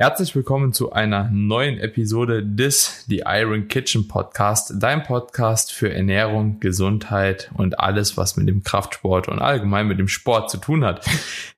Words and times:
Herzlich 0.00 0.36
willkommen 0.36 0.72
zu 0.72 0.92
einer 0.92 1.28
neuen 1.32 1.80
Episode 1.80 2.46
des 2.46 3.04
The 3.08 3.24
Iron 3.26 3.66
Kitchen 3.66 4.06
Podcast, 4.06 4.74
dein 4.78 5.02
Podcast 5.02 5.72
für 5.72 5.92
Ernährung, 5.92 6.60
Gesundheit 6.60 7.50
und 7.56 7.80
alles, 7.80 8.16
was 8.16 8.36
mit 8.36 8.48
dem 8.48 8.62
Kraftsport 8.62 9.26
und 9.26 9.40
allgemein 9.40 9.88
mit 9.88 9.98
dem 9.98 10.06
Sport 10.06 10.52
zu 10.52 10.58
tun 10.58 10.84
hat. 10.84 11.04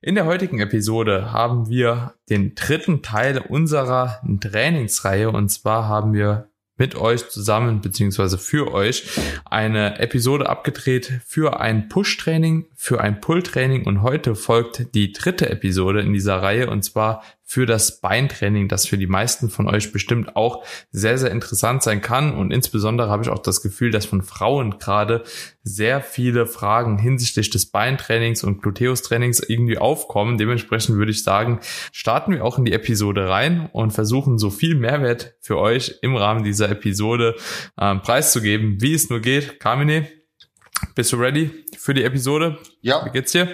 In 0.01 0.15
der 0.15 0.25
heutigen 0.25 0.59
Episode 0.59 1.31
haben 1.31 1.69
wir 1.69 2.15
den 2.31 2.55
dritten 2.55 3.03
Teil 3.03 3.37
unserer 3.37 4.23
Trainingsreihe. 4.39 5.29
Und 5.29 5.49
zwar 5.49 5.87
haben 5.87 6.13
wir 6.13 6.49
mit 6.77 6.95
euch 6.95 7.29
zusammen 7.29 7.81
beziehungsweise 7.81 8.39
für 8.39 8.73
euch 8.73 9.03
eine 9.45 9.99
Episode 9.99 10.49
abgedreht 10.49 11.21
für 11.27 11.59
ein 11.59 11.89
Push-Training, 11.89 12.65
für 12.73 13.01
ein 13.01 13.21
Pull-Training. 13.21 13.85
Und 13.85 14.01
heute 14.01 14.33
folgt 14.33 14.95
die 14.95 15.11
dritte 15.11 15.47
Episode 15.51 16.01
in 16.01 16.11
dieser 16.11 16.41
Reihe. 16.41 16.71
Und 16.71 16.81
zwar 16.81 17.21
für 17.51 17.65
das 17.65 17.99
Beintraining, 17.99 18.69
das 18.69 18.87
für 18.87 18.97
die 18.97 19.07
meisten 19.07 19.49
von 19.49 19.67
euch 19.67 19.91
bestimmt 19.91 20.37
auch 20.37 20.63
sehr, 20.91 21.17
sehr 21.17 21.31
interessant 21.31 21.83
sein 21.83 22.01
kann. 22.01 22.33
Und 22.33 22.51
insbesondere 22.51 23.09
habe 23.09 23.23
ich 23.23 23.29
auch 23.29 23.39
das 23.39 23.61
Gefühl, 23.61 23.91
dass 23.91 24.05
von 24.05 24.21
Frauen 24.21 24.79
gerade 24.79 25.25
sehr 25.61 25.99
viele 25.99 26.45
Fragen 26.45 26.97
hinsichtlich 26.97 27.49
des 27.49 27.65
Beintrainings 27.65 28.45
und 28.45 28.61
Gluteus-Trainings 28.61 29.41
irgendwie 29.41 29.77
aufkommen. 29.79 30.37
Dementsprechend 30.37 30.95
würde 30.95 31.11
ich 31.11 31.25
sagen, 31.25 31.59
starten 31.91 32.31
wir 32.31 32.45
auch 32.45 32.57
in 32.57 32.63
die 32.63 32.71
Episode 32.71 33.27
rein 33.27 33.69
und 33.73 33.91
versuchen 33.91 34.37
so 34.37 34.49
viel 34.49 34.75
Mehrwert 34.75 35.33
für 35.41 35.57
euch 35.57 35.99
im 36.01 36.15
Rahmen 36.15 36.45
dieser 36.45 36.69
Episode 36.69 37.35
äh, 37.75 37.95
preiszugeben, 37.95 38.79
wie 38.79 38.93
es 38.93 39.09
nur 39.09 39.19
geht. 39.19 39.59
Carmine, 39.59 40.07
bist 40.95 41.11
du 41.11 41.17
ready 41.17 41.65
für 41.77 41.93
die 41.93 42.03
Episode? 42.03 42.57
Ja. 42.81 43.05
Wie 43.05 43.09
geht's 43.11 43.31
dir? 43.31 43.47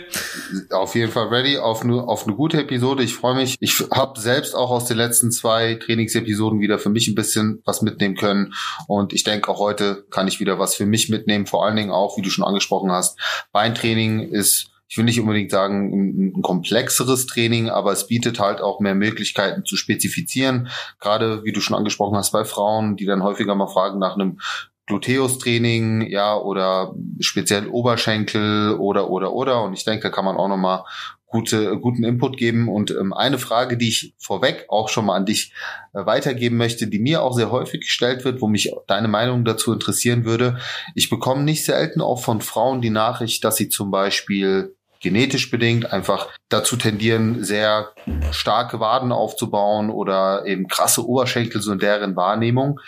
Auf 0.71 0.95
jeden 0.95 1.11
Fall 1.11 1.27
ready 1.27 1.57
auf 1.57 1.83
eine, 1.83 2.03
auf 2.03 2.25
eine 2.25 2.35
gute 2.35 2.59
Episode. 2.59 3.03
Ich 3.03 3.13
freue 3.13 3.35
mich. 3.35 3.57
Ich 3.59 3.79
habe 3.91 4.19
selbst 4.19 4.55
auch 4.55 4.69
aus 4.69 4.85
den 4.85 4.97
letzten 4.97 5.31
zwei 5.31 5.75
Trainingsepisoden 5.75 6.59
wieder 6.59 6.79
für 6.79 6.89
mich 6.89 7.07
ein 7.07 7.15
bisschen 7.15 7.61
was 7.65 7.81
mitnehmen 7.81 8.15
können. 8.15 8.53
Und 8.87 9.13
ich 9.13 9.23
denke, 9.23 9.49
auch 9.49 9.59
heute 9.59 10.05
kann 10.09 10.27
ich 10.27 10.39
wieder 10.39 10.59
was 10.59 10.75
für 10.75 10.85
mich 10.85 11.09
mitnehmen. 11.09 11.45
Vor 11.45 11.65
allen 11.65 11.75
Dingen 11.75 11.91
auch, 11.91 12.17
wie 12.17 12.21
du 12.21 12.29
schon 12.29 12.45
angesprochen 12.45 12.91
hast, 12.91 13.19
Beintraining 13.51 14.29
ist 14.29 14.71
ich 14.89 14.97
will 14.97 15.03
nicht 15.03 15.19
unbedingt 15.19 15.51
sagen, 15.51 15.91
ein, 15.91 16.33
ein, 16.37 16.41
komplexeres 16.41 17.25
Training, 17.25 17.69
aber 17.69 17.91
es 17.91 18.07
bietet 18.07 18.39
halt 18.39 18.61
auch 18.61 18.79
mehr 18.79 18.95
Möglichkeiten 18.95 19.65
zu 19.65 19.75
spezifizieren. 19.75 20.69
Gerade 21.01 21.43
wie 21.43 21.51
du 21.51 21.59
schon 21.59 21.75
angesprochen 21.75 22.15
hast 22.15 22.31
bei 22.31 22.45
Frauen, 22.45 22.95
die 22.95 23.05
dann 23.05 23.23
häufiger 23.23 23.53
mal 23.53 23.67
fragen 23.67 23.99
nach 23.99 24.15
einem 24.15 24.39
Gluteus-Training, 24.87 26.09
ja, 26.09 26.37
oder 26.37 26.93
speziell 27.19 27.67
Oberschenkel 27.67 28.75
oder, 28.79 29.09
oder, 29.09 29.33
oder. 29.33 29.63
Und 29.63 29.73
ich 29.73 29.83
denke, 29.83 30.03
da 30.03 30.09
kann 30.09 30.25
man 30.25 30.37
auch 30.37 30.47
nochmal 30.47 30.83
gute, 31.27 31.77
guten 31.77 32.03
Input 32.03 32.37
geben. 32.37 32.69
Und 32.69 32.91
ähm, 32.91 33.13
eine 33.13 33.37
Frage, 33.37 33.77
die 33.77 33.89
ich 33.89 34.13
vorweg 34.17 34.65
auch 34.69 34.89
schon 34.89 35.05
mal 35.05 35.15
an 35.15 35.25
dich 35.25 35.53
äh, 35.93 36.05
weitergeben 36.05 36.57
möchte, 36.57 36.87
die 36.87 36.99
mir 36.99 37.21
auch 37.21 37.33
sehr 37.33 37.51
häufig 37.51 37.81
gestellt 37.81 38.23
wird, 38.23 38.41
wo 38.41 38.47
mich 38.47 38.73
deine 38.87 39.09
Meinung 39.09 39.43
dazu 39.43 39.73
interessieren 39.73 40.23
würde. 40.23 40.57
Ich 40.95 41.09
bekomme 41.09 41.43
nicht 41.43 41.65
selten 41.65 42.01
auch 42.01 42.21
von 42.21 42.41
Frauen 42.41 42.81
die 42.81 42.89
Nachricht, 42.89 43.43
dass 43.43 43.57
sie 43.57 43.69
zum 43.69 43.91
Beispiel 43.91 44.76
genetisch 45.07 45.49
bedingt 45.49 45.93
einfach 45.93 46.27
dazu 46.49 46.75
tendieren, 46.75 47.41
sehr 47.41 47.93
starke 48.31 48.81
Waden 48.81 49.13
aufzubauen 49.13 49.89
oder 49.89 50.45
eben 50.45 50.67
krasse 50.67 51.07
Oberschenkel 51.07 51.61
so 51.61 51.71
in 51.71 51.79
deren 51.79 52.17
Wahrnehmung. 52.17 52.81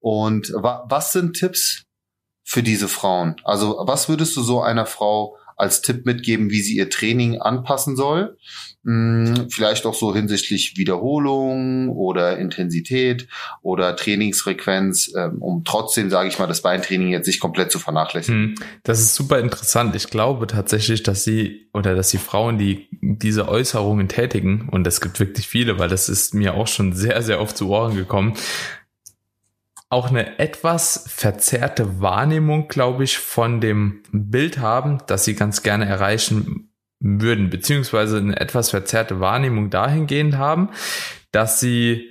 Und 0.00 0.52
wa 0.52 0.84
was 0.88 1.12
sind 1.12 1.36
Tipps 1.36 1.84
für 2.42 2.64
diese 2.64 2.88
Frauen? 2.88 3.36
Also 3.44 3.76
was 3.82 4.08
würdest 4.08 4.36
du 4.36 4.42
so 4.42 4.60
einer 4.60 4.84
Frau 4.84 5.36
als 5.60 5.82
Tipp 5.82 6.06
mitgeben, 6.06 6.50
wie 6.50 6.60
sie 6.60 6.76
ihr 6.76 6.90
Training 6.90 7.40
anpassen 7.40 7.96
soll? 7.96 8.36
Hm, 8.82 9.48
vielleicht 9.50 9.84
auch 9.84 9.92
so 9.92 10.14
hinsichtlich 10.14 10.78
Wiederholung 10.78 11.90
oder 11.90 12.38
Intensität 12.38 13.28
oder 13.60 13.94
Trainingsfrequenz, 13.94 15.12
ähm, 15.14 15.42
um 15.42 15.64
trotzdem, 15.64 16.08
sage 16.08 16.30
ich 16.30 16.38
mal, 16.38 16.46
das 16.46 16.62
Beintraining 16.62 17.10
jetzt 17.10 17.26
nicht 17.26 17.40
komplett 17.40 17.70
zu 17.70 17.78
vernachlässigen. 17.78 18.56
Hm, 18.56 18.64
das 18.82 19.00
ist 19.00 19.14
super 19.14 19.38
interessant. 19.38 19.94
Ich 19.96 20.08
glaube 20.08 20.46
tatsächlich, 20.46 21.02
dass 21.02 21.24
sie 21.24 21.68
oder 21.74 21.94
dass 21.94 22.10
die 22.10 22.18
Frauen, 22.18 22.56
die 22.56 22.88
diese 23.02 23.48
Äußerungen 23.48 24.08
tätigen, 24.08 24.70
und 24.70 24.86
es 24.86 25.02
gibt 25.02 25.20
wirklich 25.20 25.46
viele, 25.46 25.78
weil 25.78 25.90
das 25.90 26.08
ist 26.08 26.32
mir 26.32 26.54
auch 26.54 26.66
schon 26.66 26.94
sehr, 26.94 27.20
sehr 27.22 27.40
oft 27.40 27.58
zu 27.58 27.68
Ohren 27.68 27.94
gekommen, 27.94 28.34
auch 29.90 30.08
eine 30.08 30.38
etwas 30.38 31.04
verzerrte 31.08 32.00
Wahrnehmung, 32.00 32.68
glaube 32.68 33.04
ich, 33.04 33.18
von 33.18 33.60
dem 33.60 34.02
Bild 34.12 34.58
haben, 34.58 34.98
das 35.08 35.24
sie 35.24 35.34
ganz 35.34 35.62
gerne 35.62 35.86
erreichen 35.86 36.72
würden, 37.00 37.50
beziehungsweise 37.50 38.18
eine 38.18 38.38
etwas 38.38 38.70
verzerrte 38.70 39.20
Wahrnehmung 39.20 39.68
dahingehend 39.68 40.38
haben, 40.38 40.70
dass 41.32 41.58
sie 41.60 42.09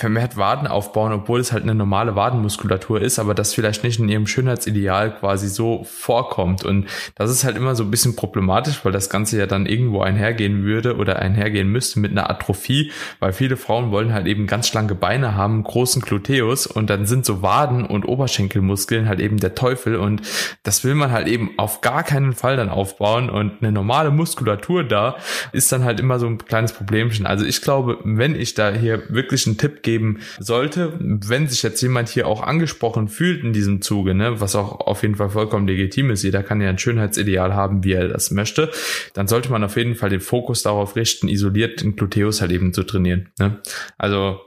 vermehrt 0.00 0.38
Waden 0.38 0.66
aufbauen, 0.66 1.12
obwohl 1.12 1.40
es 1.40 1.52
halt 1.52 1.62
eine 1.62 1.74
normale 1.74 2.16
Wadenmuskulatur 2.16 3.02
ist, 3.02 3.18
aber 3.18 3.34
das 3.34 3.52
vielleicht 3.52 3.84
nicht 3.84 3.98
in 3.98 4.08
ihrem 4.08 4.26
Schönheitsideal 4.26 5.14
quasi 5.14 5.48
so 5.48 5.84
vorkommt. 5.84 6.64
Und 6.64 6.86
das 7.16 7.30
ist 7.30 7.44
halt 7.44 7.54
immer 7.54 7.74
so 7.74 7.84
ein 7.84 7.90
bisschen 7.90 8.16
problematisch, 8.16 8.82
weil 8.82 8.92
das 8.92 9.10
Ganze 9.10 9.38
ja 9.38 9.46
dann 9.46 9.66
irgendwo 9.66 10.00
einhergehen 10.00 10.64
würde 10.64 10.96
oder 10.96 11.18
einhergehen 11.18 11.68
müsste 11.68 12.00
mit 12.00 12.12
einer 12.12 12.30
Atrophie, 12.30 12.92
weil 13.18 13.34
viele 13.34 13.58
Frauen 13.58 13.90
wollen 13.90 14.14
halt 14.14 14.26
eben 14.26 14.46
ganz 14.46 14.68
schlanke 14.68 14.94
Beine 14.94 15.34
haben, 15.34 15.62
großen 15.62 16.00
Gluteus 16.00 16.66
und 16.66 16.88
dann 16.88 17.04
sind 17.04 17.26
so 17.26 17.42
Waden 17.42 17.84
und 17.84 18.08
Oberschenkelmuskeln 18.08 19.06
halt 19.06 19.20
eben 19.20 19.36
der 19.36 19.54
Teufel 19.54 19.96
und 19.96 20.22
das 20.62 20.82
will 20.82 20.94
man 20.94 21.10
halt 21.10 21.28
eben 21.28 21.50
auf 21.58 21.82
gar 21.82 22.04
keinen 22.04 22.32
Fall 22.32 22.56
dann 22.56 22.70
aufbauen 22.70 23.28
und 23.28 23.60
eine 23.60 23.70
normale 23.70 24.10
Muskulatur 24.10 24.82
da 24.82 25.16
ist 25.52 25.70
dann 25.72 25.84
halt 25.84 26.00
immer 26.00 26.18
so 26.18 26.26
ein 26.26 26.38
kleines 26.38 26.72
Problemchen. 26.72 27.26
Also 27.26 27.44
ich 27.44 27.60
glaube, 27.60 27.98
wenn 28.02 28.34
ich 28.34 28.54
da 28.54 28.70
hier 28.70 29.02
wirklich 29.10 29.46
einen 29.46 29.58
Tipp 29.58 29.82
gebe, 29.82 29.89
geben 29.90 30.20
sollte. 30.38 30.92
Wenn 31.00 31.48
sich 31.48 31.62
jetzt 31.62 31.80
jemand 31.80 32.08
hier 32.08 32.28
auch 32.28 32.42
angesprochen 32.42 33.08
fühlt 33.08 33.42
in 33.42 33.52
diesem 33.52 33.82
Zuge, 33.82 34.14
ne, 34.14 34.40
was 34.40 34.54
auch 34.54 34.86
auf 34.86 35.02
jeden 35.02 35.16
Fall 35.16 35.30
vollkommen 35.30 35.66
legitim 35.66 36.10
ist, 36.10 36.22
jeder 36.22 36.42
kann 36.44 36.60
ja 36.60 36.68
ein 36.68 36.78
Schönheitsideal 36.78 37.54
haben, 37.54 37.82
wie 37.82 37.92
er 37.92 38.08
das 38.08 38.30
möchte, 38.30 38.70
dann 39.14 39.26
sollte 39.26 39.50
man 39.50 39.64
auf 39.64 39.76
jeden 39.76 39.96
Fall 39.96 40.10
den 40.10 40.20
Fokus 40.20 40.62
darauf 40.62 40.94
richten, 40.94 41.28
isoliert 41.28 41.80
den 41.80 41.96
Gluteus 41.96 42.40
halt 42.40 42.52
eben 42.52 42.72
zu 42.72 42.84
trainieren. 42.84 43.30
Ne? 43.38 43.58
Also 43.98 44.40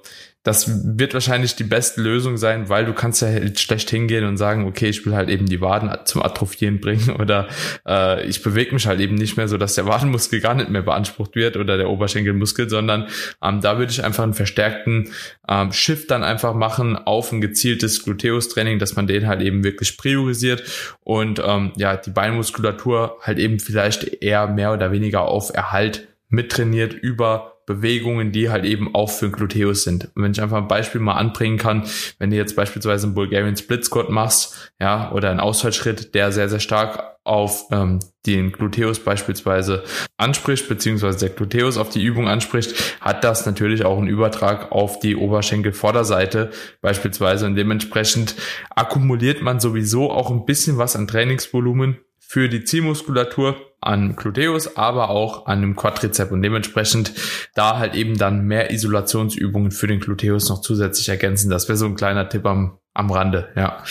das 0.44 0.98
wird 0.98 1.14
wahrscheinlich 1.14 1.56
die 1.56 1.64
beste 1.64 2.02
Lösung 2.02 2.36
sein, 2.36 2.68
weil 2.68 2.86
du 2.86 2.94
kannst 2.94 3.22
ja 3.22 3.30
halt 3.30 3.62
schlecht 3.62 3.90
hingehen 3.90 4.26
und 4.26 4.36
sagen, 4.36 4.66
okay, 4.68 4.90
ich 4.90 5.06
will 5.06 5.16
halt 5.16 5.30
eben 5.30 5.46
die 5.46 5.62
Waden 5.62 5.90
zum 6.04 6.22
Atrophieren 6.22 6.81
bringen 6.81 7.09
oder 7.20 7.48
äh, 7.88 8.26
ich 8.28 8.44
bewege 8.44 8.74
mich 8.74 8.86
halt 8.86 9.00
eben 9.00 9.16
nicht 9.16 9.38
mehr 9.38 9.48
so, 9.48 9.58
dass 9.58 9.76
der 9.76 9.86
Wadenmuskel 9.86 10.42
gar 10.42 10.54
nicht 10.54 10.70
mehr 10.70 10.81
beansprucht 10.81 11.36
wird 11.36 11.56
oder 11.56 11.78
der 11.78 11.90
Oberschenkelmuskel, 11.90 12.70
sondern 12.70 13.08
ähm, 13.42 13.62
da 13.62 13.78
würde 13.78 13.92
ich 13.92 14.04
einfach 14.04 14.24
einen 14.24 14.34
verstärkten 14.34 15.12
ähm, 15.48 15.72
Shift 15.72 16.12
dann 16.12 16.24
einfach 16.24 16.54
machen 16.54 16.98
auf 16.98 17.31
ein 17.31 17.40
gezieltes 17.40 18.04
Gluteus-Training, 18.04 18.80
dass 18.80 18.98
man 18.98 19.08
den 19.08 19.28
halt 19.28 19.42
eben 19.42 19.64
wirklich 19.64 19.98
priorisiert 19.98 20.64
und 21.02 21.42
ähm, 21.44 21.72
ja, 21.78 21.96
die 21.96 22.12
Beinmuskulatur 22.12 23.18
halt 23.22 23.40
eben 23.40 23.60
vielleicht 23.60 24.22
eher 24.22 24.48
mehr 24.48 24.74
oder 24.74 24.92
weniger 24.92 25.22
auf 25.22 25.54
Erhalt 25.54 26.08
mittrainiert 26.28 26.94
über 26.94 27.53
Bewegungen, 27.66 28.31
die 28.31 28.50
halt 28.50 28.66
eben 28.66 28.94
auch 28.94 29.09
für 29.09 29.31
Gluteus 29.31 29.84
sind. 29.84 30.09
Und 30.16 30.24
wenn 30.24 30.31
ich 30.31 30.41
einfach 30.41 30.57
ein 30.57 30.68
Beispiel 30.68 31.01
mal 31.01 31.16
anbringen 31.16 31.57
kann, 31.57 31.84
wenn 32.19 32.29
du 32.29 32.35
jetzt 32.35 32.56
beispielsweise 32.56 33.07
einen 33.07 33.16
Bulgarian 33.16 33.56
Split 33.56 33.85
Squat 33.85 34.09
machst, 34.09 34.72
ja, 34.79 35.12
oder 35.12 35.29
einen 35.29 35.40
Ausfallschritt, 35.40 36.13
der 36.16 36.31
sehr, 36.31 36.50
sehr 36.50 36.59
stark 36.59 37.13
auf 37.24 37.68
ähm, 37.72 38.00
den 38.25 38.51
Gluteus 38.51 39.00
beispielsweise 39.00 39.84
anspricht, 40.18 40.68
beziehungsweise 40.68 41.19
der 41.19 41.29
Gluteus 41.29 41.78
auf 41.78 41.90
die 41.90 42.03
Übung 42.03 42.28
anspricht, 42.28 43.00
hat 43.00 43.24
das 43.24 43.46
natürlich 43.46 43.85
auch 43.85 43.97
einen 43.97 44.07
Übertrag 44.07 44.72
auf 44.72 45.00
die 45.00 45.16
Oberschenkelvorderseite 45.16 46.51
beispielsweise 46.81 47.45
und 47.45 47.56
dementsprechend 47.56 48.35
akkumuliert 48.69 49.41
man 49.41 49.59
sowieso 49.59 50.12
auch 50.12 50.31
ein 50.31 50.45
bisschen 50.45 50.78
was 50.78 50.95
an 50.95 51.07
Trainingsvolumen 51.07 52.00
für 52.28 52.50
die 52.50 52.63
Zielmuskulatur 52.63 53.56
an 53.79 54.16
Gluteus, 54.16 54.78
aber 54.78 55.09
auch 55.09 55.45
an 55.45 55.61
dem 55.61 55.75
Quadrizep 55.75 56.31
und 56.31 56.41
dementsprechend 56.41 57.13
da 57.53 57.78
halt 57.78 57.95
eben 57.95 58.17
dann 58.17 58.45
mehr 58.45 58.72
Isolationsübungen 58.72 59.72
für 59.72 59.88
den 59.88 60.00
Gluteus 60.00 60.50
noch 60.50 60.62
zusätzlich 60.62 61.09
ergänzen. 61.09 61.50
Das 61.50 61.68
wäre 61.68 61.77
so 61.77 61.86
ein 61.86 61.95
kleiner 61.95 62.30
Tipp 62.30 62.45
am, 62.45 62.80
am 62.94 63.12
Rande, 63.12 63.50
ja. 63.56 63.83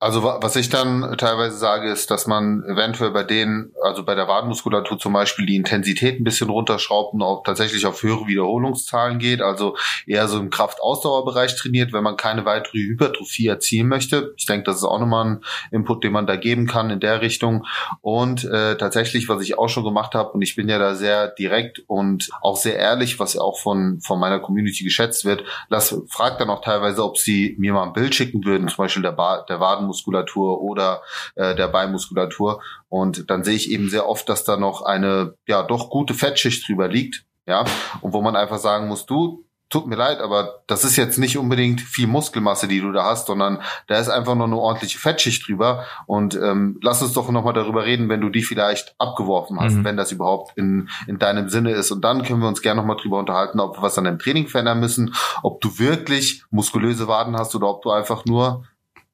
Also 0.00 0.22
was 0.22 0.54
ich 0.56 0.68
dann 0.68 1.16
teilweise 1.16 1.56
sage, 1.56 1.90
ist, 1.90 2.10
dass 2.10 2.26
man 2.26 2.62
eventuell 2.64 3.10
bei 3.12 3.22
denen, 3.22 3.72
also 3.82 4.04
bei 4.04 4.14
der 4.14 4.28
Wadenmuskulatur 4.28 4.98
zum 4.98 5.14
Beispiel, 5.14 5.46
die 5.46 5.56
Intensität 5.56 6.20
ein 6.20 6.24
bisschen 6.24 6.50
runterschraubt 6.50 7.14
und 7.14 7.22
auch 7.22 7.42
tatsächlich 7.42 7.86
auf 7.86 8.02
höhere 8.02 8.26
Wiederholungszahlen 8.26 9.18
geht, 9.18 9.40
also 9.40 9.78
eher 10.06 10.28
so 10.28 10.38
im 10.38 10.50
Kraftausdauerbereich 10.50 11.56
trainiert, 11.56 11.94
wenn 11.94 12.04
man 12.04 12.18
keine 12.18 12.44
weitere 12.44 12.80
Hypertrophie 12.80 13.46
erzielen 13.46 13.88
möchte. 13.88 14.34
Ich 14.36 14.44
denke, 14.44 14.64
das 14.64 14.76
ist 14.76 14.84
auch 14.84 15.00
nochmal 15.00 15.24
ein 15.24 15.44
Input, 15.70 16.04
den 16.04 16.12
man 16.12 16.26
da 16.26 16.36
geben 16.36 16.66
kann 16.66 16.90
in 16.90 17.00
der 17.00 17.22
Richtung. 17.22 17.64
Und 18.02 18.44
äh, 18.44 18.76
tatsächlich, 18.76 19.30
was 19.30 19.42
ich 19.42 19.58
auch 19.58 19.68
schon 19.68 19.84
gemacht 19.84 20.14
habe, 20.14 20.32
und 20.32 20.42
ich 20.42 20.54
bin 20.54 20.68
ja 20.68 20.78
da 20.78 20.96
sehr 20.96 21.28
direkt 21.28 21.82
und 21.86 22.28
auch 22.42 22.56
sehr 22.56 22.76
ehrlich, 22.76 23.20
was 23.20 23.32
ja 23.32 23.40
auch 23.40 23.58
von, 23.58 24.00
von 24.02 24.20
meiner 24.20 24.40
Community 24.40 24.84
geschätzt 24.84 25.24
wird, 25.24 25.44
lass, 25.70 25.96
fragt 26.10 26.42
dann 26.42 26.50
auch 26.50 26.60
teilweise, 26.60 27.02
ob 27.02 27.16
sie 27.16 27.54
mir 27.58 27.72
mal 27.72 27.84
ein 27.84 27.94
Bild 27.94 28.14
schicken 28.14 28.44
würden, 28.44 28.68
zum 28.68 28.84
Beispiel 28.84 29.02
der, 29.02 29.12
ba 29.12 29.46
der 29.48 29.60
Wadenmuskulatur 29.60 29.93
Muskulatur 29.94 30.60
oder 30.60 31.02
äh, 31.36 31.54
der 31.54 31.68
Beinmuskulatur. 31.68 32.60
Und 32.88 33.30
dann 33.30 33.44
sehe 33.44 33.54
ich 33.54 33.70
eben 33.70 33.88
sehr 33.88 34.08
oft, 34.08 34.28
dass 34.28 34.44
da 34.44 34.56
noch 34.56 34.82
eine 34.82 35.34
ja 35.46 35.62
doch 35.62 35.88
gute 35.88 36.14
Fettschicht 36.14 36.68
drüber 36.68 36.88
liegt. 36.88 37.24
Ja, 37.46 37.64
und 38.00 38.14
wo 38.14 38.22
man 38.22 38.36
einfach 38.36 38.58
sagen 38.58 38.88
muss, 38.88 39.04
du, 39.04 39.44
tut 39.74 39.86
mir 39.86 39.96
leid, 39.96 40.20
aber 40.20 40.62
das 40.68 40.84
ist 40.84 40.96
jetzt 40.96 41.18
nicht 41.18 41.36
unbedingt 41.36 41.80
viel 41.80 42.06
Muskelmasse, 42.06 42.68
die 42.68 42.80
du 42.80 42.92
da 42.92 43.04
hast, 43.04 43.26
sondern 43.26 43.60
da 43.88 43.98
ist 43.98 44.08
einfach 44.08 44.36
nur 44.36 44.46
eine 44.46 44.56
ordentliche 44.56 44.98
Fettschicht 44.98 45.48
drüber. 45.48 45.84
Und 46.06 46.36
ähm, 46.36 46.78
lass 46.80 47.02
uns 47.02 47.12
doch 47.12 47.28
nochmal 47.30 47.54
darüber 47.54 47.84
reden, 47.84 48.08
wenn 48.08 48.20
du 48.20 48.28
die 48.28 48.44
vielleicht 48.44 48.94
abgeworfen 48.98 49.58
hast, 49.60 49.74
mhm. 49.74 49.84
wenn 49.84 49.96
das 49.96 50.12
überhaupt 50.12 50.56
in, 50.56 50.88
in 51.08 51.18
deinem 51.18 51.48
Sinne 51.48 51.72
ist. 51.72 51.90
Und 51.90 52.02
dann 52.02 52.22
können 52.22 52.40
wir 52.40 52.48
uns 52.48 52.62
gerne 52.62 52.80
nochmal 52.80 52.96
drüber 52.96 53.18
unterhalten, 53.18 53.58
ob 53.58 53.76
wir 53.76 53.82
was 53.82 53.98
an 53.98 54.04
deinem 54.04 54.20
Training 54.20 54.46
verändern 54.46 54.78
müssen, 54.78 55.14
ob 55.42 55.60
du 55.60 55.78
wirklich 55.78 56.44
muskulöse 56.50 57.08
Waden 57.08 57.36
hast 57.36 57.54
oder 57.56 57.68
ob 57.68 57.82
du 57.82 57.90
einfach 57.90 58.24
nur 58.26 58.64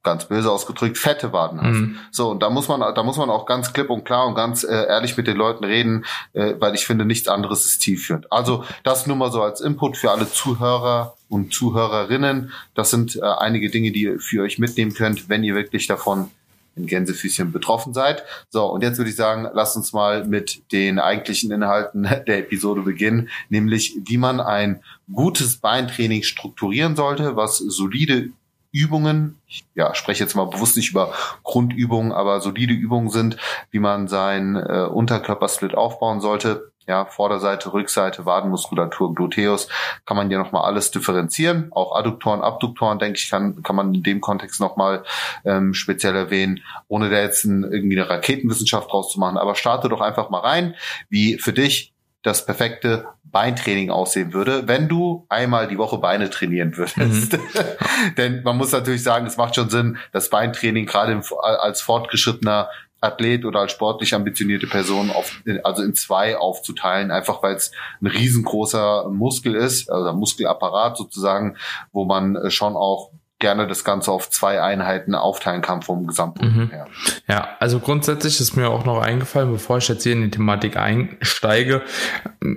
ganz 0.03 0.27
böse 0.27 0.51
ausgedrückt, 0.51 0.97
fette 0.97 1.33
Waden 1.33 1.61
hast. 1.61 1.77
Mhm. 1.77 1.99
So, 2.11 2.31
und 2.31 2.43
da 2.43 2.49
muss 2.49 2.69
man, 2.69 2.81
da 2.81 3.03
muss 3.03 3.19
man 3.19 3.29
auch 3.29 3.45
ganz 3.45 3.73
klipp 3.73 3.91
und 3.91 4.05
klar 4.05 4.27
und 4.27 4.35
ganz 4.35 4.65
äh, 4.65 4.87
ehrlich 4.87 5.17
mit 5.17 5.27
den 5.27 5.37
Leuten 5.37 5.65
reden, 5.65 6.05
äh, 6.33 6.55
weil 6.59 6.75
ich 6.75 6.87
finde, 6.87 7.05
nichts 7.05 7.29
anderes 7.29 7.67
ist 7.67 7.83
zielführend. 7.83 8.33
Also 8.33 8.65
das 8.83 9.07
nur 9.07 9.17
mal 9.17 9.31
so 9.31 9.43
als 9.43 9.61
Input 9.61 9.97
für 9.97 10.11
alle 10.11 10.31
Zuhörer 10.31 11.15
und 11.29 11.53
Zuhörerinnen. 11.53 12.53
Das 12.75 12.91
sind 12.91 13.17
äh, 13.17 13.21
einige 13.23 13.71
Dinge, 13.71 13.93
die 13.93 14.03
ihr 14.03 14.21
für 14.21 14.43
euch 14.43 14.59
mitnehmen 14.59 14.95
könnt, 14.95 15.29
wenn 15.29 15.45
ihr 15.45 15.55
wirklich 15.55 15.87
davon 15.87 16.31
in 16.77 16.87
Gänsefüßchen 16.87 17.53
betroffen 17.53 17.93
seid. 17.95 18.23
So, 18.49 18.65
und 18.67 18.83
jetzt 18.83 18.99
würde 18.99 19.11
ich 19.11 19.17
sagen, 19.17 19.49
lasst 19.53 19.77
uns 19.77 19.93
mal 19.93 20.25
mit 20.25 20.63
den 20.73 20.99
eigentlichen 20.99 21.51
Inhalten 21.51 22.03
der 22.27 22.39
Episode 22.39 22.83
beginnen, 22.83 23.29
nämlich 23.49 23.97
wie 24.05 24.17
man 24.17 24.41
ein 24.41 24.83
gutes 25.13 25.57
Beintraining 25.57 26.23
strukturieren 26.23 26.97
sollte, 26.97 27.37
was 27.37 27.59
solide 27.59 28.31
Übungen, 28.73 29.39
ich 29.47 29.65
ja, 29.75 29.95
spreche 29.95 30.23
jetzt 30.23 30.35
mal 30.35 30.47
bewusst 30.47 30.77
nicht 30.77 30.91
über 30.91 31.13
Grundübungen, 31.43 32.13
aber 32.13 32.41
solide 32.41 32.73
Übungen 32.73 33.11
sind, 33.11 33.37
wie 33.71 33.81
man 33.81 34.09
sein 34.09 34.57
äh, 34.57 34.87
Unterkörpersplit 34.87 35.75
aufbauen 35.75 36.21
sollte. 36.21 36.71
Ja, 36.87 37.05
Vorderseite, 37.05 37.73
Rückseite, 37.73 38.27
Wadenmuskulatur, 38.27 39.15
Gluteus, 39.15 39.69
kann 40.07 40.17
man 40.17 40.31
ja 40.31 40.39
nochmal 40.39 40.65
alles 40.65 40.91
differenzieren. 40.91 41.69
Auch 41.71 41.95
Adduktoren, 41.95 42.41
Abduktoren, 42.41 42.99
denke 42.99 43.19
ich, 43.19 43.31
kann, 43.31 43.63
kann 43.63 43.77
man 43.77 43.95
in 43.95 44.03
dem 44.03 44.21
Kontext 44.21 44.61
nochmal 44.61 45.05
ähm, 45.45 45.73
speziell 45.73 46.17
erwähnen, 46.17 46.63
ohne 46.89 47.09
da 47.09 47.21
jetzt 47.21 47.45
ein, 47.45 47.63
irgendwie 47.63 48.01
eine 48.01 48.11
Raketenwissenschaft 48.11 48.91
draus 48.91 49.13
zu 49.13 49.21
machen. 49.21 49.37
Aber 49.37 49.55
starte 49.55 49.89
doch 49.89 50.01
einfach 50.01 50.31
mal 50.31 50.41
rein, 50.41 50.75
wie 51.09 51.39
für 51.39 51.53
dich 51.53 51.93
das 52.23 52.45
perfekte 52.45 53.07
Beintraining 53.25 53.91
aussehen 53.91 54.33
würde, 54.33 54.69
wenn 54.69 54.89
du 54.89 55.25
einmal 55.29 55.69
die 55.69 55.79
Woche 55.79 55.99
Beine 55.99 56.29
trainieren 56.31 56.77
würdest. 56.77 57.33
Mhm. 57.33 57.41
Denn 58.17 58.43
man 58.43 58.57
muss 58.57 58.73
natürlich 58.73 59.03
sagen, 59.03 59.27
es 59.27 59.37
macht 59.37 59.55
schon 59.55 59.71
Sinn, 59.71 59.99
das 60.13 60.29
Beintraining 60.31 60.87
gerade 60.87 61.21
als 61.41 61.81
fortgeschrittener 61.81 62.69
Athlet 63.01 63.45
oder 63.47 63.61
als 63.61 63.73
sportlich 63.73 64.15
ambitionierte 64.15 64.67
Person 64.67 65.11
auf, 65.11 65.41
also 65.65 65.83
in 65.83 65.95
zwei 65.95 66.37
aufzuteilen, 66.37 67.11
einfach 67.11 67.43
weil 67.43 67.55
es 67.55 67.73
ein 68.03 68.07
riesengroßer 68.07 69.09
Muskel 69.09 69.55
ist, 69.55 69.91
also 69.91 70.13
Muskelapparat 70.13 70.99
sozusagen, 70.99 71.57
wo 71.93 72.05
man 72.05 72.51
schon 72.51 72.77
auch 72.77 73.11
gerne 73.41 73.67
das 73.67 73.85
Ganze 73.85 74.13
auf 74.13 74.31
zwei 74.31 74.63
Einheiten 74.63 75.15
aufteilen 75.15 75.63
kann 75.63 75.83
vom 75.83 76.07
Gesamtvolumen 76.07 76.67
mhm. 76.67 76.71
her. 76.71 76.87
Ja, 77.27 77.49
also 77.59 77.81
grundsätzlich 77.81 78.41
ist 78.41 78.55
mir 78.55 78.69
auch 78.69 78.85
noch 78.85 79.01
eingefallen, 79.01 79.51
bevor 79.51 79.79
ich 79.79 79.89
jetzt 79.89 80.05
hier 80.05 80.13
in 80.13 80.23
die 80.23 80.31
Thematik 80.31 80.77
einsteige, 80.77 81.83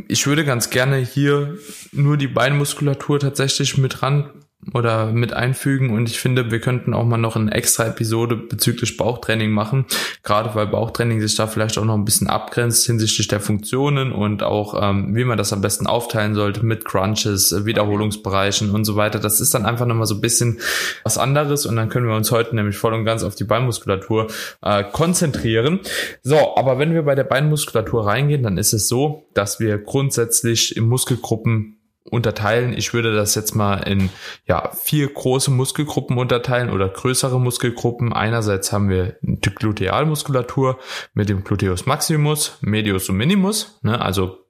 ich 0.07 0.27
würde 0.27 0.45
ganz 0.45 0.69
gerne 0.69 0.97
hier 0.97 1.57
nur 1.91 2.17
die 2.17 2.27
Beinmuskulatur 2.27 3.19
tatsächlich 3.19 3.77
mit 3.77 4.03
ran 4.03 4.29
oder 4.73 5.11
mit 5.11 5.33
einfügen 5.33 5.91
und 5.91 6.09
ich 6.09 6.19
finde, 6.19 6.51
wir 6.51 6.59
könnten 6.59 6.93
auch 6.93 7.05
mal 7.05 7.17
noch 7.17 7.35
eine 7.35 7.51
extra 7.51 7.85
Episode 7.85 8.35
bezüglich 8.35 8.97
Bauchtraining 8.97 9.51
machen, 9.51 9.85
gerade 10.23 10.55
weil 10.55 10.67
Bauchtraining 10.67 11.21
sich 11.21 11.35
da 11.35 11.47
vielleicht 11.47 11.77
auch 11.77 11.85
noch 11.85 11.95
ein 11.95 12.05
bisschen 12.05 12.27
abgrenzt 12.27 12.85
hinsichtlich 12.85 13.27
der 13.27 13.39
Funktionen 13.39 14.11
und 14.11 14.43
auch 14.43 14.79
ähm, 14.81 15.15
wie 15.15 15.25
man 15.25 15.37
das 15.37 15.53
am 15.53 15.61
besten 15.61 15.87
aufteilen 15.87 16.35
sollte 16.35 16.65
mit 16.65 16.85
Crunches, 16.85 17.65
Wiederholungsbereichen 17.65 18.71
und 18.71 18.85
so 18.85 18.95
weiter. 18.95 19.19
Das 19.19 19.41
ist 19.41 19.53
dann 19.53 19.65
einfach 19.65 19.85
nochmal 19.85 20.07
so 20.07 20.15
ein 20.15 20.21
bisschen 20.21 20.59
was 21.03 21.17
anderes 21.17 21.65
und 21.65 21.75
dann 21.75 21.89
können 21.89 22.07
wir 22.07 22.15
uns 22.15 22.31
heute 22.31 22.55
nämlich 22.55 22.77
voll 22.77 22.93
und 22.93 23.05
ganz 23.05 23.23
auf 23.23 23.35
die 23.35 23.43
Beinmuskulatur 23.43 24.27
äh, 24.61 24.83
konzentrieren. 24.83 25.79
So, 26.21 26.55
aber 26.55 26.79
wenn 26.79 26.93
wir 26.93 27.03
bei 27.03 27.15
der 27.15 27.23
Beinmuskulatur 27.23 28.05
reingehen, 28.05 28.43
dann 28.43 28.57
ist 28.57 28.73
es 28.73 28.87
so, 28.87 29.25
dass 29.33 29.59
wir 29.59 29.77
grundsätzlich 29.77 30.75
im 30.77 30.87
Muskelgruppen 30.87 31.72
unterteilen. 32.03 32.73
Ich 32.73 32.93
würde 32.93 33.15
das 33.15 33.35
jetzt 33.35 33.55
mal 33.55 33.77
in 33.77 34.09
ja, 34.47 34.71
vier 34.71 35.11
große 35.11 35.51
Muskelgruppen 35.51 36.17
unterteilen 36.17 36.69
oder 36.69 36.89
größere 36.89 37.39
Muskelgruppen. 37.39 38.13
Einerseits 38.13 38.71
haben 38.71 38.89
wir 38.89 39.17
die 39.21 39.49
Glutealmuskulatur 39.49 40.79
mit 41.13 41.29
dem 41.29 41.43
Gluteus 41.43 41.85
maximus, 41.85 42.57
medius 42.61 43.09
und 43.09 43.17
minimus, 43.17 43.79
ne, 43.83 44.01
also 44.01 44.42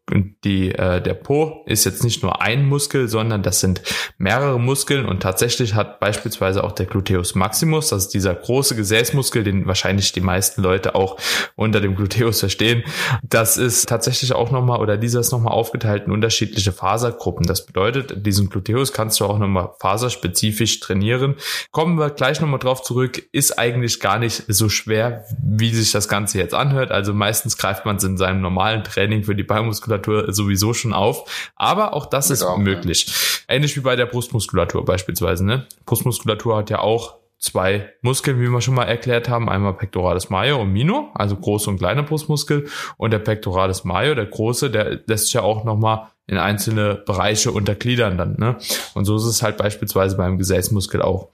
die, 0.43 0.75
äh, 0.75 1.01
der 1.01 1.13
Po 1.13 1.63
ist 1.65 1.85
jetzt 1.85 2.03
nicht 2.03 2.23
nur 2.23 2.41
ein 2.41 2.65
Muskel, 2.65 3.07
sondern 3.07 3.41
das 3.41 3.61
sind 3.61 3.81
mehrere 4.17 4.59
Muskeln 4.59 5.05
und 5.05 5.21
tatsächlich 5.21 5.75
hat 5.75 6.01
beispielsweise 6.01 6.63
auch 6.63 6.73
der 6.73 6.87
Gluteus 6.87 7.35
maximus, 7.35 7.89
das 7.89 8.03
ist 8.03 8.13
dieser 8.13 8.35
große 8.35 8.75
Gesäßmuskel, 8.75 9.45
den 9.45 9.65
wahrscheinlich 9.65 10.11
die 10.11 10.21
meisten 10.21 10.61
Leute 10.61 10.95
auch 10.95 11.17
unter 11.55 11.79
dem 11.79 11.95
Gluteus 11.95 12.41
verstehen, 12.41 12.83
das 13.23 13.55
ist 13.55 13.87
tatsächlich 13.87 14.33
auch 14.33 14.51
nochmal 14.51 14.81
oder 14.81 14.97
dieser 14.97 15.21
ist 15.21 15.31
nochmal 15.31 15.53
aufgeteilt 15.53 16.03
in 16.05 16.11
unterschiedliche 16.11 16.73
Fasergruppen. 16.73 17.45
Das 17.45 17.65
bedeutet, 17.65 18.25
diesen 18.25 18.49
Gluteus 18.49 18.91
kannst 18.91 19.21
du 19.21 19.25
auch 19.25 19.39
nochmal 19.39 19.69
faserspezifisch 19.79 20.81
trainieren. 20.81 21.35
Kommen 21.71 21.97
wir 21.97 22.09
gleich 22.09 22.41
nochmal 22.41 22.59
drauf 22.59 22.81
zurück, 22.81 23.23
ist 23.31 23.57
eigentlich 23.57 24.01
gar 24.01 24.19
nicht 24.19 24.43
so 24.49 24.67
schwer, 24.67 25.23
wie 25.41 25.73
sich 25.73 25.93
das 25.93 26.09
Ganze 26.09 26.39
jetzt 26.39 26.53
anhört. 26.53 26.91
Also 26.91 27.13
meistens 27.13 27.57
greift 27.57 27.85
man 27.85 27.95
es 27.95 28.03
in 28.03 28.17
seinem 28.17 28.41
normalen 28.41 28.83
Training 28.83 29.23
für 29.23 29.35
die 29.35 29.43
Beinmuskulatur 29.43 29.92
Muskulatur 29.93 30.33
sowieso 30.33 30.73
schon 30.73 30.93
auf. 30.93 31.51
Aber 31.55 31.93
auch 31.93 32.05
das 32.05 32.29
ist 32.29 32.43
auch, 32.43 32.57
möglich. 32.57 33.05
Ja. 33.47 33.55
Ähnlich 33.55 33.75
wie 33.75 33.81
bei 33.81 33.95
der 33.95 34.05
Brustmuskulatur 34.05 34.85
beispielsweise. 34.85 35.45
Ne? 35.45 35.65
Brustmuskulatur 35.85 36.57
hat 36.57 36.69
ja 36.69 36.79
auch 36.79 37.15
zwei 37.37 37.89
Muskeln, 38.01 38.39
wie 38.39 38.47
wir 38.47 38.61
schon 38.61 38.75
mal 38.75 38.85
erklärt 38.85 39.29
haben. 39.29 39.49
Einmal 39.49 39.73
Pectoralis 39.73 40.29
major 40.29 40.59
und 40.61 40.71
minor, 40.71 41.11
also 41.13 41.35
große 41.35 41.69
und 41.69 41.77
kleine 41.77 42.03
Brustmuskel. 42.03 42.67
Und 42.97 43.11
der 43.11 43.19
Pectoralis 43.19 43.83
major, 43.83 44.15
der 44.15 44.25
große, 44.25 44.69
der 44.69 45.01
lässt 45.05 45.25
sich 45.25 45.33
ja 45.33 45.41
auch 45.41 45.63
nochmal 45.63 46.07
in 46.25 46.37
einzelne 46.37 46.95
Bereiche 46.95 47.51
untergliedern 47.51 48.17
dann. 48.17 48.37
Ne? 48.37 48.55
Und 48.93 49.03
so 49.03 49.17
ist 49.17 49.25
es 49.25 49.43
halt 49.43 49.57
beispielsweise 49.57 50.15
beim 50.15 50.37
Gesäßmuskel 50.37 51.01
auch. 51.01 51.29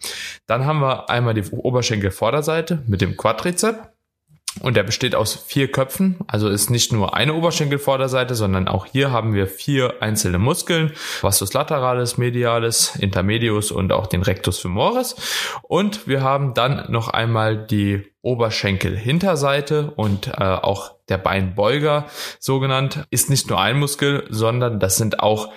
Dann 0.48 0.66
haben 0.66 0.80
wir 0.80 1.12
einmal 1.12 1.36
die 1.36 1.44
Oberschenkelvorderseite 1.44 2.82
mit 2.88 3.02
dem 3.02 3.16
Quadrizep. 3.16 3.88
Und 4.62 4.75
der 4.75 4.84
besteht 4.84 5.16
aus 5.16 5.36
vier 5.36 5.72
Köpfen, 5.72 6.18
also 6.28 6.50
ist 6.50 6.69
nicht 6.69 6.92
nur 6.92 7.16
eine 7.16 7.34
Oberschenkelvorderseite, 7.34 8.36
sondern 8.36 8.68
auch 8.68 8.86
hier 8.86 9.12
haben 9.12 9.34
wir 9.34 9.48
vier 9.48 10.01
einzelne 10.01 10.40
Muskeln, 10.40 10.92
Vastus 11.22 11.54
lateralis, 11.54 12.18
medialis, 12.18 12.96
intermedius 12.96 13.72
und 13.72 13.94
auch 13.94 14.08
den 14.08 14.22
Rectus 14.22 14.60
femoris. 14.60 15.15
Und 15.62 16.08
wir 16.08 16.24
haben 16.24 16.53
dann 16.56 16.91
noch 16.91 17.10
einmal 17.10 17.58
die 17.58 18.12
Oberschenkelhinterseite 18.22 19.91
und 19.96 20.27
äh, 20.27 20.44
auch 20.44 20.96
der 21.08 21.20
Beinbeuger, 21.20 22.08
so 22.39 22.60
genannt, 22.60 23.06
ist 23.12 23.29
nicht 23.29 23.50
nur 23.50 23.62
ein 23.62 23.79
Muskel, 23.79 24.25
sondern 24.29 24.79
das 24.79 24.98
sind 24.98 25.22
auch 25.22 25.53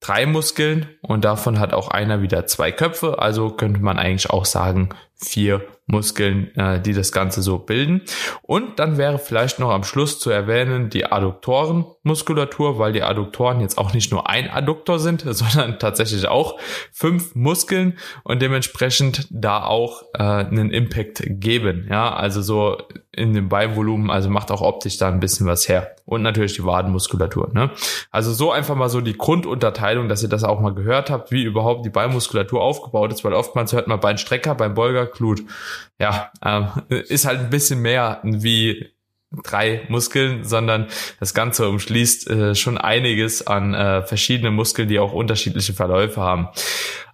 drei 0.00 0.26
Muskeln. 0.26 0.88
Und 1.00 1.24
davon 1.24 1.58
hat 1.58 1.72
auch 1.72 1.88
einer 1.88 2.22
wieder 2.22 2.46
zwei 2.46 2.70
Köpfe, 2.70 3.18
also 3.18 3.50
könnte 3.50 3.80
man 3.80 3.98
eigentlich 3.98 4.30
auch 4.30 4.44
sagen 4.44 4.90
vier 5.16 5.62
Muskeln, 5.86 6.54
äh, 6.56 6.80
die 6.80 6.94
das 6.94 7.12
Ganze 7.12 7.42
so 7.42 7.58
bilden. 7.58 8.02
Und 8.42 8.78
dann 8.78 8.96
wäre 8.96 9.18
vielleicht 9.18 9.58
noch 9.58 9.70
am 9.70 9.84
Schluss 9.84 10.18
zu 10.18 10.30
erwähnen 10.30 10.88
die 10.88 11.04
Adduktorenmuskulatur, 11.04 12.78
weil 12.78 12.92
die 12.92 13.02
Adduktoren 13.02 13.60
jetzt 13.60 13.76
auch 13.76 13.92
nicht 13.92 14.10
nur 14.10 14.28
ein 14.28 14.48
Adduktor 14.48 14.98
sind, 14.98 15.22
sondern 15.26 15.78
tatsächlich 15.78 16.26
auch 16.26 16.58
fünf 16.92 17.34
Muskeln 17.34 17.98
und 18.22 18.40
dementsprechend 18.40 19.28
da 19.30 19.64
auch 19.64 20.04
äh, 20.14 20.22
einen 20.22 20.70
Impact 20.70 21.22
geben. 21.26 21.86
Ja, 21.90 22.14
also 22.14 22.40
so 22.40 22.78
in 23.12 23.32
dem 23.32 23.48
Beinvolumen, 23.48 24.10
also 24.10 24.28
macht 24.28 24.50
auch 24.50 24.60
optisch 24.60 24.96
da 24.96 25.08
ein 25.08 25.20
bisschen 25.20 25.46
was 25.46 25.68
her. 25.68 25.94
Und 26.04 26.22
natürlich 26.22 26.54
die 26.54 26.64
Wadenmuskulatur. 26.64 27.50
Ne? 27.52 27.70
Also 28.10 28.32
so 28.32 28.50
einfach 28.50 28.74
mal 28.74 28.88
so 28.88 29.00
die 29.00 29.16
Grundunterteilung, 29.16 30.08
dass 30.08 30.22
ihr 30.22 30.28
das 30.28 30.44
auch 30.44 30.60
mal 30.60 30.74
gehört 30.74 31.10
habt, 31.10 31.30
wie 31.30 31.44
überhaupt 31.44 31.86
die 31.86 31.90
Beinmuskulatur 31.90 32.60
aufgebaut 32.60 33.12
ist, 33.12 33.24
weil 33.24 33.32
oftmals 33.32 33.72
hört 33.72 33.86
man 33.86 34.00
Beinstrecker, 34.00 34.54
beim 34.54 34.74
Glut. 35.14 35.42
Ja, 35.98 36.32
ähm, 36.44 36.68
ist 36.88 37.24
halt 37.24 37.40
ein 37.40 37.50
bisschen 37.50 37.80
mehr 37.80 38.20
wie 38.22 38.94
drei 39.42 39.82
Muskeln, 39.88 40.44
sondern 40.44 40.86
das 41.20 41.34
Ganze 41.34 41.68
umschließt 41.68 42.30
äh, 42.30 42.54
schon 42.54 42.78
einiges 42.78 43.46
an 43.46 43.74
äh, 43.74 44.02
verschiedenen 44.02 44.54
Muskeln, 44.54 44.88
die 44.88 44.98
auch 44.98 45.12
unterschiedliche 45.12 45.72
Verläufe 45.72 46.20
haben. 46.20 46.48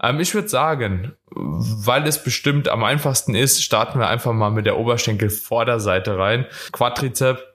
Ähm, 0.02 0.20
ich 0.20 0.34
würde 0.34 0.48
sagen, 0.48 1.12
weil 1.30 2.06
es 2.06 2.22
bestimmt 2.22 2.68
am 2.68 2.84
einfachsten 2.84 3.34
ist, 3.34 3.62
starten 3.62 3.98
wir 3.98 4.08
einfach 4.08 4.32
mal 4.32 4.50
mit 4.50 4.66
der 4.66 4.78
Oberschenkelvorderseite 4.78 6.18
rein. 6.18 6.46
Quadrizep 6.72 7.49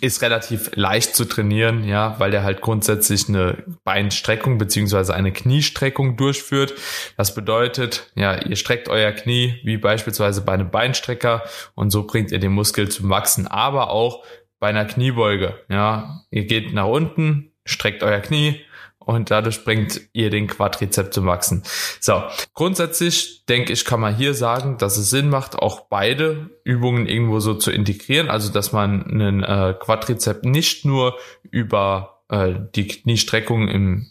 ist 0.00 0.22
relativ 0.22 0.70
leicht 0.74 1.14
zu 1.14 1.26
trainieren, 1.26 1.84
ja, 1.84 2.18
weil 2.18 2.30
der 2.30 2.42
halt 2.42 2.62
grundsätzlich 2.62 3.28
eine 3.28 3.64
Beinstreckung 3.84 4.56
beziehungsweise 4.56 5.14
eine 5.14 5.30
Kniestreckung 5.30 6.16
durchführt. 6.16 6.74
Das 7.18 7.34
bedeutet, 7.34 8.10
ja, 8.14 8.34
ihr 8.34 8.56
streckt 8.56 8.88
euer 8.88 9.12
Knie 9.12 9.60
wie 9.62 9.76
beispielsweise 9.76 10.40
bei 10.40 10.52
einem 10.52 10.70
Beinstrecker 10.70 11.42
und 11.74 11.90
so 11.90 12.06
bringt 12.06 12.32
ihr 12.32 12.38
den 12.38 12.52
Muskel 12.52 12.88
zum 12.88 13.10
Wachsen, 13.10 13.46
aber 13.46 13.90
auch 13.90 14.24
bei 14.58 14.68
einer 14.68 14.86
Kniebeuge, 14.86 15.60
ja, 15.68 16.22
ihr 16.30 16.46
geht 16.46 16.72
nach 16.72 16.86
unten, 16.86 17.52
streckt 17.66 18.02
euer 18.02 18.20
Knie 18.20 18.62
und 19.04 19.30
dadurch 19.30 19.64
bringt 19.64 20.00
ihr 20.12 20.30
den 20.30 20.46
Quadrizeps 20.46 21.14
zum 21.14 21.26
Wachsen. 21.26 21.62
So, 22.00 22.22
grundsätzlich 22.54 23.44
denke 23.46 23.72
ich, 23.72 23.84
kann 23.84 24.00
man 24.00 24.16
hier 24.16 24.34
sagen, 24.34 24.78
dass 24.78 24.96
es 24.96 25.10
Sinn 25.10 25.28
macht, 25.28 25.56
auch 25.56 25.82
beide 25.88 26.50
Übungen 26.64 27.06
irgendwo 27.06 27.40
so 27.40 27.54
zu 27.54 27.70
integrieren, 27.70 28.28
also 28.28 28.52
dass 28.52 28.72
man 28.72 29.04
einen 29.04 29.42
äh, 29.42 29.74
Quadrizeps 29.78 30.44
nicht 30.44 30.84
nur 30.84 31.18
über 31.50 32.14
äh, 32.28 32.54
die 32.74 32.86
Kniestreckung 32.86 33.68
im 33.68 34.06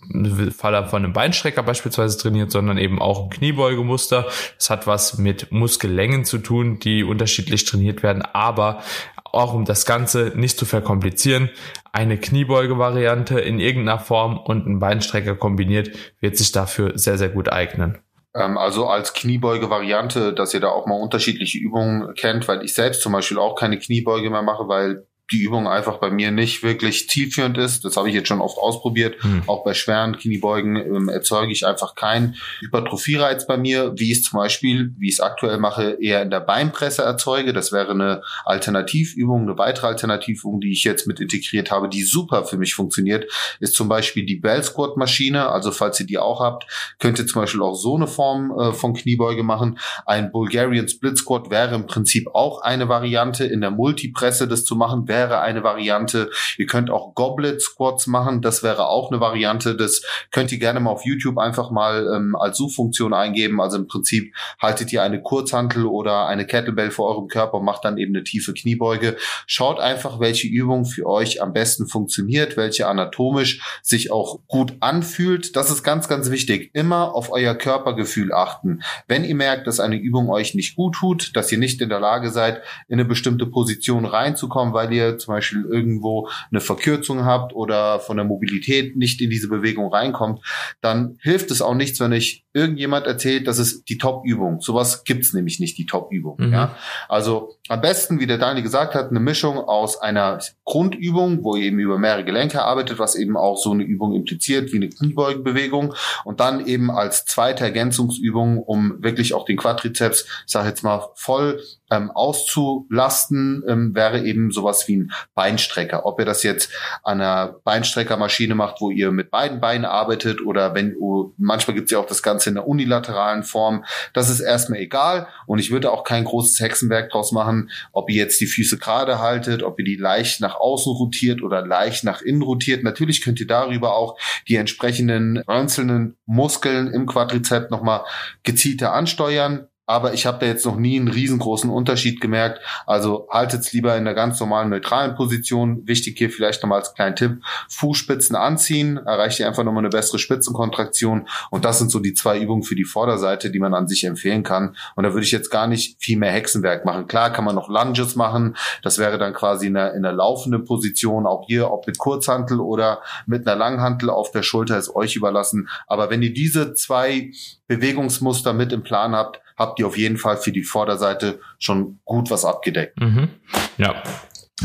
Falle 0.56 0.88
von 0.88 1.04
einem 1.04 1.14
Beinstrecker 1.14 1.64
beispielsweise 1.64 2.18
trainiert, 2.18 2.52
sondern 2.52 2.78
eben 2.78 3.02
auch 3.02 3.24
im 3.24 3.30
Kniebeugemuster. 3.30 4.28
Das 4.58 4.70
hat 4.70 4.86
was 4.88 5.18
mit 5.18 5.52
Muskellängen 5.52 6.24
zu 6.24 6.38
tun, 6.38 6.80
die 6.80 7.04
unterschiedlich 7.04 7.66
trainiert 7.66 8.04
werden, 8.04 8.22
aber 8.22 8.84
auch 9.24 9.54
um 9.54 9.66
das 9.66 9.86
Ganze 9.86 10.32
nicht 10.36 10.60
zu 10.60 10.66
verkomplizieren, 10.66 11.50
eine 11.94 12.18
Kniebeuge-Variante 12.18 13.40
in 13.40 13.60
irgendeiner 13.60 14.00
Form 14.00 14.38
und 14.38 14.68
ein 14.68 14.80
Beinstrecker 14.80 15.36
kombiniert, 15.36 15.92
wird 16.20 16.36
sich 16.36 16.52
dafür 16.52 16.98
sehr, 16.98 17.18
sehr 17.18 17.30
gut 17.30 17.50
eignen. 17.50 18.00
Ähm, 18.36 18.58
also 18.58 18.88
als 18.88 19.14
Kniebeuge-Variante, 19.14 20.34
dass 20.34 20.54
ihr 20.54 20.60
da 20.60 20.70
auch 20.70 20.88
mal 20.88 21.00
unterschiedliche 21.00 21.60
Übungen 21.60 22.14
kennt, 22.16 22.48
weil 22.48 22.64
ich 22.64 22.74
selbst 22.74 23.02
zum 23.02 23.14
Beispiel 23.14 23.38
auch 23.38 23.56
keine 23.56 23.78
Kniebeuge 23.78 24.32
mehr 24.32 24.42
mache, 24.42 24.68
weil 24.68 25.06
die 25.34 25.42
Übung 25.42 25.68
einfach 25.68 25.98
bei 25.98 26.12
mir 26.12 26.32
nicht 26.32 26.64
wirklich 26.64 27.10
zielführend 27.10 27.58
ist. 27.58 27.84
Das 27.84 27.98
habe 27.98 28.08
ich 28.08 28.16
jetzt 28.16 28.28
schon 28.28 28.42
oft 28.42 28.58
ausprobiert. 28.58 29.22
Hm. 29.24 29.44
Auch 29.48 29.64
bei 29.64 29.74
schweren 29.74 30.18
Kniebeugen 30.18 30.76
ähm, 30.76 31.10
erzeuge 31.10 31.52
ich 31.52 31.66
einfach 31.66 31.96
keinen 31.96 32.36
Hypertrophiereiz 32.62 33.48
bei 33.48 33.58
mir, 33.58 33.94
wie 33.98 34.12
ich 34.12 34.20
es 34.20 34.24
zum 34.24 34.40
Beispiel, 34.40 34.94
wie 34.98 35.08
ich 35.10 35.16
es 35.16 35.20
aktuell 35.20 35.58
mache, 35.58 35.98
eher 36.00 36.22
in 36.22 36.30
der 36.30 36.40
Beinpresse 36.40 37.02
erzeuge. 37.02 37.52
Das 37.52 37.72
wäre 37.72 37.92
eine 37.92 38.22
Alternativübung, 38.46 39.42
eine 39.42 39.58
weitere 39.58 39.88
Alternativübung, 39.88 40.62
die 40.62 40.72
ich 40.72 40.84
jetzt 40.84 41.08
mit 41.08 41.20
integriert 41.20 41.72
habe, 41.72 41.90
die 41.90 42.04
super 42.04 42.46
für 42.46 42.58
mich 42.58 42.76
funktioniert, 42.76 43.26
ist 43.60 43.74
zum 43.74 43.90
Beispiel 43.90 44.26
die 44.26 44.36
Bell 44.36 44.64
Squat 44.64 44.98
Maschine. 44.98 45.50
Also 45.50 45.72
falls 45.72 46.00
ihr 46.00 46.06
die 46.06 46.20
auch 46.20 46.40
habt, 46.40 46.68
könnt 47.00 47.18
ihr 47.18 47.26
zum 47.26 47.42
Beispiel 47.42 47.62
auch 47.62 47.76
so 47.76 47.96
eine 47.96 48.08
Form 48.08 48.58
äh, 48.58 48.72
von 48.72 48.94
Kniebeuge 48.94 49.44
machen. 49.44 49.80
Ein 50.06 50.32
Bulgarian 50.32 50.88
Split 50.88 51.18
Squat 51.18 51.50
wäre 51.50 51.74
im 51.74 51.88
Prinzip 51.88 52.28
auch 52.34 52.62
eine 52.62 52.88
Variante 52.88 53.46
in 53.46 53.62
der 53.62 53.72
Multipresse 53.72 54.48
das 54.48 54.64
zu 54.64 54.76
machen 54.76 55.08
wäre 55.08 55.23
eine 55.32 55.64
Variante. 55.64 56.30
Ihr 56.58 56.66
könnt 56.66 56.90
auch 56.90 57.16
Goblet 57.16 57.62
Squats 57.62 58.08
machen. 58.08 58.42
Das 58.42 58.64
wäre 58.64 58.88
auch 58.88 59.12
eine 59.12 59.20
Variante. 59.20 59.76
Das 59.76 60.02
könnt 60.32 60.52
ihr 60.52 60.60
gerne 60.60 60.80
mal 60.80 60.92
auf 60.92 61.06
YouTube 61.06 61.38
einfach 61.38 61.72
mal 61.72 62.08
ähm, 62.16 62.36
als 62.36 62.58
Suchfunktion 62.58 63.14
eingeben. 63.14 63.62
Also 63.62 63.78
im 63.78 63.88
Prinzip 63.88 64.34
haltet 64.62 64.92
ihr 64.94 65.04
eine 65.04 65.22
Kurzhantel 65.22 65.86
oder 65.86 66.28
eine 66.28 66.46
Kettlebell 66.46 66.92
vor 66.92 67.10
eurem 67.10 67.28
Körper 67.28 67.60
und 67.60 67.66
macht 67.66 67.86
dann 67.86 67.98
eben 67.98 68.16
eine 68.16 68.24
tiefe 68.24 68.54
Kniebeuge. 68.54 69.18
Schaut 69.48 69.80
einfach, 69.80 70.20
welche 70.20 70.48
Übung 70.48 70.86
für 70.86 71.06
euch 71.06 71.42
am 71.42 71.54
besten 71.54 71.88
funktioniert, 71.88 72.58
welche 72.58 72.88
anatomisch 72.88 73.80
sich 73.82 74.12
auch 74.12 74.40
gut 74.48 74.74
anfühlt. 74.80 75.56
Das 75.56 75.70
ist 75.70 75.84
ganz, 75.84 76.08
ganz 76.08 76.30
wichtig. 76.30 76.72
Immer 76.74 77.16
auf 77.16 77.32
euer 77.32 77.56
Körpergefühl 77.56 78.34
achten. 78.34 78.82
Wenn 79.08 79.24
ihr 79.24 79.36
merkt, 79.36 79.68
dass 79.68 79.80
eine 79.80 79.96
Übung 79.96 80.30
euch 80.30 80.56
nicht 80.56 80.76
gut 80.76 80.96
tut, 80.96 81.36
dass 81.36 81.52
ihr 81.52 81.58
nicht 81.58 81.82
in 81.82 81.90
der 81.90 82.00
Lage 82.00 82.30
seid, 82.30 82.62
in 82.88 83.00
eine 83.00 83.06
bestimmte 83.06 83.46
Position 83.46 84.06
reinzukommen, 84.06 84.74
weil 84.74 84.94
ihr 84.94 85.03
ihr 85.04 85.18
zum 85.18 85.34
Beispiel 85.34 85.66
irgendwo 85.70 86.30
eine 86.52 86.62
Verkürzung 86.62 87.26
habt 87.26 87.54
oder 87.54 88.00
von 88.00 88.18
der 88.18 88.26
Mobilität 88.26 88.96
nicht 88.96 89.22
in 89.22 89.30
diese 89.30 89.48
Bewegung 89.48 89.94
reinkommt, 89.94 90.40
dann 90.82 91.18
hilft 91.22 91.52
es 91.52 91.62
auch 91.62 91.76
nichts, 91.76 92.00
wenn 92.00 92.12
ich 92.12 92.46
irgendjemand 92.54 93.08
erzählt, 93.08 93.48
das 93.48 93.58
ist 93.58 93.90
die 93.90 93.98
Top-Übung. 93.98 94.62
Sowas 94.62 95.04
gibt's 95.04 95.34
nämlich 95.34 95.60
nicht, 95.60 95.78
die 95.78 95.86
Top-Übung. 95.86 96.38
Mhm. 96.40 96.54
Ja? 96.54 96.76
Also 97.10 97.56
am 97.68 97.82
besten, 97.82 98.20
wie 98.20 98.28
der 98.28 98.38
Daniel 98.38 98.64
gesagt 98.64 98.94
hat, 98.94 99.10
eine 99.10 99.20
Mischung 99.20 99.58
aus 99.58 100.00
einer 100.00 100.40
Grundübung, 100.64 101.44
wo 101.44 101.56
ihr 101.56 101.66
eben 101.66 101.80
über 101.80 101.98
mehrere 101.98 102.24
Gelenke 102.24 102.62
arbeitet, 102.62 103.00
was 103.00 103.16
eben 103.16 103.38
auch 103.38 103.58
so 103.58 103.72
eine 103.72 103.84
Übung 103.84 104.14
impliziert, 104.14 104.72
wie 104.72 104.78
eine 104.78 104.90
Kniebeugenbewegung 104.90 105.96
und 106.26 106.40
dann 106.40 106.66
eben 106.66 106.92
als 106.92 107.26
zweite 107.26 107.64
Ergänzungsübung, 107.64 108.62
um 108.62 109.02
wirklich 109.02 109.34
auch 109.34 109.46
den 109.46 109.58
Quadrizeps, 109.58 110.26
ich 110.46 110.52
sage 110.52 110.70
jetzt 110.70 110.84
mal, 110.84 111.08
voll 111.16 111.60
ähm, 111.90 112.12
auszulasten, 112.12 113.64
ähm, 113.68 113.96
wäre 113.96 114.24
eben 114.24 114.52
sowas 114.52 114.88
wie 114.88 114.93
ein 114.98 115.12
Beinstrecker. 115.36 116.06
Ob 116.06 116.20
ihr 116.20 116.26
das 116.26 116.44
jetzt 116.44 116.72
an 117.04 117.22
einer 117.22 117.56
Beinstreckermaschine 117.64 118.56
macht, 118.56 118.82
wo 118.82 118.92
ihr 118.92 119.12
mit 119.12 119.32
beiden 119.32 119.60
Beinen 119.60 119.86
arbeitet 119.86 120.42
oder 120.42 120.74
wenn, 120.76 120.96
manchmal 121.38 121.76
gibt's 121.76 121.92
ja 121.92 122.00
auch 122.00 122.06
das 122.06 122.24
Ganze 122.24 122.50
in 122.50 122.56
der 122.56 122.68
unilateralen 122.68 123.44
Form, 123.44 123.86
das 124.14 124.30
ist 124.30 124.40
erstmal 124.40 124.80
egal 124.80 125.28
und 125.48 125.60
ich 125.60 125.72
würde 125.72 125.92
auch 125.92 126.04
kein 126.04 126.24
großes 126.24 126.60
Hexenwerk 126.60 127.12
draus 127.12 127.32
machen, 127.32 127.70
ob 127.92 128.10
ihr 128.10 128.18
jetzt 128.18 128.40
die 128.42 128.48
Füße 128.48 128.78
gerade 128.78 129.20
haltet, 129.20 129.64
ob 129.64 129.80
ihr 129.80 129.86
die 129.86 129.96
leicht 129.96 130.42
nach 130.42 130.56
außen 130.56 130.92
rotiert 130.94 131.42
oder 131.42 131.66
leicht 131.66 132.04
nach 132.04 132.22
innen 132.22 132.42
rotiert. 132.42 132.84
Natürlich 132.84 133.22
könnt 133.22 133.40
ihr 133.40 133.48
darüber 133.48 133.96
auch 133.96 134.18
die 134.48 134.56
entsprechenden 134.56 135.48
einzelnen 135.48 136.16
Muskeln 136.26 136.92
im 136.92 137.06
Quadrizeps 137.06 137.70
nochmal 137.70 138.04
gezielter 138.44 138.94
ansteuern 138.94 139.68
aber 139.86 140.14
ich 140.14 140.26
habe 140.26 140.40
da 140.40 140.46
jetzt 140.46 140.66
noch 140.66 140.78
nie 140.78 140.98
einen 140.98 141.10
riesengroßen 141.10 141.70
Unterschied 141.70 142.22
gemerkt. 142.22 142.62
Also 142.86 143.28
haltet's 143.30 143.74
lieber 143.74 143.98
in 143.98 144.06
der 144.06 144.14
ganz 144.14 144.40
normalen 144.40 144.70
neutralen 144.70 145.16
Position. 145.16 145.86
Wichtig 145.86 146.18
hier 146.18 146.30
vielleicht 146.30 146.64
nochmal 146.64 146.80
als 146.80 146.94
kleinen 146.94 147.16
Tipp, 147.16 147.42
Fußspitzen 147.70 148.36
anziehen, 148.36 148.98
erreicht 148.98 149.40
ihr 149.40 149.48
einfach 149.48 149.64
nochmal 149.64 149.82
eine 149.82 149.90
bessere 149.90 150.20
Spitzenkontraktion 150.20 151.28
und 151.52 151.66
das 151.66 151.80
sind 151.80 151.92
so 151.92 152.00
die 152.00 152.14
zwei 152.14 152.40
Übungen 152.40 152.64
für 152.64 152.76
die 152.76 152.86
Vorderseite, 152.86 153.52
die 153.52 153.60
man 153.60 153.74
an 153.74 153.88
sich 153.88 154.06
empfehlen 154.06 154.44
kann. 154.44 154.76
Und 154.96 155.04
da 155.04 155.14
würde 155.14 155.26
ich 155.26 155.32
jetzt 155.32 155.50
gar 155.50 155.68
nicht 155.68 156.02
viel 156.02 156.18
mehr 156.18 156.32
Hexenwerk 156.32 156.86
machen. 156.86 157.08
Klar 157.08 157.32
kann 157.32 157.44
man 157.44 157.56
noch 157.56 157.70
Lunges 157.70 158.16
machen, 158.16 158.56
das 158.84 158.98
wäre 158.98 159.18
dann 159.18 159.34
quasi 159.34 159.68
in 159.68 159.74
der, 159.74 159.94
in 159.96 160.04
der 160.04 160.14
laufenden 160.14 160.64
Position, 160.64 161.26
auch 161.26 161.46
hier, 161.48 161.72
ob 161.72 161.88
mit 161.88 161.98
Kurzhantel 161.98 162.60
oder 162.60 163.02
mit 163.26 163.46
einer 163.48 163.58
Langhantel 163.58 164.10
auf 164.10 164.32
der 164.32 164.44
Schulter, 164.44 164.78
ist 164.78 164.96
euch 164.96 165.16
überlassen. 165.16 165.68
Aber 165.88 166.10
wenn 166.10 166.22
ihr 166.22 166.34
diese 166.34 166.74
zwei 166.74 167.32
Bewegungsmuster 167.68 168.54
mit 168.54 168.72
im 168.74 168.84
Plan 168.84 169.14
habt, 169.14 169.42
habt 169.58 169.80
ihr 169.80 169.88
auf 169.88 169.98
jeden 169.98 170.18
Fall 170.18 170.38
für 170.38 170.52
die 170.52 170.64
Vorderseite 170.64 171.40
schon 171.60 172.00
gut 172.06 172.30
was 172.30 172.46
abgedeckt. 172.46 173.00
Mhm. 173.00 173.30
Ja, 173.78 174.04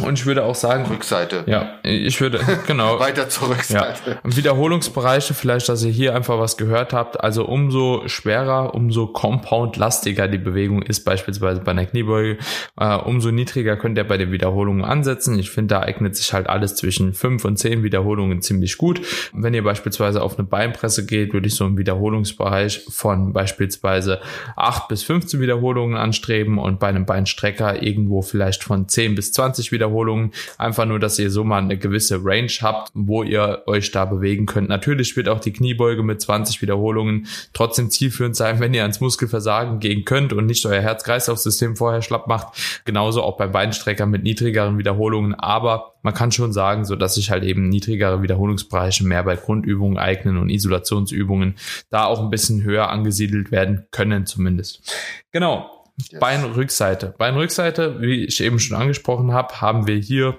und 0.03 0.19
ich 0.19 0.27
würde 0.27 0.45
auch 0.45 0.55
sagen. 0.55 0.87
Rückseite. 0.87 1.45
Ja, 1.47 1.75
ich 1.83 2.21
würde, 2.21 2.41
genau. 2.67 2.99
Weiter 3.01 3.29
zur 3.29 3.51
Rückseite. 3.51 4.21
Ja. 4.25 4.37
Wiederholungsbereiche, 4.37 5.35
vielleicht, 5.35 5.69
dass 5.69 5.83
ihr 5.83 5.91
hier 5.91 6.15
einfach 6.15 6.39
was 6.39 6.57
gehört 6.57 6.93
habt. 6.93 7.21
Also 7.21 7.45
umso 7.45 8.03
schwerer, 8.07 8.75
umso 8.75 9.07
compound-lastiger 9.07 10.29
die 10.29 10.39
Bewegung 10.39 10.83
ist, 10.83 11.05
beispielsweise 11.05 11.61
bei 11.61 11.73
einer 11.73 11.87
Kniebeuge, 11.87 12.39
äh, 12.79 12.97
umso 12.97 13.31
niedriger 13.31 13.77
könnt 13.77 13.99
ihr 13.99 14.05
bei 14.05 14.17
den 14.17 14.33
Wiederholungen 14.33 14.85
ansetzen. 14.85 15.39
Ich 15.39 15.51
finde, 15.51 15.75
da 15.75 15.81
eignet 15.81 16.17
sich 16.17 16.33
halt 16.33 16.49
alles 16.49 16.75
zwischen 16.77 17.15
fünf 17.15 17.45
und 17.45 17.59
zehn 17.59 17.83
Wiederholungen 17.83 18.43
ziemlich 18.43 18.79
gut. 18.79 19.01
Wenn 19.33 19.55
ihr 19.55 19.65
beispielsweise 19.65 20.23
auf 20.23 20.39
eine 20.39 20.47
Beinpresse 20.47 21.07
geht, 21.07 21.33
würde 21.33 21.49
ich 21.49 21.55
so 21.55 21.65
einen 21.65 21.79
Wiederholungsbereich 21.79 22.85
von 22.89 23.33
beispielsweise 23.33 24.21
acht 24.57 24.89
bis 24.89 25.03
15 25.03 25.41
Wiederholungen 25.41 25.97
anstreben 25.97 26.59
und 26.59 26.81
bei 26.81 26.89
einem 26.89 27.07
Beinstrecker 27.07 27.83
irgendwo 27.83 28.23
vielleicht 28.23 28.65
von 28.65 28.89
zehn 28.89 29.15
bis 29.15 29.33
zwanzig 29.33 29.73
Wiederholungen 29.73 29.88
Wiederholungen. 29.89 30.33
Einfach 30.59 30.85
nur, 30.85 30.99
dass 30.99 31.19
ihr 31.19 31.31
so 31.31 31.45
mal 31.45 31.59
eine 31.59 31.79
gewisse 31.79 32.21
Range 32.25 32.53
habt, 32.61 32.91
wo 32.95 33.23
ihr 33.23 33.63
euch 33.67 33.91
da 33.91 34.05
bewegen 34.05 34.47
könnt. 34.47 34.69
Natürlich 34.69 35.17
wird 35.17 35.29
auch 35.29 35.41
die 35.41 35.53
Kniebeuge 35.53 36.03
mit 36.03 36.21
20 36.21 36.63
Wiederholungen 36.63 37.27
trotzdem 37.53 37.91
zielführend 37.91 38.37
sein, 38.37 38.61
wenn 38.61 38.75
ihr 38.75 38.83
ans 38.83 39.01
Muskelversagen 39.01 39.81
gehen 39.81 40.05
könnt 40.05 40.33
und 40.33 40.47
nicht 40.47 40.65
euer 40.67 40.81
Herz-Kreislauf-System 40.81 41.77
vorher 41.77 42.03
schlapp 42.03 42.27
macht. 42.27 42.83
Genauso 42.85 43.23
auch 43.23 43.37
beim 43.37 43.53
Beinstrecker 43.53 44.07
mit 44.07 44.23
niedrigeren 44.23 44.79
Wiederholungen. 44.79 45.35
Aber 45.35 45.95
man 46.03 46.15
kann 46.15 46.33
schon 46.33 46.53
sagen, 46.53 46.85
so 46.85 46.97
dass 46.97 47.15
sich 47.15 47.31
halt 47.31 47.45
eben 47.45 47.69
niedrigere 47.69 48.23
Wiederholungsbereiche 48.23 49.05
mehr 49.05 49.25
bei 49.25 49.37
Grundübungen 49.37 49.99
eignen 49.99 50.37
und 50.37 50.51
Isolationsübungen 50.51 51.57
da 51.91 52.05
auch 52.05 52.23
ein 52.23 52.31
bisschen 52.31 52.63
höher 52.63 52.91
angesiedelt 52.91 53.51
werden 53.51 53.87
können 53.91 54.27
zumindest. 54.27 54.95
Genau. 55.33 55.78
Yes. 55.99 56.21
Beinrückseite. 56.21 57.15
Beinrückseite, 57.19 58.01
wie 58.01 58.25
ich 58.25 58.41
eben 58.41 58.59
schon 58.59 58.77
angesprochen 58.77 59.33
habe, 59.33 59.61
haben 59.61 59.87
wir 59.87 59.97
hier 59.97 60.39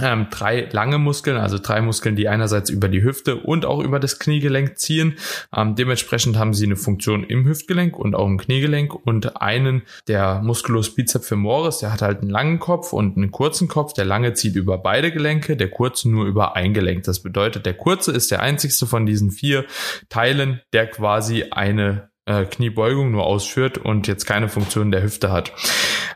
ähm, 0.00 0.28
drei 0.30 0.68
lange 0.70 0.98
Muskeln, 0.98 1.36
also 1.36 1.58
drei 1.58 1.80
Muskeln, 1.80 2.16
die 2.16 2.28
einerseits 2.28 2.70
über 2.70 2.88
die 2.88 3.02
Hüfte 3.02 3.36
und 3.36 3.64
auch 3.64 3.82
über 3.82 3.98
das 3.98 4.18
Kniegelenk 4.18 4.78
ziehen. 4.78 5.16
Ähm, 5.54 5.74
dementsprechend 5.74 6.36
haben 6.36 6.54
sie 6.54 6.66
eine 6.66 6.76
Funktion 6.76 7.24
im 7.24 7.46
Hüftgelenk 7.46 7.98
und 7.98 8.14
auch 8.14 8.26
im 8.26 8.38
Kniegelenk 8.38 8.94
und 8.94 9.40
einen, 9.40 9.82
der 10.08 10.40
Musculus 10.42 10.94
biceps 10.94 11.28
femoris, 11.28 11.78
der 11.78 11.92
hat 11.92 12.02
halt 12.02 12.20
einen 12.20 12.30
langen 12.30 12.58
Kopf 12.58 12.92
und 12.92 13.16
einen 13.16 13.30
kurzen 13.30 13.68
Kopf. 13.68 13.92
Der 13.94 14.04
lange 14.04 14.34
zieht 14.34 14.56
über 14.56 14.78
beide 14.78 15.12
Gelenke, 15.12 15.56
der 15.56 15.70
kurze 15.70 16.10
nur 16.10 16.26
über 16.26 16.56
ein 16.56 16.74
Gelenk. 16.74 17.04
Das 17.04 17.22
bedeutet, 17.22 17.66
der 17.66 17.74
kurze 17.74 18.12
ist 18.12 18.30
der 18.30 18.42
einzigste 18.42 18.86
von 18.86 19.06
diesen 19.06 19.30
vier 19.30 19.64
Teilen, 20.08 20.60
der 20.72 20.86
quasi 20.86 21.44
eine 21.50 22.10
äh, 22.26 22.44
Kniebeugung 22.44 23.12
nur 23.12 23.24
ausführt 23.24 23.78
und 23.78 24.06
jetzt 24.08 24.26
keine 24.26 24.48
Funktion 24.48 24.90
der 24.90 25.02
Hüfte 25.02 25.30
hat. 25.30 25.52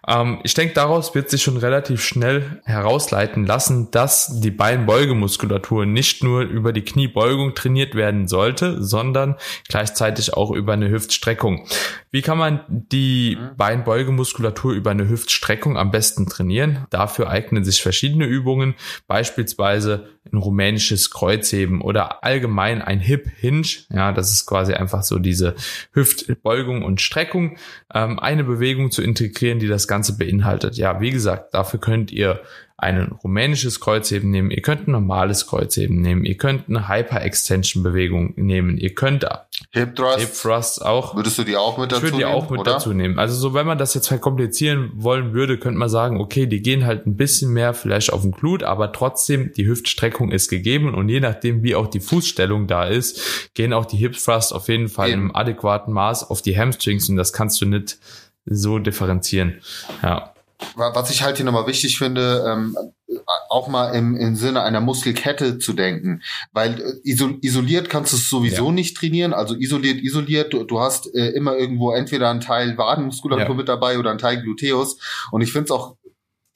Ähm, 0.07 0.40
ich 0.43 0.55
denke, 0.55 0.75
daraus 0.75 1.14
wird 1.14 1.31
sich 1.31 1.43
schon 1.43 1.57
relativ 1.57 2.02
schnell 2.02 2.61
herausleiten 2.64 3.47
lassen, 3.47 3.90
dass 3.93 4.40
die 4.40 4.50
Beinbeugemuskulatur 4.50 5.87
nicht 5.87 6.25
nur 6.25 6.43
über 6.43 6.73
die 6.73 6.83
Kniebeugung 6.83 7.55
trainiert 7.55 7.95
werden 7.95 8.26
sollte, 8.26 8.83
sondern 8.83 9.37
gleichzeitig 9.69 10.35
auch 10.35 10.50
über 10.50 10.73
eine 10.73 10.90
Hüftstreckung. 10.90 11.67
Wie 12.11 12.23
kann 12.23 12.38
man 12.38 12.64
die 12.69 13.38
mhm. 13.40 13.57
Beinbeugemuskulatur 13.57 14.73
über 14.73 14.90
eine 14.90 15.09
Hüftstreckung 15.09 15.79
am 15.79 15.93
besten 15.93 16.26
trainieren? 16.26 16.87
Dafür 16.90 17.31
eignen 17.31 17.64
sich 17.64 17.83
verschiedene 17.83 18.26
Übungen, 18.26 18.75
beispielsweise 19.07 20.09
ein 20.31 20.37
rumänisches 20.37 21.11
Kreuzheben 21.11 21.81
oder 21.81 22.23
allgemein 22.23 22.83
ein 22.83 23.00
Hip 23.00 23.29
Hinge. 23.37 23.67
Ja, 23.91 24.12
das 24.12 24.31
ist 24.33 24.47
quasi 24.47 24.75
einfach 24.75 25.03
so 25.03 25.19
diese 25.19 25.55
Hüftbeugung 25.93 26.83
und 26.83 27.00
Streckung. 27.00 27.57
Ähm, 27.93 28.19
eine 28.19 28.45
Bewegung 28.45 28.91
zu 28.91 29.03
integrieren, 29.03 29.59
die 29.59 29.69
das 29.69 29.89
Ganze 29.89 30.17
beinhaltet. 30.19 30.77
Ja, 30.77 31.00
wie 31.00 31.11
gesagt, 31.11 31.55
dafür 31.55 31.81
könnt 31.81 32.12
ihr 32.12 32.41
ein 32.80 33.12
rumänisches 33.22 33.80
Kreuzheben 33.80 34.30
nehmen, 34.30 34.50
ihr 34.50 34.62
könnt 34.62 34.88
ein 34.88 34.92
normales 34.92 35.46
Kreuzheben 35.46 36.00
nehmen, 36.00 36.25
ihr 36.25 36.37
könnt 36.37 36.68
eine 36.68 36.88
Hyper-Extension-Bewegung 36.88 38.32
nehmen, 38.37 38.78
ihr 38.78 38.94
könnt 38.94 39.26
Hip 39.72 39.94
Thrust, 39.94 40.20
Hip 40.20 40.32
Thrust 40.32 40.84
auch. 40.84 41.14
Würdest 41.14 41.37
du 41.37 41.44
die 41.44 41.56
auch 41.56 41.76
mit 41.76 41.92
dazu 41.92 42.06
nehmen? 42.06 42.14
Ich 42.14 42.20
würde 42.20 42.25
die 42.25 42.25
auch 42.25 42.50
mit 42.50 42.60
oder? 42.60 42.72
dazu 42.72 42.92
nehmen. 42.94 43.18
Also 43.18 43.34
so, 43.34 43.52
wenn 43.52 43.66
man 43.66 43.76
das 43.76 43.92
jetzt 43.92 44.08
verkomplizieren 44.08 44.92
wollen 44.94 45.34
würde, 45.34 45.58
könnte 45.58 45.78
man 45.78 45.90
sagen, 45.90 46.18
okay, 46.18 46.46
die 46.46 46.62
gehen 46.62 46.87
halt 46.87 47.06
ein 47.06 47.16
bisschen 47.16 47.52
mehr 47.52 47.75
vielleicht 47.75 48.12
auf 48.12 48.22
den 48.22 48.32
Glut, 48.32 48.62
aber 48.62 48.92
trotzdem, 48.92 49.52
die 49.52 49.66
Hüftstreckung 49.66 50.30
ist 50.30 50.49
gegeben 50.49 50.94
und 50.94 51.10
je 51.10 51.20
nachdem, 51.20 51.62
wie 51.62 51.75
auch 51.75 51.87
die 51.87 52.00
Fußstellung 52.00 52.66
da 52.66 52.84
ist, 52.84 53.52
gehen 53.54 53.75
auch 53.75 53.84
die 53.84 53.99
Hip 53.99 54.16
Thrust 54.16 54.54
auf 54.54 54.68
jeden 54.68 54.88
Fall 54.88 55.10
Eben. 55.10 55.22
im 55.22 55.37
adäquaten 55.37 55.92
Maß 55.92 56.30
auf 56.30 56.40
die 56.40 56.58
Hamstrings 56.58 57.10
und 57.10 57.16
das 57.16 57.34
kannst 57.34 57.60
du 57.60 57.66
nicht 57.66 57.99
so 58.46 58.78
differenzieren. 58.78 59.60
Ja 60.02 60.32
was 60.76 61.11
ich 61.11 61.23
halt 61.23 61.37
hier 61.37 61.47
nochmal 61.47 61.67
wichtig 61.67 61.99
finde, 61.99 62.45
ähm, 62.47 62.76
auch 63.49 63.69
mal 63.69 63.88
im, 63.90 64.17
im 64.17 64.37
Sinne 64.37 64.62
einer 64.62 64.81
Muskelkette 64.81 65.59
zu 65.59 65.73
denken, 65.73 66.23
weil 66.52 66.81
äh, 66.81 67.38
isoliert 67.43 67.88
kannst 67.88 68.12
du 68.12 68.17
es 68.17 68.29
sowieso 68.29 68.67
ja. 68.67 68.73
nicht 68.73 68.97
trainieren, 68.97 69.33
also 69.33 69.55
isoliert, 69.55 70.00
isoliert, 70.02 70.52
du, 70.52 70.64
du 70.64 70.81
hast 70.81 71.12
äh, 71.14 71.31
immer 71.31 71.57
irgendwo 71.57 71.93
entweder 71.93 72.31
einen 72.31 72.40
Teil 72.40 72.79
Wadenmuskulatur 72.79 73.49
ja. 73.49 73.55
mit 73.55 73.69
dabei 73.69 73.99
oder 73.99 74.11
einen 74.11 74.19
Teil 74.19 74.40
Gluteus 74.43 74.99
und 75.31 75.40
ich 75.40 75.52
finde 75.52 75.64
es 75.64 75.71
auch 75.71 75.97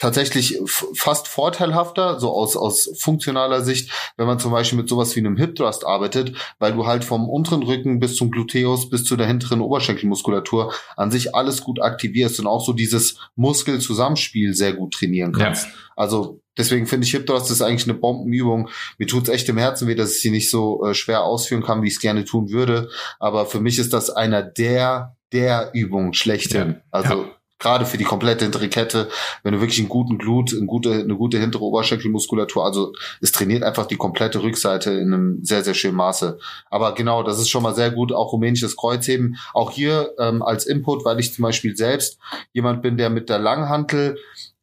tatsächlich 0.05 0.61
fast 0.67 1.29
vorteilhafter, 1.29 2.21
so 2.21 2.31
aus, 2.31 2.59
aus 2.59 2.91
funktionaler 2.99 3.63
Sicht, 3.63 3.91
wenn 4.19 4.27
man 4.27 4.39
zum 4.39 4.53
Beispiel 4.53 4.77
mit 4.77 4.87
sowas 4.87 5.17
wie 5.17 5.21
einem 5.21 5.39
Hip 5.39 5.57
Thrust 5.57 5.87
arbeitet, 5.87 6.37
weil 6.59 6.75
du 6.75 6.85
halt 6.87 7.05
vom 7.05 7.27
unteren 7.27 7.63
Rücken 7.63 8.01
bis 8.01 8.15
zum 8.15 8.31
Gluteus 8.31 8.91
bis 8.91 9.05
zu 9.05 9.17
der 9.17 9.27
hinteren 9.27 9.63
Oberschenkelmuskulatur 9.63 10.75
an 10.99 11.11
sich 11.11 11.35
alles 11.35 11.63
gut 11.63 11.81
aktivierst 11.81 12.39
und 12.39 12.47
auch 12.47 12.63
so 12.63 12.75
dieses 12.75 13.17
Muskelzusammenspiel 13.35 14.53
sehr 14.53 14.75
gut 14.75 14.93
trainieren 14.93 15.33
kannst. 15.33 15.69
Ja. 15.69 15.73
Also 15.97 16.43
deswegen 16.59 16.87
finde 16.87 17.07
ich 17.07 17.13
Hip 17.13 17.27
Thrust 17.27 17.51
ist 17.51 17.63
eigentlich 17.63 17.89
eine 17.89 17.99
Bombenübung. 17.99 18.69
Mir 18.99 19.07
tut's 19.07 19.31
echt 19.31 19.49
im 19.49 19.57
Herzen 19.57 19.89
weh, 19.89 19.95
dass 19.95 20.17
ich 20.17 20.21
sie 20.21 20.31
nicht 20.31 20.51
so 20.51 20.85
äh, 20.85 20.93
schwer 20.93 21.23
ausführen 21.25 21.63
kann, 21.63 21.83
wie 21.83 21.89
ich 21.89 21.95
es 21.95 22.01
gerne 22.01 22.27
tun 22.27 22.51
würde. 22.51 22.91
Aber 23.19 23.47
für 23.47 23.61
mich 23.61 23.79
ist 23.79 23.95
das 23.95 24.11
einer 24.11 24.43
der 24.43 25.17
der 25.33 25.71
Übungen 25.73 26.13
schlechthin. 26.13 26.73
Ja. 26.73 26.81
Also 26.91 27.23
ja 27.23 27.31
gerade 27.59 27.87
für 27.87 27.99
die 27.99 28.05
komplette 28.05 28.45
hintere 28.45 28.69
Kette, 28.69 29.09
wenn 29.43 29.55
du 29.55 29.61
wirklich 29.61 29.79
einen 29.79 29.89
guten 29.89 30.19
Glut, 30.19 30.55
eine 30.55 30.67
gute, 30.67 30.93
eine 30.93 31.17
gute 31.17 31.39
hintere 31.39 31.65
Oberschenkelmuskulatur, 31.65 32.65
also 32.65 32.93
es 33.21 33.33
trainiert 33.33 33.63
einfach 33.63 33.87
die 33.87 33.97
komplette 33.97 34.43
Rückseite 34.43 34.91
in 34.93 35.13
einem 35.13 35.45
sehr, 35.45 35.63
sehr 35.63 35.75
schönen 35.75 35.97
Maße. 35.97 36.39
Aber 36.71 36.95
genau, 36.95 37.23
das 37.23 37.39
ist 37.39 37.49
schon 37.49 37.63
mal 37.63 37.75
sehr 37.75 37.91
gut, 37.91 38.13
auch 38.13 38.33
rumänisches 38.33 38.77
Kreuzheben. 38.77 39.37
Auch 39.53 39.71
hier 39.71 40.13
ähm, 40.19 40.43
als 40.43 40.67
Input, 40.67 41.05
weil 41.05 41.21
ich 41.21 41.33
zum 41.33 41.43
Beispiel 41.43 41.77
selbst 41.77 42.19
jemand 42.53 42.83
bin, 42.83 42.97
der 42.97 43.11
mit 43.11 43.29
der 43.29 43.39
Langhantel 43.39 44.19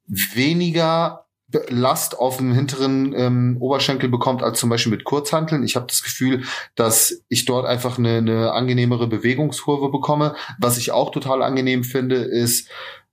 weniger 0.07 1.25
Last 1.69 2.17
auf 2.17 2.37
dem 2.37 2.53
hinteren 2.53 3.13
ähm, 3.15 3.57
Oberschenkel 3.59 4.09
bekommt 4.09 4.43
als 4.43 4.59
zum 4.59 4.69
Beispiel 4.69 4.91
mit 4.91 5.03
Kurzhanteln. 5.03 5.63
Ich 5.63 5.75
habe 5.75 5.87
das 5.87 6.03
Gefühl, 6.03 6.43
dass 6.75 7.23
ich 7.29 7.45
dort 7.45 7.65
einfach 7.65 7.97
eine, 7.97 8.17
eine 8.17 8.51
angenehmere 8.53 9.07
Bewegungskurve 9.07 9.89
bekomme. 9.89 10.35
Was 10.59 10.77
ich 10.77 10.91
auch 10.91 11.11
total 11.11 11.41
angenehm 11.41 11.83
finde, 11.83 12.15
ist 12.17 12.69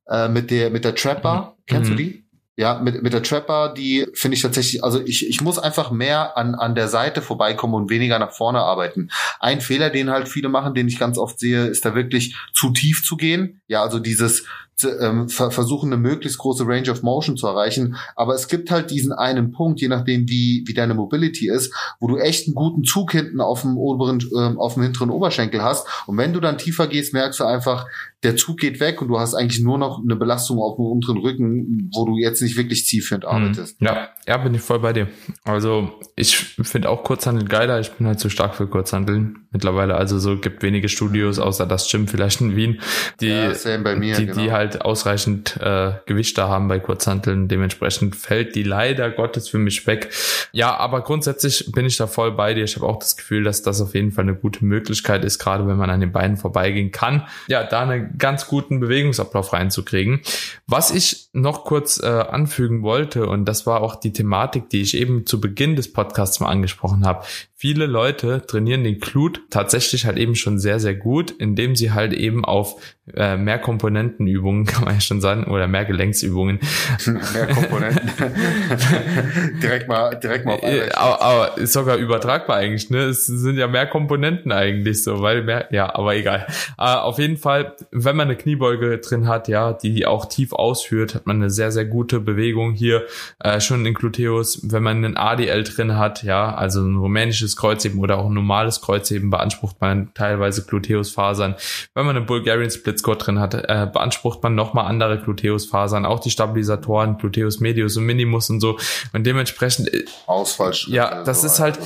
äh, 0.08 0.28
mit 0.28 0.50
der 0.50 0.70
mit 0.70 0.84
der 0.84 0.94
Trapper. 0.94 1.54
Mhm. 1.56 1.62
Kennst 1.66 1.90
du 1.90 1.94
mhm. 1.94 1.98
die? 1.98 2.24
Ja, 2.58 2.80
mit, 2.80 3.04
mit 3.04 3.12
der 3.12 3.22
Trapper, 3.22 3.72
die 3.72 4.08
finde 4.14 4.34
ich 4.34 4.42
tatsächlich, 4.42 4.82
also 4.82 5.00
ich, 5.04 5.28
ich 5.28 5.40
muss 5.40 5.60
einfach 5.60 5.92
mehr 5.92 6.36
an, 6.36 6.56
an 6.56 6.74
der 6.74 6.88
Seite 6.88 7.22
vorbeikommen 7.22 7.74
und 7.74 7.88
weniger 7.88 8.18
nach 8.18 8.32
vorne 8.32 8.58
arbeiten. 8.58 9.10
Ein 9.38 9.60
Fehler, 9.60 9.90
den 9.90 10.10
halt 10.10 10.28
viele 10.28 10.48
machen, 10.48 10.74
den 10.74 10.88
ich 10.88 10.98
ganz 10.98 11.18
oft 11.18 11.38
sehe, 11.38 11.66
ist 11.66 11.84
da 11.84 11.94
wirklich 11.94 12.34
zu 12.52 12.70
tief 12.70 13.04
zu 13.04 13.16
gehen. 13.16 13.60
Ja, 13.68 13.82
also 13.82 14.00
dieses 14.00 14.44
ähm, 14.84 15.28
versuchen, 15.28 15.92
eine 15.92 16.00
möglichst 16.00 16.38
große 16.38 16.66
Range 16.66 16.90
of 16.90 17.02
Motion 17.02 17.36
zu 17.36 17.46
erreichen. 17.46 17.96
Aber 18.16 18.34
es 18.34 18.48
gibt 18.48 18.70
halt 18.70 18.90
diesen 18.90 19.12
einen 19.12 19.52
Punkt, 19.52 19.80
je 19.80 19.88
nachdem, 19.88 20.28
wie, 20.28 20.64
wie 20.66 20.74
deine 20.74 20.94
Mobility 20.94 21.48
ist, 21.48 21.74
wo 22.00 22.06
du 22.06 22.16
echt 22.16 22.46
einen 22.46 22.54
guten 22.54 22.84
Zug 22.84 23.12
hinten 23.12 23.40
auf 23.40 23.62
dem 23.62 23.76
oberen, 23.76 24.20
ähm, 24.36 24.58
auf 24.58 24.74
dem 24.74 24.84
hinteren 24.84 25.10
Oberschenkel 25.10 25.62
hast. 25.62 25.86
Und 26.06 26.16
wenn 26.16 26.32
du 26.32 26.40
dann 26.40 26.58
tiefer 26.58 26.86
gehst, 26.86 27.12
merkst 27.12 27.40
du 27.40 27.44
einfach, 27.44 27.86
der 28.22 28.36
Zug 28.36 28.58
geht 28.58 28.80
weg 28.80 29.00
und 29.00 29.08
du 29.08 29.18
hast 29.18 29.34
eigentlich 29.34 29.62
nur 29.62 29.78
noch 29.78 30.02
eine 30.02 30.16
Belastung 30.16 30.58
auf 30.58 30.76
dem 30.76 30.86
unteren 30.86 31.18
Rücken, 31.18 31.90
wo 31.94 32.04
du 32.04 32.16
jetzt 32.16 32.42
nicht 32.42 32.56
wirklich 32.56 32.84
zielführend 32.84 33.24
mhm. 33.24 33.30
arbeitest. 33.30 33.80
Ja, 33.80 34.08
ja, 34.26 34.36
bin 34.38 34.54
ich 34.54 34.60
voll 34.60 34.80
bei 34.80 34.92
dir. 34.92 35.08
Also 35.44 35.92
ich 36.16 36.36
finde 36.36 36.90
auch 36.90 37.04
Kurzhandel 37.04 37.46
geiler. 37.46 37.78
Ich 37.80 37.92
bin 37.92 38.06
halt 38.06 38.18
zu 38.18 38.28
stark 38.28 38.56
für 38.56 38.66
Kurzhandeln 38.66 39.47
mittlerweile. 39.50 39.96
Also 39.96 40.18
so 40.18 40.36
gibt 40.36 40.62
wenige 40.62 40.88
Studios, 40.88 41.38
außer 41.38 41.66
das 41.66 41.90
Gym 41.90 42.08
vielleicht 42.08 42.40
in 42.40 42.56
Wien, 42.56 42.80
die, 43.20 43.28
ja, 43.28 43.48
mir, 43.96 44.16
die, 44.16 44.26
genau. 44.26 44.40
die 44.40 44.52
halt 44.52 44.82
ausreichend 44.82 45.56
äh, 45.60 45.92
Gewicht 46.06 46.36
da 46.36 46.48
haben 46.48 46.68
bei 46.68 46.78
Kurzhanteln. 46.78 47.48
Dementsprechend 47.48 48.16
fällt 48.16 48.54
die 48.54 48.62
leider 48.62 49.10
Gottes 49.10 49.48
für 49.48 49.58
mich 49.58 49.86
weg. 49.86 50.10
Ja, 50.52 50.76
aber 50.76 51.02
grundsätzlich 51.02 51.72
bin 51.72 51.86
ich 51.86 51.96
da 51.96 52.06
voll 52.06 52.32
bei 52.32 52.54
dir. 52.54 52.64
Ich 52.64 52.76
habe 52.76 52.86
auch 52.86 52.98
das 52.98 53.16
Gefühl, 53.16 53.44
dass 53.44 53.62
das 53.62 53.80
auf 53.80 53.94
jeden 53.94 54.12
Fall 54.12 54.24
eine 54.24 54.34
gute 54.34 54.64
Möglichkeit 54.64 55.24
ist, 55.24 55.38
gerade 55.38 55.66
wenn 55.66 55.76
man 55.76 55.90
an 55.90 56.00
den 56.00 56.12
Beinen 56.12 56.36
vorbeigehen 56.36 56.90
kann. 56.90 57.26
Ja, 57.46 57.64
da 57.64 57.82
eine 57.82 58.10
ganz 58.16 58.46
guten 58.46 58.80
Bewegungsablauf 58.80 59.52
reinzukriegen. 59.52 60.20
Was 60.66 60.90
ich 60.90 61.28
noch 61.32 61.64
kurz 61.64 62.02
äh, 62.02 62.06
anfügen 62.06 62.82
wollte, 62.82 63.26
und 63.26 63.44
das 63.46 63.66
war 63.66 63.80
auch 63.80 63.96
die 63.96 64.12
Thematik, 64.12 64.68
die 64.70 64.82
ich 64.82 64.96
eben 64.96 65.26
zu 65.26 65.40
Beginn 65.40 65.76
des 65.76 65.92
Podcasts 65.92 66.40
mal 66.40 66.48
angesprochen 66.48 67.06
habe. 67.06 67.24
Viele 67.54 67.86
Leute 67.86 68.46
trainieren 68.46 68.84
den 68.84 69.00
Tatsächlich 69.50 70.04
halt 70.04 70.18
eben 70.18 70.34
schon 70.34 70.58
sehr, 70.58 70.80
sehr 70.80 70.94
gut, 70.94 71.30
indem 71.30 71.76
sie 71.76 71.92
halt 71.92 72.12
eben 72.12 72.44
auf 72.44 72.80
äh, 73.14 73.36
mehr 73.36 73.58
Komponentenübungen, 73.58 74.64
kann 74.66 74.84
man 74.84 74.94
ja 74.94 75.00
schon 75.00 75.20
sagen, 75.20 75.44
oder 75.44 75.66
mehr 75.66 75.84
Gelenksübungen. 75.84 76.60
mehr 77.06 77.46
Komponenten. 77.46 78.10
direkt 79.62 79.88
mal, 79.88 80.14
direkt 80.16 80.44
mal. 80.44 80.58
Äh, 80.62 80.90
aber, 80.94 81.22
aber 81.22 81.58
ist 81.58 81.72
sogar 81.72 81.96
übertragbar 81.96 82.56
eigentlich, 82.56 82.90
ne? 82.90 83.04
Es 83.04 83.26
sind 83.26 83.56
ja 83.56 83.66
mehr 83.66 83.86
Komponenten 83.86 84.52
eigentlich 84.52 85.02
so, 85.02 85.22
weil 85.22 85.42
mehr, 85.42 85.68
ja, 85.70 85.94
aber 85.94 86.16
egal. 86.16 86.46
Äh, 86.78 86.82
auf 86.82 87.18
jeden 87.18 87.36
Fall, 87.36 87.76
wenn 87.90 88.16
man 88.16 88.28
eine 88.28 88.36
Kniebeuge 88.36 88.98
drin 88.98 89.26
hat, 89.26 89.48
ja, 89.48 89.72
die 89.72 90.06
auch 90.06 90.26
tief 90.26 90.52
ausführt, 90.52 91.14
hat 91.14 91.26
man 91.26 91.36
eine 91.36 91.50
sehr, 91.50 91.72
sehr 91.72 91.84
gute 91.84 92.20
Bewegung 92.20 92.72
hier, 92.72 93.04
äh, 93.40 93.60
schon 93.60 93.86
in 93.86 93.94
Gluteus. 93.94 94.60
Wenn 94.70 94.82
man 94.82 95.04
einen 95.04 95.16
ADL 95.16 95.64
drin 95.64 95.96
hat, 95.96 96.22
ja, 96.22 96.54
also 96.54 96.82
ein 96.82 96.96
rumänisches 96.96 97.56
Kreuzheben 97.56 98.00
oder 98.00 98.18
auch 98.18 98.26
ein 98.26 98.34
normales 98.34 98.80
Kreuzheben, 98.80 99.27
beansprucht 99.30 99.80
man 99.80 100.12
teilweise 100.14 100.64
Gluteusfasern. 100.64 101.54
Wenn 101.94 102.06
man 102.06 102.16
einen 102.16 102.26
Bulgarian 102.26 102.70
Split 102.70 102.98
Squat 102.98 103.26
drin 103.26 103.38
hat, 103.38 103.54
äh, 103.54 103.88
beansprucht 103.92 104.42
man 104.42 104.54
nochmal 104.54 104.86
andere 104.86 105.18
Gluteusfasern, 105.18 106.06
auch 106.06 106.20
die 106.20 106.30
Stabilisatoren, 106.30 107.18
Gluteus 107.18 107.60
Medius 107.60 107.96
und 107.96 108.04
Minimus 108.04 108.50
und 108.50 108.60
so. 108.60 108.78
Und 109.12 109.26
dementsprechend. 109.26 109.92
Äh. 109.92 110.04
Ja, 110.88 111.22
das 111.24 111.40
so 111.40 111.46
ist 111.46 111.60
halt, 111.60 111.78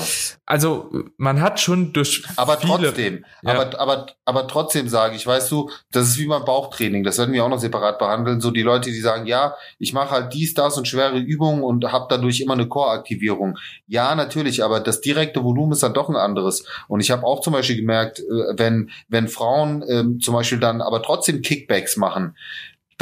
also 0.47 0.91
man 1.17 1.41
hat 1.41 1.61
schon 1.61 1.93
durch. 1.93 2.23
Aber 2.37 2.59
viele, 2.59 2.89
trotzdem, 2.89 3.25
ja. 3.43 3.53
aber, 3.55 3.81
aber, 3.81 4.07
aber 4.25 4.49
trotzdem 4.49 4.89
sage 4.89 5.17
ich, 5.17 5.27
weißt 5.27 5.51
du, 5.51 5.71
das 5.91 6.09
ist 6.09 6.19
wie 6.19 6.27
beim 6.27 6.45
Bauchtraining, 6.45 7.05
das 7.05 7.19
werden 7.19 7.33
wir 7.33 7.45
auch 7.45 7.49
noch 7.49 7.59
separat 7.59 7.99
behandeln. 7.99 8.41
So 8.41 8.51
die 8.51 8.63
Leute, 8.63 8.91
die 8.91 9.01
sagen, 9.01 9.27
ja, 9.27 9.55
ich 9.79 9.93
mache 9.93 10.11
halt 10.11 10.35
dies, 10.35 10.55
das 10.55 10.77
und 10.77 10.87
schwere 10.87 11.19
Übungen 11.19 11.63
und 11.63 11.91
habe 11.91 12.07
dadurch 12.09 12.41
immer 12.41 12.55
eine 12.55 12.69
Core-Aktivierung. 12.69 13.59
Ja, 13.87 14.15
natürlich, 14.15 14.63
aber 14.63 14.81
das 14.81 15.01
direkte 15.01 15.43
Volumen 15.43 15.73
ist 15.73 15.83
dann 15.83 15.95
doch 15.95 16.09
ein 16.09 16.17
anderes. 16.17 16.65
Und 16.89 17.01
ich 17.01 17.11
habe 17.11 17.25
auch 17.25 17.32
zum 17.41 17.53
Beispiel 17.53 17.77
gemerkt, 17.77 18.21
äh, 18.21 18.59
wenn, 18.59 18.91
wenn 19.09 19.29
Frauen 19.29 19.85
ähm, 19.89 20.21
zum 20.21 20.35
Beispiel 20.35 20.59
dann 20.59 20.81
aber 20.81 21.03
trotzdem 21.03 21.43
Kickbacks 21.43 21.97
machen, 21.97 22.35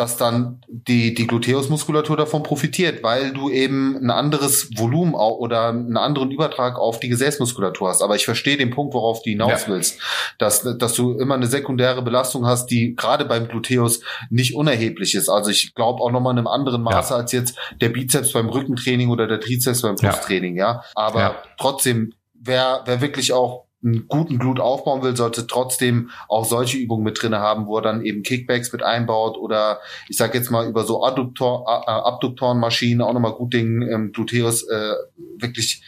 dass 0.00 0.16
dann 0.16 0.62
die, 0.66 1.12
die 1.12 1.26
Gluteusmuskulatur 1.26 2.16
davon 2.16 2.42
profitiert, 2.42 3.02
weil 3.02 3.32
du 3.32 3.50
eben 3.50 3.98
ein 3.98 4.10
anderes 4.10 4.70
Volumen 4.78 5.12
oder 5.14 5.68
einen 5.68 5.98
anderen 5.98 6.30
Übertrag 6.30 6.78
auf 6.78 7.00
die 7.00 7.10
Gesäßmuskulatur 7.10 7.90
hast. 7.90 8.00
Aber 8.00 8.16
ich 8.16 8.24
verstehe 8.24 8.56
den 8.56 8.70
Punkt, 8.70 8.94
worauf 8.94 9.22
du 9.22 9.28
hinaus 9.28 9.66
ja. 9.66 9.68
willst, 9.68 10.00
dass, 10.38 10.62
dass 10.78 10.94
du 10.94 11.18
immer 11.18 11.34
eine 11.34 11.48
sekundäre 11.48 12.00
Belastung 12.00 12.46
hast, 12.46 12.68
die 12.68 12.96
gerade 12.96 13.26
beim 13.26 13.48
Gluteus 13.48 14.00
nicht 14.30 14.54
unerheblich 14.54 15.14
ist. 15.14 15.28
Also 15.28 15.50
ich 15.50 15.74
glaube 15.74 16.02
auch 16.02 16.10
nochmal 16.10 16.32
in 16.32 16.38
einem 16.38 16.46
anderen 16.46 16.82
Maße 16.82 17.12
ja. 17.12 17.20
als 17.20 17.32
jetzt 17.32 17.58
der 17.82 17.90
Bizeps 17.90 18.32
beim 18.32 18.48
Rückentraining 18.48 19.10
oder 19.10 19.26
der 19.26 19.40
Trizeps 19.40 19.82
beim 19.82 19.96
Brusttraining, 19.96 20.56
ja. 20.56 20.72
ja. 20.72 20.84
Aber 20.94 21.42
trotzdem, 21.58 22.14
wer, 22.32 22.82
wer 22.86 23.02
wirklich 23.02 23.34
auch 23.34 23.66
einen 23.82 24.06
guten 24.08 24.38
Glut 24.38 24.60
aufbauen 24.60 25.02
will, 25.02 25.16
sollte 25.16 25.46
trotzdem 25.46 26.10
auch 26.28 26.44
solche 26.44 26.76
Übungen 26.76 27.04
mit 27.04 27.20
drinne 27.20 27.38
haben, 27.38 27.66
wo 27.66 27.76
er 27.78 27.82
dann 27.82 28.04
eben 28.04 28.22
Kickbacks 28.22 28.72
mit 28.72 28.82
einbaut 28.82 29.38
oder 29.38 29.80
ich 30.08 30.16
sag 30.16 30.34
jetzt 30.34 30.50
mal 30.50 30.68
über 30.68 30.84
so 30.84 31.02
Adduktor, 31.02 31.64
äh, 31.86 31.90
Abduktorenmaschinen 31.90 33.00
auch 33.00 33.12
nochmal 33.12 33.32
gut 33.32 33.54
den 33.54 33.82
ähm, 33.82 34.12
Gluteus 34.12 34.68
äh, 34.68 34.94
wirklich 35.38 35.82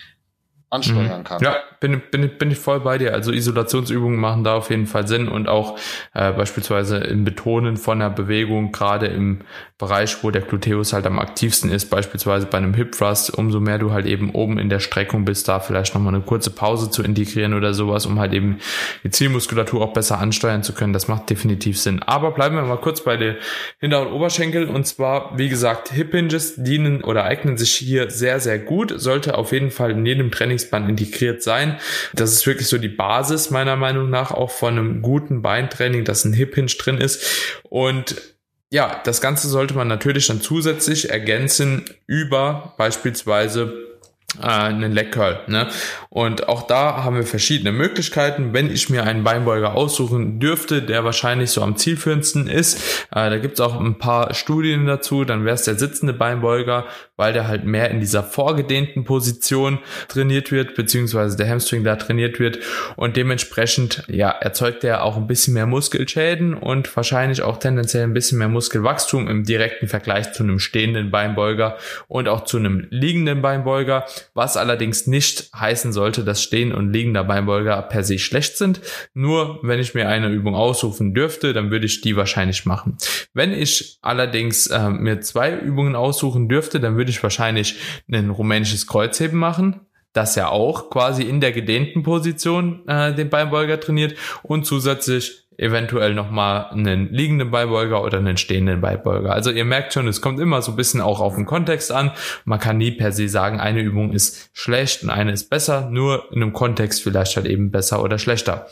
ansteuern 0.72 1.20
mhm. 1.20 1.24
kann. 1.24 1.42
Ja, 1.42 1.56
bin, 1.80 2.00
bin, 2.10 2.38
bin 2.38 2.50
ich 2.50 2.58
voll 2.58 2.80
bei 2.80 2.96
dir. 2.96 3.12
Also 3.12 3.30
Isolationsübungen 3.30 4.18
machen 4.18 4.42
da 4.42 4.54
auf 4.54 4.70
jeden 4.70 4.86
Fall 4.86 5.06
Sinn 5.06 5.28
und 5.28 5.46
auch 5.46 5.78
äh, 6.14 6.32
beispielsweise 6.32 6.96
im 6.96 7.24
Betonen 7.24 7.76
von 7.76 7.98
der 7.98 8.08
Bewegung, 8.08 8.72
gerade 8.72 9.06
im 9.08 9.42
Bereich, 9.82 10.22
wo 10.22 10.30
der 10.30 10.42
Gluteus 10.42 10.92
halt 10.92 11.06
am 11.06 11.18
aktivsten 11.18 11.68
ist, 11.68 11.90
beispielsweise 11.90 12.46
bei 12.46 12.56
einem 12.56 12.72
Hip 12.74 12.92
Thrust, 12.92 13.36
umso 13.36 13.58
mehr 13.58 13.78
du 13.78 13.90
halt 13.90 14.06
eben 14.06 14.30
oben 14.30 14.60
in 14.60 14.68
der 14.68 14.78
Streckung 14.78 15.24
bist, 15.24 15.48
da 15.48 15.58
vielleicht 15.58 15.96
nochmal 15.96 16.14
eine 16.14 16.22
kurze 16.22 16.50
Pause 16.50 16.88
zu 16.88 17.02
integrieren 17.02 17.52
oder 17.52 17.74
sowas, 17.74 18.06
um 18.06 18.20
halt 18.20 18.32
eben 18.32 18.58
die 19.02 19.10
Zielmuskulatur 19.10 19.82
auch 19.82 19.92
besser 19.92 20.20
ansteuern 20.20 20.62
zu 20.62 20.72
können. 20.72 20.92
Das 20.92 21.08
macht 21.08 21.30
definitiv 21.30 21.80
Sinn. 21.80 22.00
Aber 22.00 22.30
bleiben 22.30 22.54
wir 22.54 22.62
mal 22.62 22.76
kurz 22.76 23.02
bei 23.02 23.16
den 23.16 23.34
Hinter- 23.80 24.02
und 24.02 24.12
Oberschenkel 24.12 24.68
und 24.68 24.86
zwar, 24.86 25.36
wie 25.36 25.48
gesagt, 25.48 25.88
Hip 25.88 26.12
Hinges 26.12 26.54
dienen 26.62 27.02
oder 27.02 27.24
eignen 27.24 27.58
sich 27.58 27.74
hier 27.74 28.08
sehr, 28.08 28.38
sehr 28.38 28.60
gut, 28.60 28.94
sollte 28.96 29.36
auf 29.36 29.50
jeden 29.50 29.72
Fall 29.72 29.90
in 29.90 30.06
jedem 30.06 30.30
Trainingsband 30.30 30.88
integriert 30.88 31.42
sein. 31.42 31.80
Das 32.14 32.32
ist 32.32 32.46
wirklich 32.46 32.68
so 32.68 32.78
die 32.78 32.86
Basis 32.86 33.50
meiner 33.50 33.74
Meinung 33.74 34.10
nach 34.10 34.30
auch 34.30 34.52
von 34.52 34.78
einem 34.78 35.02
guten 35.02 35.42
Beintraining, 35.42 36.04
dass 36.04 36.24
ein 36.24 36.34
Hip 36.34 36.54
Hinge 36.54 36.70
drin 36.78 36.98
ist 36.98 37.58
und 37.64 38.31
ja, 38.72 39.02
das 39.04 39.20
Ganze 39.20 39.48
sollte 39.48 39.74
man 39.74 39.86
natürlich 39.86 40.28
dann 40.28 40.40
zusätzlich 40.40 41.10
ergänzen 41.10 41.84
über 42.06 42.72
beispielsweise 42.78 43.92
äh, 44.40 44.46
einen 44.46 44.92
Leg 44.92 45.12
Curl. 45.12 45.40
Ne? 45.46 45.68
Und 46.08 46.48
auch 46.48 46.62
da 46.62 47.04
haben 47.04 47.16
wir 47.16 47.26
verschiedene 47.26 47.70
Möglichkeiten. 47.70 48.54
Wenn 48.54 48.72
ich 48.72 48.88
mir 48.88 49.04
einen 49.04 49.24
Beinbeuger 49.24 49.74
aussuchen 49.74 50.40
dürfte, 50.40 50.80
der 50.80 51.04
wahrscheinlich 51.04 51.50
so 51.50 51.60
am 51.60 51.76
zielführendsten 51.76 52.48
ist, 52.48 53.06
äh, 53.10 53.28
da 53.28 53.36
gibt 53.36 53.54
es 53.54 53.60
auch 53.60 53.78
ein 53.78 53.98
paar 53.98 54.32
Studien 54.32 54.86
dazu, 54.86 55.26
dann 55.26 55.44
wäre 55.44 55.54
es 55.54 55.64
der 55.64 55.78
sitzende 55.78 56.14
Beinbeuger, 56.14 56.86
weil 57.22 57.32
der 57.32 57.46
halt 57.46 57.64
mehr 57.64 57.88
in 57.92 58.00
dieser 58.00 58.24
vorgedehnten 58.24 59.04
Position 59.04 59.78
trainiert 60.08 60.50
wird, 60.50 60.74
beziehungsweise 60.74 61.36
der 61.36 61.48
Hamstring 61.48 61.84
da 61.84 61.94
trainiert 61.94 62.40
wird 62.40 62.58
und 62.96 63.16
dementsprechend 63.16 64.02
ja 64.08 64.30
erzeugt 64.30 64.82
er 64.82 65.04
auch 65.04 65.16
ein 65.16 65.28
bisschen 65.28 65.54
mehr 65.54 65.66
Muskelschäden 65.66 66.54
und 66.54 66.94
wahrscheinlich 66.96 67.42
auch 67.42 67.58
tendenziell 67.58 68.02
ein 68.02 68.12
bisschen 68.12 68.38
mehr 68.38 68.48
Muskelwachstum 68.48 69.28
im 69.28 69.44
direkten 69.44 69.86
Vergleich 69.86 70.32
zu 70.32 70.42
einem 70.42 70.58
stehenden 70.58 71.12
Beinbeuger 71.12 71.78
und 72.08 72.26
auch 72.26 72.44
zu 72.44 72.56
einem 72.56 72.88
liegenden 72.90 73.40
Beinbeuger 73.40 74.04
was 74.34 74.56
allerdings 74.56 75.06
nicht 75.06 75.50
heißen 75.54 75.92
sollte, 75.92 76.24
dass 76.24 76.42
stehen 76.42 76.72
und 76.72 76.92
liegender 76.92 77.22
Beinbeuger 77.22 77.80
per 77.82 78.02
se 78.02 78.18
schlecht 78.18 78.56
sind. 78.56 78.80
Nur 79.14 79.60
wenn 79.62 79.78
ich 79.78 79.94
mir 79.94 80.08
eine 80.08 80.28
Übung 80.28 80.56
aussuchen 80.56 81.14
dürfte, 81.14 81.52
dann 81.52 81.70
würde 81.70 81.86
ich 81.86 82.00
die 82.00 82.16
wahrscheinlich 82.16 82.66
machen. 82.66 82.96
Wenn 83.32 83.52
ich 83.52 83.98
allerdings 84.02 84.66
äh, 84.66 84.90
mir 84.90 85.20
zwei 85.20 85.56
Übungen 85.56 85.94
aussuchen 85.94 86.48
dürfte, 86.48 86.80
dann 86.80 86.96
würde 86.96 87.11
ich 87.12 87.22
wahrscheinlich 87.22 87.76
ein 88.10 88.30
rumänisches 88.30 88.86
Kreuzheben 88.86 89.38
machen 89.38 89.86
das 90.12 90.34
ja 90.34 90.48
auch 90.48 90.90
quasi 90.90 91.22
in 91.22 91.40
der 91.40 91.52
gedehnten 91.52 92.02
Position 92.02 92.86
äh, 92.86 93.14
den 93.14 93.30
Beinbeuger 93.30 93.80
trainiert 93.80 94.14
und 94.42 94.66
zusätzlich 94.66 95.42
eventuell 95.58 96.14
nochmal 96.14 96.66
einen 96.70 97.12
liegenden 97.12 97.50
Beibeuger 97.50 98.02
oder 98.02 98.18
einen 98.18 98.36
stehenden 98.36 98.80
Beibeuger. 98.80 99.32
Also 99.32 99.50
ihr 99.50 99.64
merkt 99.64 99.92
schon, 99.92 100.08
es 100.08 100.20
kommt 100.20 100.40
immer 100.40 100.62
so 100.62 100.72
ein 100.72 100.76
bisschen 100.76 101.00
auch 101.00 101.20
auf 101.20 101.36
den 101.36 101.46
Kontext 101.46 101.92
an. 101.92 102.12
Man 102.44 102.58
kann 102.58 102.78
nie 102.78 102.90
per 102.90 103.12
se 103.12 103.28
sagen, 103.28 103.60
eine 103.60 103.80
Übung 103.80 104.12
ist 104.12 104.50
schlecht 104.54 105.02
und 105.02 105.10
eine 105.10 105.32
ist 105.32 105.50
besser, 105.50 105.88
nur 105.90 106.32
in 106.32 106.42
einem 106.42 106.52
Kontext 106.52 107.02
vielleicht 107.02 107.36
halt 107.36 107.46
eben 107.46 107.70
besser 107.70 108.02
oder 108.02 108.18
schlechter. 108.18 108.66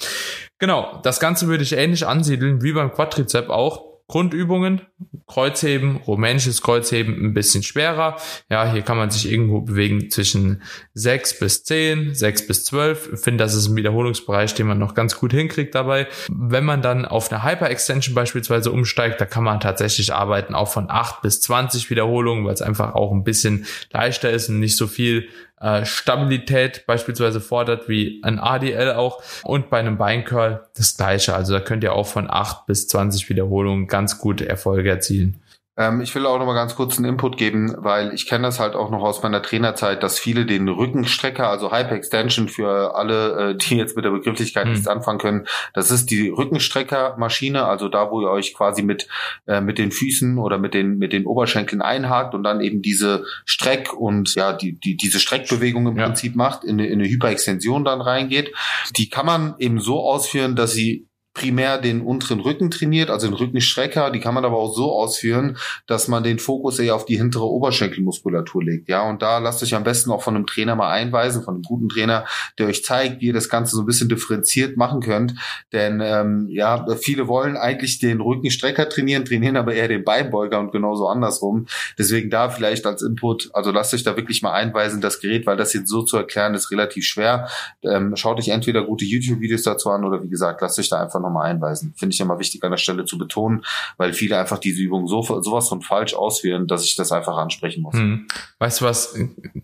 Genau, 0.59 1.01
das 1.03 1.21
Ganze 1.21 1.49
würde 1.49 1.63
ich 1.63 1.75
ähnlich 1.75 2.07
ansiedeln 2.07 2.63
wie 2.63 2.73
beim 2.73 2.93
Quadrizep 2.93 3.51
auch. 3.51 3.90
Grundübungen, 4.11 4.81
Kreuzheben, 5.29 5.99
rumänisches 5.99 6.63
Kreuzheben 6.63 7.25
ein 7.25 7.33
bisschen 7.33 7.63
schwerer. 7.63 8.17
Ja, 8.51 8.69
hier 8.69 8.83
kann 8.83 8.97
man 8.97 9.09
sich 9.11 9.31
irgendwo 9.31 9.61
bewegen 9.61 10.11
zwischen 10.11 10.63
6 10.95 11.39
bis 11.39 11.63
10, 11.63 12.17
6 12.17 12.49
bis 12.49 12.65
12. 12.65 13.11
Ich 13.15 13.21
finde, 13.21 13.45
das 13.45 13.55
ist 13.55 13.69
ein 13.69 13.77
Wiederholungsbereich, 13.77 14.53
den 14.55 14.67
man 14.67 14.81
noch 14.81 14.95
ganz 14.95 15.17
gut 15.17 15.33
hinkriegt 15.33 15.77
dabei. 15.77 16.09
Wenn 16.29 16.65
man 16.65 16.83
dann 16.83 17.05
auf 17.05 17.31
eine 17.31 17.45
Hyper-Extension 17.45 18.17
beispielsweise 18.17 18.73
umsteigt, 18.73 19.21
da 19.21 19.27
kann 19.27 19.45
man 19.45 19.61
tatsächlich 19.61 20.13
arbeiten 20.13 20.57
auch 20.57 20.73
von 20.73 20.91
8 20.91 21.23
bis 21.23 21.41
20 21.43 21.89
Wiederholungen, 21.89 22.45
weil 22.45 22.55
es 22.55 22.63
einfach 22.63 22.97
auch 22.97 23.13
ein 23.13 23.23
bisschen 23.23 23.65
leichter 23.93 24.31
ist 24.31 24.49
und 24.49 24.59
nicht 24.59 24.77
so 24.77 24.89
viel 24.89 25.29
äh, 25.61 25.85
Stabilität 25.85 26.87
beispielsweise 26.87 27.41
fordert, 27.41 27.89
wie 27.89 28.21
ein 28.23 28.39
ADL 28.39 28.93
auch. 28.93 29.23
Und 29.45 29.71
bei 29.71 29.79
einem 29.79 29.99
Beincurl 29.99 30.67
das 30.77 30.97
gleiche. 30.97 31.35
Also 31.35 31.53
da 31.53 31.61
könnt 31.61 31.85
ihr 31.85 31.93
auch 31.93 32.07
von 32.07 32.31
8 32.31 32.67
bis 32.67 32.89
20 32.89 33.29
Wiederholungen 33.29 33.87
ganz 33.87 34.19
gute 34.19 34.49
Erfolge 34.49 34.91
erzielen. 34.91 35.41
Ähm, 35.81 36.03
ich 36.03 36.15
will 36.15 36.27
auch 36.27 36.39
noch 36.39 36.45
mal 36.45 36.53
ganz 36.53 36.77
kurz 36.77 36.99
einen 36.99 37.07
Input 37.07 37.39
geben, 37.39 37.75
weil 37.79 38.13
ich 38.13 38.27
kenne 38.27 38.47
das 38.47 38.61
halt 38.61 38.75
auch 38.75 38.91
noch 38.91 39.03
aus 39.03 39.23
meiner 39.23 39.41
Trainerzeit, 39.41 40.03
dass 40.03 40.19
viele 40.19 40.45
den 40.45 40.69
Rückenstrecker, 40.69 41.49
also 41.49 41.73
Hyper-Extension 41.73 42.49
für 42.49 42.95
alle, 42.95 43.53
äh, 43.53 43.57
die 43.57 43.77
jetzt 43.77 43.97
mit 43.97 44.05
der 44.05 44.11
Begrifflichkeit 44.11 44.67
mhm. 44.67 44.73
nichts 44.73 44.87
anfangen 44.87 45.19
können, 45.19 45.47
das 45.73 45.91
ist 45.91 46.11
die 46.11 46.29
Rückenstreckermaschine, 46.29 47.65
also 47.65 47.89
da, 47.89 48.11
wo 48.11 48.21
ihr 48.21 48.29
euch 48.29 48.53
quasi 48.53 48.83
mit, 48.83 49.09
äh, 49.47 49.63
mit 49.63 49.79
den 49.79 49.91
Füßen 49.91 50.37
oder 50.37 50.59
mit 50.59 50.75
den, 50.75 50.99
mit 50.99 51.15
den 51.15 51.25
Oberschenkeln 51.25 51.81
einhakt 51.81 52.35
und 52.35 52.43
dann 52.43 52.61
eben 52.61 52.83
diese 52.83 53.25
Streck- 53.47 53.95
und 53.95 54.35
ja, 54.35 54.53
die, 54.53 54.79
die, 54.79 54.99
diese 54.99 55.19
Streckbewegung 55.19 55.87
im 55.87 55.97
ja. 55.97 56.05
Prinzip 56.05 56.37
macht, 56.37 56.63
in 56.63 56.79
eine, 56.79 56.89
in 56.89 57.01
eine 57.01 57.09
Hyperextension 57.09 57.87
dann 57.87 58.03
reingeht. 58.03 58.53
Die 58.97 59.09
kann 59.09 59.25
man 59.25 59.55
eben 59.59 59.81
so 59.81 60.01
ausführen, 60.01 60.57
dass 60.57 60.73
sie 60.73 61.10
primär 61.41 61.79
den 61.79 62.03
unteren 62.03 62.41
Rücken 62.41 62.71
trainiert, 62.71 63.09
also 63.09 63.27
den 63.27 63.35
Rückenstrecker. 63.35 64.11
Die 64.11 64.21
kann 64.21 64.35
man 64.35 64.45
aber 64.45 64.59
auch 64.59 64.75
so 64.75 64.93
ausführen, 64.93 65.57
dass 65.87 66.07
man 66.07 66.23
den 66.23 66.39
Fokus 66.39 66.79
eher 66.79 66.95
auf 66.95 67.07
die 67.07 67.17
hintere 67.17 67.47
Oberschenkelmuskulatur 67.47 68.63
legt. 68.63 68.89
Ja, 68.89 69.09
und 69.09 69.23
da 69.23 69.39
lasst 69.39 69.63
euch 69.63 69.75
am 69.75 69.83
besten 69.83 70.11
auch 70.11 70.23
von 70.23 70.37
einem 70.37 70.47
Trainer 70.47 70.77
mal 70.77 70.91
einweisen, 70.91 71.43
von 71.43 71.55
einem 71.55 71.63
guten 71.63 71.89
Trainer, 71.89 72.27
der 72.59 72.67
euch 72.67 72.85
zeigt, 72.85 73.23
wie 73.23 73.29
ihr 73.29 73.33
das 73.33 73.49
Ganze 73.49 73.75
so 73.75 73.83
ein 73.83 73.87
bisschen 73.87 74.11
differenziert 74.11 74.77
machen 74.77 75.01
könnt. 75.01 75.35
Denn 75.73 76.01
ähm, 76.03 76.47
ja, 76.51 76.85
viele 76.97 77.27
wollen 77.27 77.57
eigentlich 77.57 77.99
den 78.01 78.21
Rückenstrecker 78.21 78.89
trainieren, 78.89 79.25
trainieren 79.25 79.57
aber 79.57 79.73
eher 79.73 79.89
den 79.89 80.05
Beinbeuger 80.05 80.61
und 80.61 80.73
genauso 80.73 81.09
andersrum. 81.09 81.67
Deswegen 81.99 82.29
da 82.29 82.51
vielleicht 82.51 82.85
als 82.85 83.01
Input, 83.01 83.49
also 83.55 83.71
lasst 83.71 83.95
euch 83.95 84.03
da 84.03 84.17
wirklich 84.17 84.43
mal 84.43 84.53
einweisen, 84.53 85.01
das 85.01 85.21
Gerät, 85.21 85.47
weil 85.47 85.57
das 85.57 85.73
jetzt 85.73 85.89
so 85.89 86.03
zu 86.03 86.19
erklären 86.19 86.53
ist 86.53 86.71
relativ 86.71 87.05
schwer. 87.05 87.49
Ähm, 87.83 88.15
schaut 88.17 88.39
euch 88.39 88.49
entweder 88.49 88.85
gute 88.85 89.07
YouTube-Videos 89.07 89.63
dazu 89.63 89.89
an 89.89 90.05
oder 90.05 90.23
wie 90.23 90.29
gesagt, 90.29 90.61
lasst 90.61 90.79
euch 90.79 90.91
da 90.91 91.01
einfach 91.01 91.21
einfach 91.21 91.30
nochmal 91.31 91.51
einweisen. 91.51 91.95
Finde 91.97 92.15
ich 92.15 92.21
immer 92.21 92.39
wichtig 92.39 92.63
an 92.65 92.71
der 92.71 92.79
Stelle 92.79 93.05
zu 93.05 93.17
betonen, 93.17 93.65
weil 93.97 94.13
viele 94.13 94.39
einfach 94.39 94.59
diese 94.59 94.83
Übung 94.83 95.07
so 95.07 95.23
sowas 95.23 95.69
von 95.69 95.81
falsch 95.81 96.15
ausführen, 96.15 96.67
dass 96.67 96.85
ich 96.85 96.97
das 96.97 97.13
einfach 97.13 97.37
ansprechen 97.37 97.83
muss. 97.83 97.95
Hm. 97.95 98.27
Weißt 98.59 98.81
du 98.81 98.85
was? 98.85 99.15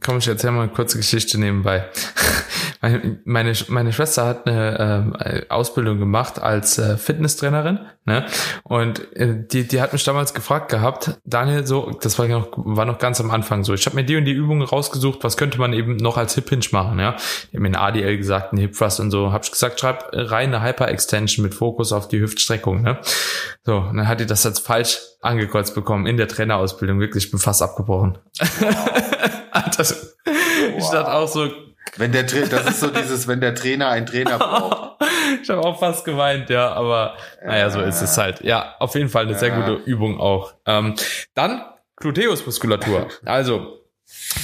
Komm, 0.00 0.18
ich 0.18 0.29
erzähl 0.29 0.52
mal 0.52 0.62
eine 0.62 0.72
kurze 0.72 0.96
Geschichte 0.96 1.38
nebenbei. 1.38 1.88
Meine, 3.25 3.53
meine 3.69 3.93
Schwester 3.93 4.27
hat 4.27 4.47
eine 4.47 5.15
äh, 5.19 5.43
Ausbildung 5.49 5.99
gemacht 5.99 6.41
als 6.41 6.79
äh, 6.79 6.97
Fitnesstrainerin, 6.97 7.81
ne? 8.05 8.27
Und 8.65 9.12
äh, 9.17 9.47
die, 9.47 9.67
die 9.67 9.81
hat 9.81 9.93
mich 9.93 10.05
damals 10.05 10.35
gefragt 10.35 10.71
gehabt, 10.71 11.19
Daniel, 11.25 11.67
so, 11.67 11.91
das 12.01 12.19
war 12.19 12.29
noch, 12.29 12.49
war 12.57 12.85
noch 12.85 12.99
ganz 12.99 13.21
am 13.21 13.31
Anfang 13.31 13.65
so. 13.65 13.75
Ich 13.75 13.87
habe 13.87 13.97
mir 13.97 14.05
die 14.05 14.17
und 14.17 14.25
die 14.25 14.33
Übungen 14.33 14.62
rausgesucht, 14.62 15.25
was 15.25 15.37
könnte 15.37 15.59
man 15.59 15.73
eben 15.73 15.97
noch 15.97 16.17
als 16.17 16.35
Hip 16.35 16.49
Hinge 16.49 16.67
machen, 16.73 16.99
ja? 16.99 17.17
Die 17.53 17.57
haben 17.57 17.62
mir 17.62 17.79
ADL 17.79 18.17
gesagt, 18.17 18.53
ein 18.53 18.59
Hip 18.59 18.77
Thrust 18.77 19.01
und 19.01 19.11
so. 19.11 19.33
Hab 19.33 19.45
ich 19.45 19.51
gesagt, 19.51 19.81
schreib 19.81 20.11
rein 20.12 20.55
eine 20.55 20.65
Hyper 20.65 20.89
Extension 20.89 21.43
mit 21.43 21.55
Fokus 21.55 21.93
auf 21.93 22.09
die 22.09 22.21
Hüftstreckung, 22.21 22.83
ne? 22.83 22.99
So, 23.65 23.79
und 23.79 23.97
dann 23.97 24.09
hat 24.09 24.21
die 24.21 24.27
das 24.27 24.47
als 24.47 24.61
falsch 24.61 24.99
angekreuzt 25.23 25.75
bekommen 25.75 26.07
in 26.07 26.17
der 26.17 26.29
Trainerausbildung, 26.29 27.01
wirklich, 27.01 27.31
bin 27.31 27.41
fast 27.41 27.62
abgebrochen. 27.62 28.19
Wow. 28.39 28.91
das, 29.77 30.17
wow. 30.25 30.35
Ich 30.79 30.89
dachte 30.91 31.12
auch 31.12 31.29
so, 31.29 31.49
wenn 31.97 32.13
der 32.13 32.27
Tra 32.27 32.41
das 32.41 32.67
ist 32.67 32.81
so 32.81 32.89
dieses, 32.89 33.27
wenn 33.29 33.41
der 33.41 33.55
Trainer 33.55 33.89
einen 33.89 34.07
Trainer 34.07 34.39
braucht. 34.39 35.03
ich 35.43 35.49
habe 35.51 35.63
auch 35.63 35.79
fast 35.79 36.05
geweint, 36.05 36.51
ja, 36.51 36.73
aber 36.73 37.17
naja, 37.45 37.71
so 37.71 37.81
ist 37.81 38.03
es 38.03 38.17
halt. 38.19 38.43
Ja, 38.43 38.75
auf 38.79 38.95
jeden 38.95 39.09
Fall 39.09 39.25
eine 39.25 39.39
sehr 39.39 39.51
gute 39.51 39.75
Übung 39.85 40.21
auch. 40.21 40.55
Ähm, 40.67 40.95
dann 41.35 41.65
Gluteusmuskulatur. 41.97 43.09
Also 43.25 43.81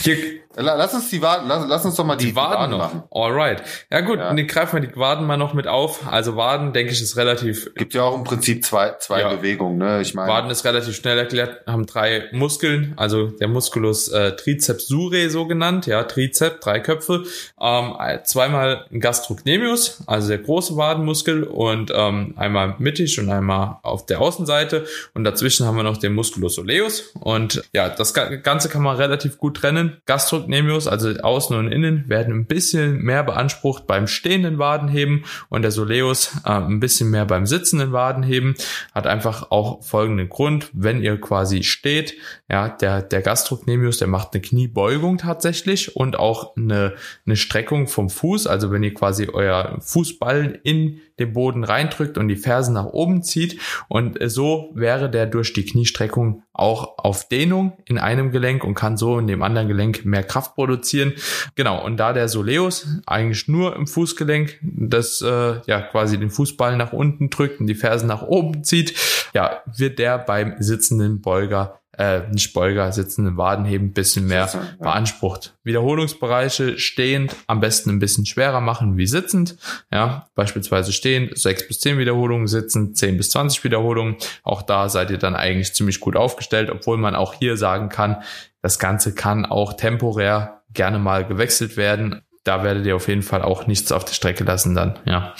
hier 0.03 0.41
Lass 0.57 0.95
uns 0.95 1.09
die 1.11 1.23
Waden, 1.23 1.49
lass, 1.49 1.65
lass 1.69 1.85
uns 1.85 1.97
doch 1.97 2.05
mal 2.05 2.17
die, 2.17 2.27
die 2.27 2.37
Waden, 2.37 2.59
Waden 2.59 2.71
noch. 2.71 2.79
machen. 2.79 3.03
Alright. 3.11 3.63
Ja 3.91 4.01
gut, 4.01 4.19
ja. 4.19 4.33
dann 4.33 4.47
greifen 4.47 4.81
wir 4.83 4.89
die 4.89 4.97
Waden 4.97 5.27
mal 5.27 5.37
noch 5.37 5.55
mit 5.55 5.67
auf. 5.67 6.07
Also 6.11 6.37
Waden, 6.37 6.73
denke 6.73 6.93
ich, 6.93 7.01
ist 7.01 7.17
relativ. 7.17 7.75
Gibt 7.75 7.95
ja 7.95 8.03
auch 8.03 8.17
im 8.17 8.25
Prinzip 8.25 8.65
zwei, 8.65 8.95
zwei 8.99 9.21
ja. 9.21 9.35
Bewegungen, 9.35 9.79
ne? 9.79 10.01
Ich 10.03 10.15
meine. 10.15 10.31
Waden 10.31 10.51
ist 10.51 10.65
relativ 10.65 10.95
schnell 10.95 11.19
erklärt, 11.19 11.67
haben 11.67 11.87
drei 11.87 12.29
Muskeln, 12.33 12.95
also 12.97 13.29
der 13.29 13.49
Musculus 13.49 14.09
äh, 14.09 14.37
Triceps 14.37 14.89
surae 14.89 15.29
so 15.29 15.47
genannt, 15.47 15.87
ja, 15.87 16.05
Trizep, 16.05 16.61
drei 16.61 16.81
Köpfe, 16.81 17.25
ähm, 17.61 17.95
zweimal 18.25 18.87
ein 18.93 19.01
Gastrocnemius, 19.01 20.03
also 20.07 20.29
der 20.29 20.39
große 20.39 20.77
Wadenmuskel 20.77 21.45
und 21.45 21.93
ähm, 21.95 22.35
einmal 22.37 22.75
mittig 22.79 23.19
und 23.19 23.31
einmal 23.31 23.79
auf 23.83 24.07
der 24.07 24.21
Außenseite 24.21 24.87
und 25.15 25.25
dazwischen 25.25 25.67
haben 25.67 25.77
wir 25.77 25.83
noch 25.83 25.97
den 25.97 26.15
Musculus 26.15 26.57
soleus 26.57 27.13
und 27.21 27.63
ja, 27.73 27.89
das 27.89 28.15
Ganze 28.15 28.69
kann 28.69 28.83
man 28.83 28.97
relativ 28.97 29.39
gut 29.39 29.57
trennen. 29.57 30.01
Gastro 30.07 30.42
Gastrocnemius, 30.43 30.87
also 30.87 31.11
außen 31.11 31.57
und 31.57 31.71
innen, 31.71 32.09
werden 32.09 32.35
ein 32.35 32.47
bisschen 32.47 32.99
mehr 33.03 33.23
beansprucht 33.23 33.87
beim 33.87 34.07
stehenden 34.07 34.59
Wadenheben 34.59 35.25
und 35.49 35.63
der 35.63 35.71
Soleus 35.71 36.37
äh, 36.45 36.51
ein 36.51 36.81
bisschen 36.81 37.11
mehr 37.11 37.25
beim 37.25 37.47
sitzenden 37.47 37.93
Wadenheben. 37.93 38.55
Hat 38.95 39.07
einfach 39.07 39.51
auch 39.51 39.83
folgenden 39.83 40.29
Grund, 40.29 40.71
wenn 40.73 41.03
ihr 41.03 41.21
quasi 41.21 41.63
steht, 41.63 42.15
ja, 42.51 42.69
der, 42.69 43.03
der 43.03 43.23
Gastrocnemius, 43.23 43.99
der 43.99 44.09
macht 44.09 44.31
eine 44.33 44.43
Kniebeugung 44.43 45.19
tatsächlich 45.19 45.97
und 45.97 46.19
auch 46.19 46.57
eine, 46.57 46.95
eine 47.27 47.37
Streckung 47.37 47.87
vom 47.87 48.11
Fuß, 48.11 48.47
also 48.47 48.71
wenn 48.71 48.83
ihr 48.83 48.95
quasi 48.95 49.29
euer 49.33 49.79
Fußballen 49.81 50.59
in 50.63 51.01
den 51.19 51.33
Boden 51.33 51.65
reindrückt 51.65 52.19
und 52.19 52.29
die 52.29 52.37
Fersen 52.37 52.75
nach 52.75 52.87
oben 52.87 53.23
zieht 53.23 53.61
und 53.89 54.19
so 54.27 54.71
wäre 54.75 55.11
der 55.11 55.27
durch 55.27 55.53
die 55.53 55.65
Kniestreckung 55.65 56.43
auch 56.53 56.99
auf 56.99 57.29
Dehnung 57.29 57.73
in 57.87 57.99
einem 57.99 58.31
Gelenk 58.31 58.65
und 58.65 58.75
kann 58.75 58.97
so 58.97 59.19
in 59.19 59.27
dem 59.27 59.43
anderen 59.43 59.69
Gelenk 59.69 60.05
mehr 60.05 60.23
Kraft 60.23 60.55
produzieren. 60.55 61.15
Genau, 61.55 61.83
und 61.85 61.97
da 61.97 62.13
der 62.13 62.29
Soleus 62.29 62.87
eigentlich 63.07 63.49
nur 63.49 63.75
im 63.75 63.87
Fußgelenk 63.87 64.59
das 64.63 65.23
äh, 65.23 65.61
ja 65.67 65.81
quasi 65.81 66.19
den 66.19 66.31
Fußball 66.31 66.77
nach 66.77 66.93
unten 66.93 67.31
drückt 67.31 67.61
und 67.61 67.67
die 67.67 67.75
Fersen 67.75 68.07
nach 68.07 68.23
oben 68.23 68.65
zieht, 68.65 68.95
ja, 69.35 69.63
wird 69.77 69.99
der 69.99 70.19
beim 70.19 70.57
sitzenden 70.59 71.21
Beuger 71.21 71.82
äh, 71.99 72.23
nicht 72.31 72.53
Beuger, 72.53 72.91
sitzenden 72.93 73.37
Wadenheben 73.37 73.89
ein 73.89 73.93
bisschen 73.93 74.27
mehr 74.27 74.51
beansprucht. 74.79 75.55
Wiederholungsbereiche 75.63 76.79
stehend 76.79 77.37
am 77.47 77.61
besten 77.61 77.91
ein 77.91 77.99
bisschen 77.99 78.27
schwerer 78.27 78.61
machen 78.61 78.97
wie 78.97 79.07
sitzend. 79.07 79.57
Ja, 79.91 80.27
beispielsweise 80.35 80.93
stehend 80.93 81.39
sechs 81.39 81.67
bis 81.67 81.81
zehn 81.81 81.99
Wiederholungen, 81.99 82.47
sitzend 82.47 82.97
zehn 82.97 83.17
bis 83.17 83.31
zwanzig 83.31 83.63
Wiederholungen. 83.65 84.17
Auch 84.43 84.63
da 84.63 84.89
seid 84.89 85.11
ihr 85.11 85.19
dann 85.19 85.37
eigentlich 85.37 85.75
ziemlich 85.75 86.01
gut 86.01 86.17
aufgestellt, 86.17 86.71
obwohl 86.71 86.97
man 86.97 87.15
auch 87.15 87.35
hier 87.35 87.57
sagen 87.57 87.89
kann, 87.89 88.23
das 88.63 88.79
Ganze 88.79 89.15
kann 89.15 89.45
auch 89.45 89.75
temporär 89.75 90.63
gerne 90.73 90.99
mal 90.99 91.27
gewechselt 91.27 91.77
werden. 91.77 92.23
Da 92.45 92.65
werdet 92.65 92.87
ihr 92.87 92.97
auf 92.97 93.09
jeden 93.09 93.23
Fall 93.23 93.43
auch 93.43 93.67
nichts 93.67 93.93
auf 93.93 94.05
der 94.05 94.15
Strecke 94.15 94.45
lassen 94.45 94.75
dann, 94.75 94.99
ja. 95.05 95.35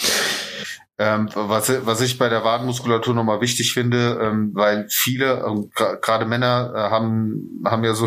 Ähm, 1.03 1.29
was, 1.35 1.69
was 1.85 2.01
ich 2.01 2.17
bei 2.17 2.29
der 2.29 2.45
Wadenmuskulatur 2.45 3.13
nochmal 3.13 3.41
wichtig 3.41 3.73
finde, 3.73 4.21
ähm, 4.23 4.53
weil 4.55 4.87
viele, 4.89 5.45
ähm, 5.45 5.69
gerade 5.75 6.27
Männer, 6.27 6.73
äh, 6.77 6.79
haben, 6.79 7.61
haben 7.65 7.83
ja 7.83 7.93
so, 7.93 8.07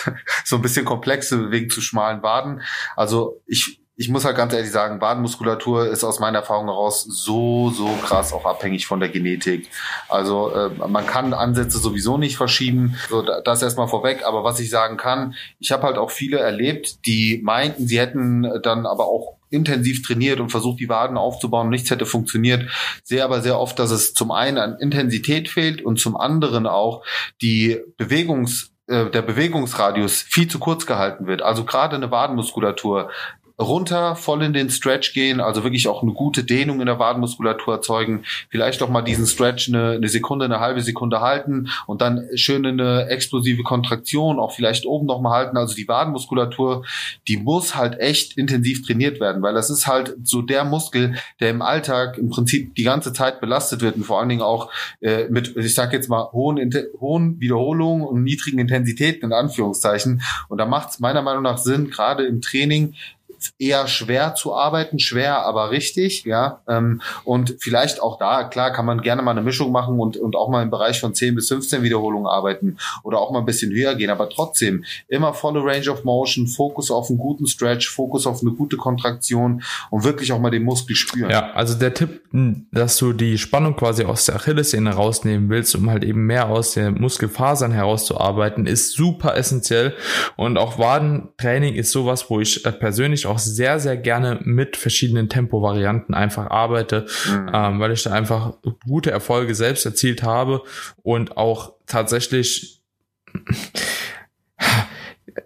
so 0.44 0.56
ein 0.56 0.62
bisschen 0.62 0.84
komplexe 0.84 1.50
wegen 1.50 1.70
zu 1.70 1.80
schmalen 1.80 2.22
Waden. 2.22 2.60
Also 2.94 3.40
ich, 3.46 3.80
ich 3.96 4.10
muss 4.10 4.26
halt 4.26 4.36
ganz 4.36 4.52
ehrlich 4.52 4.70
sagen, 4.70 5.00
Wadenmuskulatur 5.00 5.86
ist 5.86 6.04
aus 6.04 6.20
meiner 6.20 6.40
Erfahrung 6.40 6.66
heraus 6.66 7.04
so, 7.04 7.70
so 7.70 7.88
krass 8.04 8.34
auch 8.34 8.44
abhängig 8.44 8.86
von 8.86 9.00
der 9.00 9.08
Genetik. 9.08 9.70
Also 10.10 10.52
äh, 10.52 10.68
man 10.88 11.06
kann 11.06 11.32
Ansätze 11.32 11.78
sowieso 11.78 12.18
nicht 12.18 12.36
verschieben. 12.36 12.98
So, 13.08 13.22
das 13.22 13.62
erstmal 13.62 13.88
vorweg. 13.88 14.26
Aber 14.26 14.44
was 14.44 14.60
ich 14.60 14.68
sagen 14.68 14.98
kann, 14.98 15.34
ich 15.58 15.72
habe 15.72 15.84
halt 15.84 15.96
auch 15.96 16.10
viele 16.10 16.38
erlebt, 16.38 17.06
die 17.06 17.40
meinten, 17.42 17.86
sie 17.86 17.98
hätten 17.98 18.60
dann 18.62 18.84
aber 18.84 19.06
auch 19.06 19.35
intensiv 19.50 20.02
trainiert 20.06 20.40
und 20.40 20.50
versucht, 20.50 20.80
die 20.80 20.88
Waden 20.88 21.16
aufzubauen 21.16 21.68
nichts 21.68 21.90
hätte 21.90 22.06
funktioniert. 22.06 22.70
Sehe 23.04 23.24
aber 23.24 23.42
sehr 23.42 23.58
oft, 23.58 23.78
dass 23.78 23.90
es 23.90 24.14
zum 24.14 24.30
einen 24.30 24.58
an 24.58 24.78
Intensität 24.78 25.48
fehlt 25.48 25.82
und 25.82 25.98
zum 25.98 26.16
anderen 26.16 26.66
auch 26.66 27.04
die 27.40 27.78
Bewegungs 27.96 28.72
äh, 28.88 29.10
der 29.10 29.22
Bewegungsradius 29.22 30.22
viel 30.22 30.48
zu 30.48 30.60
kurz 30.60 30.86
gehalten 30.86 31.26
wird. 31.26 31.42
Also 31.42 31.64
gerade 31.64 31.96
eine 31.96 32.12
Wadenmuskulatur 32.12 33.10
runter, 33.58 34.16
voll 34.16 34.42
in 34.42 34.52
den 34.52 34.68
Stretch 34.68 35.14
gehen, 35.14 35.40
also 35.40 35.64
wirklich 35.64 35.88
auch 35.88 36.02
eine 36.02 36.12
gute 36.12 36.44
Dehnung 36.44 36.80
in 36.80 36.86
der 36.86 36.98
Wadenmuskulatur 36.98 37.74
erzeugen, 37.74 38.24
vielleicht 38.50 38.82
auch 38.82 38.90
mal 38.90 39.02
diesen 39.02 39.26
Stretch 39.26 39.68
eine, 39.68 39.92
eine 39.92 40.08
Sekunde, 40.08 40.44
eine 40.44 40.60
halbe 40.60 40.82
Sekunde 40.82 41.20
halten 41.20 41.68
und 41.86 42.02
dann 42.02 42.28
schön 42.34 42.66
eine 42.66 43.08
explosive 43.08 43.62
Kontraktion 43.62 44.38
auch 44.38 44.52
vielleicht 44.52 44.84
oben 44.84 45.06
noch 45.06 45.20
mal 45.20 45.32
halten. 45.32 45.56
Also 45.56 45.74
die 45.74 45.88
Wadenmuskulatur, 45.88 46.84
die 47.28 47.38
muss 47.38 47.74
halt 47.74 47.98
echt 47.98 48.36
intensiv 48.36 48.86
trainiert 48.86 49.20
werden, 49.20 49.42
weil 49.42 49.54
das 49.54 49.70
ist 49.70 49.86
halt 49.86 50.14
so 50.22 50.42
der 50.42 50.64
Muskel, 50.64 51.16
der 51.40 51.50
im 51.50 51.62
Alltag 51.62 52.18
im 52.18 52.28
Prinzip 52.28 52.74
die 52.74 52.84
ganze 52.84 53.12
Zeit 53.14 53.40
belastet 53.40 53.80
wird 53.80 53.96
und 53.96 54.04
vor 54.04 54.20
allen 54.20 54.28
Dingen 54.28 54.42
auch 54.42 54.70
äh, 55.00 55.28
mit, 55.28 55.56
ich 55.56 55.74
sage 55.74 55.96
jetzt 55.96 56.08
mal, 56.08 56.30
hohen, 56.32 56.70
hohen 57.00 57.40
Wiederholungen 57.40 58.06
und 58.06 58.22
niedrigen 58.22 58.58
Intensitäten 58.58 59.26
in 59.26 59.32
Anführungszeichen. 59.32 60.20
Und 60.48 60.58
da 60.58 60.66
macht 60.66 60.90
es 60.90 61.00
meiner 61.00 61.22
Meinung 61.22 61.42
nach 61.42 61.58
Sinn, 61.58 61.90
gerade 61.90 62.26
im 62.26 62.42
Training 62.42 62.94
eher 63.58 63.86
schwer 63.86 64.34
zu 64.34 64.54
arbeiten, 64.54 64.98
schwer, 64.98 65.44
aber 65.44 65.70
richtig, 65.70 66.24
ja. 66.24 66.60
Ähm, 66.68 67.00
und 67.24 67.56
vielleicht 67.60 68.00
auch 68.02 68.18
da, 68.18 68.44
klar, 68.44 68.72
kann 68.72 68.86
man 68.86 69.00
gerne 69.00 69.22
mal 69.22 69.32
eine 69.32 69.42
Mischung 69.42 69.72
machen 69.72 69.98
und, 69.98 70.16
und 70.16 70.36
auch 70.36 70.48
mal 70.48 70.62
im 70.62 70.70
Bereich 70.70 71.00
von 71.00 71.14
10 71.14 71.34
bis 71.34 71.48
15 71.48 71.82
Wiederholungen 71.82 72.26
arbeiten 72.26 72.78
oder 73.02 73.18
auch 73.18 73.30
mal 73.30 73.40
ein 73.40 73.46
bisschen 73.46 73.72
höher 73.72 73.94
gehen, 73.94 74.10
aber 74.10 74.28
trotzdem 74.28 74.84
immer 75.08 75.34
volle 75.34 75.60
Range 75.64 75.88
of 75.90 76.04
Motion, 76.04 76.46
Fokus 76.46 76.90
auf 76.90 77.08
einen 77.08 77.18
guten 77.18 77.46
Stretch, 77.46 77.88
Fokus 77.88 78.26
auf 78.26 78.42
eine 78.42 78.52
gute 78.52 78.76
Kontraktion 78.76 79.62
und 79.90 80.04
wirklich 80.04 80.32
auch 80.32 80.38
mal 80.38 80.50
den 80.50 80.64
Muskel 80.64 80.96
spüren. 80.96 81.30
Ja, 81.30 81.52
also 81.52 81.74
der 81.74 81.94
Tipp, 81.94 82.22
dass 82.72 82.96
du 82.96 83.12
die 83.12 83.38
Spannung 83.38 83.76
quasi 83.76 84.04
aus 84.04 84.26
der 84.26 84.36
Achillessehne 84.36 84.94
rausnehmen 84.94 85.48
willst, 85.48 85.74
um 85.74 85.90
halt 85.90 86.04
eben 86.04 86.26
mehr 86.26 86.48
aus 86.48 86.72
den 86.72 86.94
Muskelfasern 86.94 87.72
herauszuarbeiten, 87.72 88.66
ist 88.66 88.92
super 88.92 89.36
essentiell 89.36 89.94
und 90.36 90.58
auch 90.58 90.78
Wadentraining 90.78 91.74
ist 91.74 91.92
sowas, 91.92 92.30
wo 92.30 92.40
ich 92.40 92.64
äh, 92.64 92.72
auch 93.26 93.38
sehr, 93.38 93.80
sehr 93.80 93.96
gerne 93.96 94.40
mit 94.42 94.76
verschiedenen 94.76 95.28
Tempovarianten 95.28 96.14
einfach 96.14 96.50
arbeite, 96.50 97.06
mhm. 97.28 97.50
ähm, 97.52 97.80
weil 97.80 97.92
ich 97.92 98.02
da 98.02 98.12
einfach 98.12 98.54
gute 98.86 99.10
Erfolge 99.10 99.54
selbst 99.54 99.84
erzielt 99.84 100.22
habe 100.22 100.62
und 101.02 101.36
auch 101.36 101.74
tatsächlich, 101.86 102.82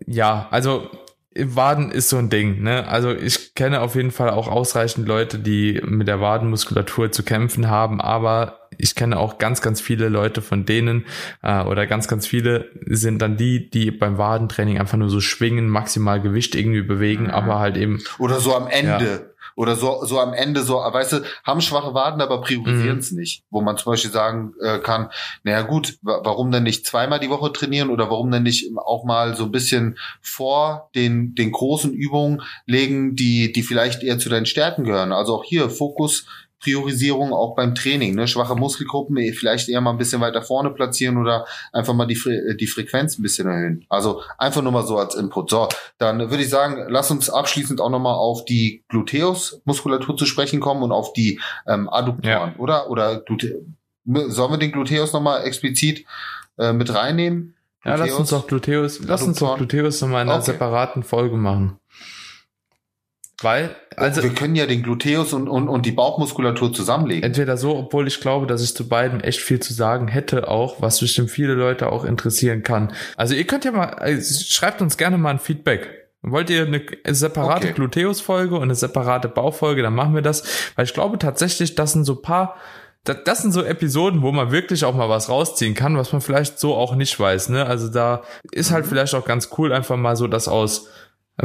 ja, 0.07 0.49
also 0.51 0.91
Waden 1.37 1.93
ist 1.93 2.09
so 2.09 2.17
ein 2.17 2.29
Ding, 2.29 2.63
ne? 2.63 2.89
Also 2.89 3.13
ich 3.13 3.55
kenne 3.55 3.83
auf 3.83 3.95
jeden 3.95 4.11
Fall 4.11 4.31
auch 4.31 4.49
ausreichend 4.49 5.07
Leute, 5.07 5.39
die 5.39 5.81
mit 5.85 6.09
der 6.09 6.21
Wadenmuskulatur 6.21 7.13
zu 7.13 7.23
kämpfen 7.23 7.69
haben, 7.69 8.01
aber 8.01 8.60
ich 8.83 8.95
kenne 8.95 9.19
auch 9.19 9.39
ganz, 9.39 9.63
ganz 9.63 9.81
viele 9.81 10.09
Leute 10.09 10.43
von 10.43 10.65
denen 10.65 11.07
äh, 11.43 11.63
oder 11.63 11.87
ganz, 11.87 12.09
ganz 12.09 12.27
viele 12.27 12.71
sind 12.87 13.21
dann 13.23 13.37
die, 13.37 13.71
die 13.71 13.91
beim 13.91 14.19
Wadentraining 14.19 14.79
einfach 14.79 14.99
nur 14.99 15.11
so 15.11 15.21
schwingen, 15.21 15.69
maximal 15.69 16.21
Gewicht 16.21 16.55
irgendwie 16.55 16.83
bewegen, 16.83 17.25
mhm. 17.25 17.31
aber 17.31 17.59
halt 17.59 17.77
eben. 17.77 18.03
Oder 18.19 18.41
so 18.41 18.55
am 18.55 18.67
Ende. 18.67 19.05
Ja. 19.05 19.31
Oder 19.57 19.77
so, 19.77 20.05
so 20.05 20.19
am 20.21 20.33
Ende 20.33 20.63
so, 20.63 20.77
weißt 20.77 21.13
du, 21.13 21.23
haben 21.45 21.61
schwache 21.61 21.93
Waden, 21.93 22.23
aber 22.23 22.41
priorisieren 22.41 22.99
es 22.99 23.11
mhm. 23.11 23.19
nicht. 23.19 23.45
Wo 23.51 23.61
man 23.61 23.77
zum 23.77 23.93
Beispiel 23.93 24.11
sagen 24.11 24.55
äh, 24.63 24.79
kann, 24.79 25.11
naja 25.43 25.63
gut, 25.63 25.99
warum 26.01 26.51
denn 26.51 26.63
nicht 26.63 26.87
zweimal 26.87 27.21
die 27.21 27.29
Woche 27.29 27.53
trainieren 27.53 27.91
oder 27.91 28.09
warum 28.09 28.31
denn 28.31 28.45
nicht 28.45 28.71
auch 28.77 29.05
mal 29.05 29.37
so 29.37 29.45
ein 29.45 29.51
bisschen 29.51 29.99
vor 30.23 30.89
den, 30.95 31.35
den 31.35 31.53
großen 31.53 31.93
Übungen 31.93 32.43
legen, 32.65 33.17
die, 33.17 33.53
die 33.53 33.63
vielleicht 33.63 34.03
eher 34.03 34.19
zu 34.19 34.31
deinen 34.31 34.47
Stärken 34.47 34.85
gehören. 34.85 35.13
Also 35.13 35.35
auch 35.35 35.45
hier 35.45 35.69
Fokus 35.69 36.27
Priorisierung 36.61 37.33
auch 37.33 37.57
beim 37.57 37.75
Training. 37.75 38.15
Ne? 38.15 38.29
Schwache 38.29 38.55
Muskelgruppen 38.55 39.17
eh, 39.17 39.33
vielleicht 39.33 39.69
eher 39.69 39.81
mal 39.81 39.91
ein 39.91 39.99
bisschen 39.99 40.21
weiter 40.21 40.43
vorne 40.43 40.71
platzieren 40.71 41.17
oder 41.17 41.47
einfach 41.73 41.95
mal 41.95 42.07
die, 42.07 42.17
Fre 42.17 42.55
die 42.55 42.67
Frequenz 42.67 43.19
ein 43.19 43.23
bisschen 43.23 43.49
erhöhen. 43.49 43.87
Also 43.89 44.23
einfach 44.39 44.63
nur 44.63 44.73
mal 44.73 44.87
so 44.87 44.99
als 44.99 45.15
Input. 45.15 45.51
So, 45.51 45.69
dann 45.99 46.19
würde 46.19 46.43
ich 46.43 46.51
sagen, 46.51 46.87
lass 46.89 47.11
uns 47.11 47.31
abschließend 47.31 47.81
auch 47.81 47.91
nochmal 47.91 48.15
auf 48.15 48.45
die 48.45 48.85
Gluteus-Muskulatur 48.89 50.17
zu 50.17 50.27
sprechen 50.27 50.61
kommen 50.61 50.83
und 50.83 50.93
auf 50.93 51.13
die 51.13 51.41
ähm, 51.67 51.89
Adduktoren, 51.89 52.53
ja. 52.53 52.55
oder? 52.59 52.91
Oder 52.91 53.25
sollen 54.05 54.53
wir 54.53 54.59
den 54.59 54.73
Gluteus 54.73 55.13
nochmal 55.13 55.45
explizit 55.45 56.05
äh, 56.59 56.73
mit 56.73 56.95
reinnehmen? 56.95 57.55
Gluteus, 57.83 57.99
ja, 57.99 58.05
lass 58.05 58.19
uns 58.19 58.31
doch 58.31 58.47
Gluteus, 58.47 59.01
lass 59.01 59.23
uns 59.23 59.39
doch 59.39 59.57
Gluteus 59.57 60.01
nochmal 60.03 60.23
in 60.23 60.29
einer 60.29 60.39
okay. 60.39 60.53
separaten 60.53 61.03
Folge 61.03 61.37
machen. 61.37 61.80
Weil, 63.43 63.75
also. 63.97 64.23
Wir 64.23 64.35
können 64.35 64.55
ja 64.55 64.67
den 64.67 64.83
Gluteus 64.83 65.33
und, 65.33 65.49
und, 65.49 65.69
und 65.69 65.87
die 65.87 65.93
Bauchmuskulatur 65.93 66.73
zusammenlegen. 66.73 67.23
Entweder 67.23 67.57
so, 67.57 67.77
obwohl 67.77 68.07
ich 68.07 68.21
glaube, 68.21 68.47
dass 68.47 68.63
ich 68.63 68.75
zu 68.75 68.89
beiden 68.89 69.21
echt 69.21 69.41
viel 69.41 69.61
zu 69.61 69.73
sagen 69.73 70.09
hätte 70.09 70.49
auch, 70.49 70.83
was 70.83 71.01
bestimmt 71.01 71.31
viele 71.31 71.55
Leute 71.55 71.91
auch 71.91 72.05
interessieren 72.05 72.63
kann. 72.63 72.93
Also 73.17 73.35
ihr 73.35 73.47
könnt 73.47 73.65
ja 73.65 73.73
mal, 73.73 73.87
also 73.95 74.45
schreibt 74.45 74.83
uns 74.83 74.99
gerne 74.99 75.17
mal 75.17 75.31
ein 75.31 75.39
Feedback. 75.39 75.89
Wollt 76.23 76.51
ihr 76.51 76.67
eine 76.67 76.83
separate 77.15 77.69
okay. 77.69 77.75
Gluteus-Folge 77.75 78.57
und 78.57 78.65
eine 78.65 78.75
separate 78.75 79.29
Bauchfolge, 79.29 79.83
dann 79.83 79.95
machen 79.95 80.15
wir 80.15 80.23
das. 80.23 80.73
Weil 80.77 80.85
ich 80.85 80.93
glaube 80.93 81.19
tatsächlich, 81.19 81.77
das 81.77 81.93
sind 81.93 82.05
so 82.05 82.17
paar, 82.17 82.57
das, 83.05 83.25
das 83.25 83.41
sind 83.41 83.53
so 83.53 83.63
Episoden, 83.63 84.21
wo 84.21 84.31
man 84.31 84.53
wirklich 84.53 84.85
auch 84.85 84.95
mal 84.95 85.09
was 85.09 85.31
rausziehen 85.31 85.75
kann, 85.75 85.97
was 85.97 86.13
man 86.13 86.21
vielleicht 86.21 86.59
so 86.59 86.75
auch 86.75 86.95
nicht 86.95 87.19
weiß. 87.19 87.49
Ne? 87.49 87.65
Also 87.65 87.89
da 87.89 88.23
ist 88.53 88.71
halt 88.71 88.85
mhm. 88.85 88.91
vielleicht 88.91 89.15
auch 89.15 89.25
ganz 89.25 89.49
cool, 89.57 89.73
einfach 89.73 89.97
mal 89.97 90.15
so 90.15 90.27
das 90.27 90.47
aus 90.47 90.89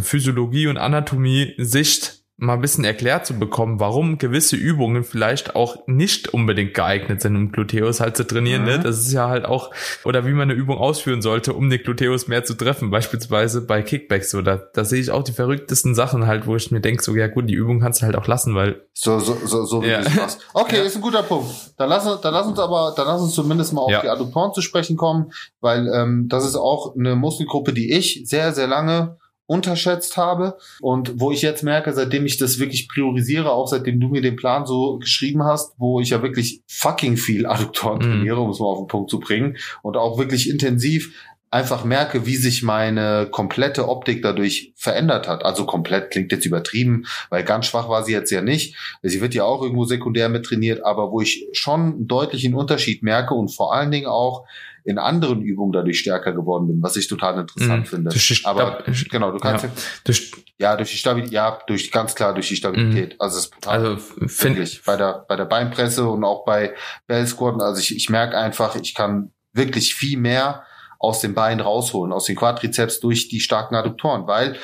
Physiologie 0.01 0.67
und 0.67 0.77
Anatomie 0.77 1.53
Sicht 1.57 2.25
mal 2.37 2.55
ein 2.55 2.61
bisschen 2.61 2.83
erklärt 2.83 3.25
zu 3.25 3.39
bekommen, 3.39 3.79
warum 3.79 4.17
gewisse 4.17 4.57
Übungen 4.57 5.05
vielleicht 5.05 5.55
auch 5.55 5.87
nicht 5.87 6.33
unbedingt 6.33 6.73
geeignet 6.73 7.21
sind, 7.21 7.35
um 7.37 7.51
Gluteus 7.51 8.01
halt 8.01 8.17
zu 8.17 8.27
trainieren. 8.27 8.65
Ne? 8.65 8.71
Mhm. 8.71 8.77
Ne? 8.77 8.83
Das 8.83 8.99
ist 8.99 9.13
ja 9.13 9.29
halt 9.29 9.45
auch, 9.45 9.71
oder 10.03 10.25
wie 10.25 10.31
man 10.31 10.49
eine 10.49 10.53
Übung 10.53 10.77
ausführen 10.77 11.21
sollte, 11.21 11.53
um 11.53 11.69
den 11.69 11.81
Gluteus 11.81 12.27
mehr 12.27 12.43
zu 12.43 12.55
treffen, 12.55 12.91
beispielsweise 12.91 13.61
bei 13.61 13.81
Kickbacks 13.81 14.35
oder 14.35 14.57
da 14.73 14.83
sehe 14.83 14.99
ich 14.99 15.11
auch 15.11 15.23
die 15.23 15.31
verrücktesten 15.31 15.95
Sachen 15.95 16.27
halt, 16.27 16.45
wo 16.45 16.57
ich 16.57 16.71
mir 16.71 16.81
denke, 16.81 17.01
so 17.01 17.15
ja 17.15 17.27
gut, 17.27 17.49
die 17.49 17.53
Übung 17.53 17.79
kannst 17.79 18.01
du 18.01 18.05
halt 18.05 18.17
auch 18.17 18.27
lassen, 18.27 18.53
weil 18.53 18.85
so 18.93 19.19
so 19.19 19.37
so, 19.45 19.63
so 19.63 19.81
wie 19.81 19.87
ja. 19.87 20.01
du 20.01 20.09
machst. 20.11 20.41
Okay, 20.53 20.77
ja. 20.77 20.83
ist 20.83 20.97
ein 20.97 21.01
guter 21.01 21.23
Punkt. 21.23 21.49
Dann 21.77 21.87
lass 21.87 22.05
uns, 22.05 22.19
dann 22.19 22.33
lass 22.33 22.47
uns 22.47 22.59
aber, 22.59 22.93
dann 22.97 23.07
lass 23.07 23.21
uns 23.21 23.33
zumindest 23.33 23.71
mal 23.71 23.81
auf 23.81 23.91
ja. 23.91 24.01
die 24.01 24.09
Adduktoren 24.09 24.53
zu 24.53 24.61
sprechen 24.61 24.97
kommen, 24.97 25.31
weil 25.61 25.87
ähm, 25.87 26.27
das 26.27 26.45
ist 26.45 26.55
auch 26.57 26.95
eine 26.95 27.15
Muskelgruppe, 27.15 27.71
die 27.71 27.93
ich 27.93 28.23
sehr 28.25 28.51
sehr 28.51 28.67
lange 28.67 29.17
unterschätzt 29.47 30.17
habe 30.17 30.57
und 30.81 31.19
wo 31.19 31.31
ich 31.31 31.41
jetzt 31.41 31.63
merke, 31.63 31.93
seitdem 31.93 32.25
ich 32.25 32.37
das 32.37 32.59
wirklich 32.59 32.87
priorisiere, 32.87 33.51
auch 33.51 33.67
seitdem 33.67 33.99
du 33.99 34.07
mir 34.07 34.21
den 34.21 34.35
Plan 34.35 34.65
so 34.65 34.97
geschrieben 34.97 35.43
hast, 35.43 35.73
wo 35.77 35.99
ich 35.99 36.09
ja 36.09 36.21
wirklich 36.23 36.61
fucking 36.67 37.17
viel 37.17 37.45
Adduktoren 37.45 37.99
mhm. 37.99 38.03
trainiere, 38.03 38.39
um 38.39 38.49
es 38.49 38.59
mal 38.59 38.65
auf 38.65 38.79
den 38.79 38.87
Punkt 38.87 39.09
zu 39.09 39.19
bringen 39.19 39.57
und 39.83 39.97
auch 39.97 40.17
wirklich 40.17 40.49
intensiv 40.49 41.13
einfach 41.51 41.85
merke, 41.85 42.25
wie 42.25 42.35
sich 42.35 42.63
meine 42.63 43.29
komplette 43.31 43.87
Optik 43.87 44.21
dadurch 44.21 44.73
verändert 44.75 45.29
hat. 45.29 45.45
Also 45.45 45.65
komplett 45.65 46.11
klingt 46.11 46.33
jetzt 46.33 46.45
übertrieben, 46.45 47.05
weil 47.29 47.45
ganz 47.45 47.67
schwach 47.67 47.87
war 47.87 48.03
sie 48.03 48.11
jetzt 48.11 48.29
ja 48.29 48.41
nicht. 48.41 48.75
Sie 49.01 49.21
wird 49.21 49.33
ja 49.33 49.45
auch 49.45 49.61
irgendwo 49.61 49.85
sekundär 49.85 50.27
mit 50.27 50.45
trainiert, 50.45 50.83
aber 50.83 51.11
wo 51.11 51.21
ich 51.21 51.47
schon 51.53 51.81
einen 51.81 52.07
deutlichen 52.07 52.55
Unterschied 52.55 53.03
merke 53.03 53.35
und 53.35 53.55
vor 53.55 53.73
allen 53.73 53.89
Dingen 53.89 54.07
auch 54.07 54.45
in 54.85 54.99
anderen 54.99 55.41
Übungen 55.41 55.73
dadurch 55.73 55.99
stärker 55.99 56.31
geworden 56.31 56.67
bin, 56.67 56.81
was 56.81 56.95
ich 56.95 57.07
total 57.07 57.39
interessant 57.39 57.81
mhm. 57.81 57.85
finde. 57.85 58.11
Aber 58.43 58.83
genau, 59.09 59.31
du 59.31 59.39
kannst 59.39 59.65
ja, 59.65 59.71
durch, 60.03 60.31
ja 60.59 60.75
durch 60.77 60.91
die 60.91 60.97
Stabilität, 60.97 61.33
ja 61.33 61.59
durch 61.67 61.91
ganz 61.91 62.13
klar 62.13 62.33
durch 62.33 62.47
die 62.47 62.55
Stabilität. 62.55 63.13
Mhm. 63.13 63.19
Also 63.19 63.39
es 63.39 63.45
ist 63.45 63.53
total 63.55 63.85
also 63.85 63.97
wirklich 64.19 64.83
bei 64.85 64.95
der 64.95 65.25
bei 65.27 65.35
der 65.35 65.45
Beinpresse 65.45 66.07
und 66.07 66.23
auch 66.23 66.45
bei 66.45 66.75
Bell 67.07 67.25
Squat. 67.25 67.59
Also 67.61 67.81
ich, 67.81 67.95
ich 67.95 68.09
merke 68.09 68.37
einfach, 68.37 68.75
ich 68.75 68.93
kann 68.93 69.31
wirklich 69.53 69.95
viel 69.95 70.19
mehr 70.19 70.63
aus 70.99 71.19
den 71.19 71.33
Beinen 71.33 71.61
rausholen, 71.61 72.13
aus 72.13 72.25
den 72.25 72.35
Quadrizeps 72.35 72.99
durch 72.99 73.27
die 73.27 73.39
starken 73.39 73.75
Adduktoren, 73.75 74.27
weil 74.27 74.57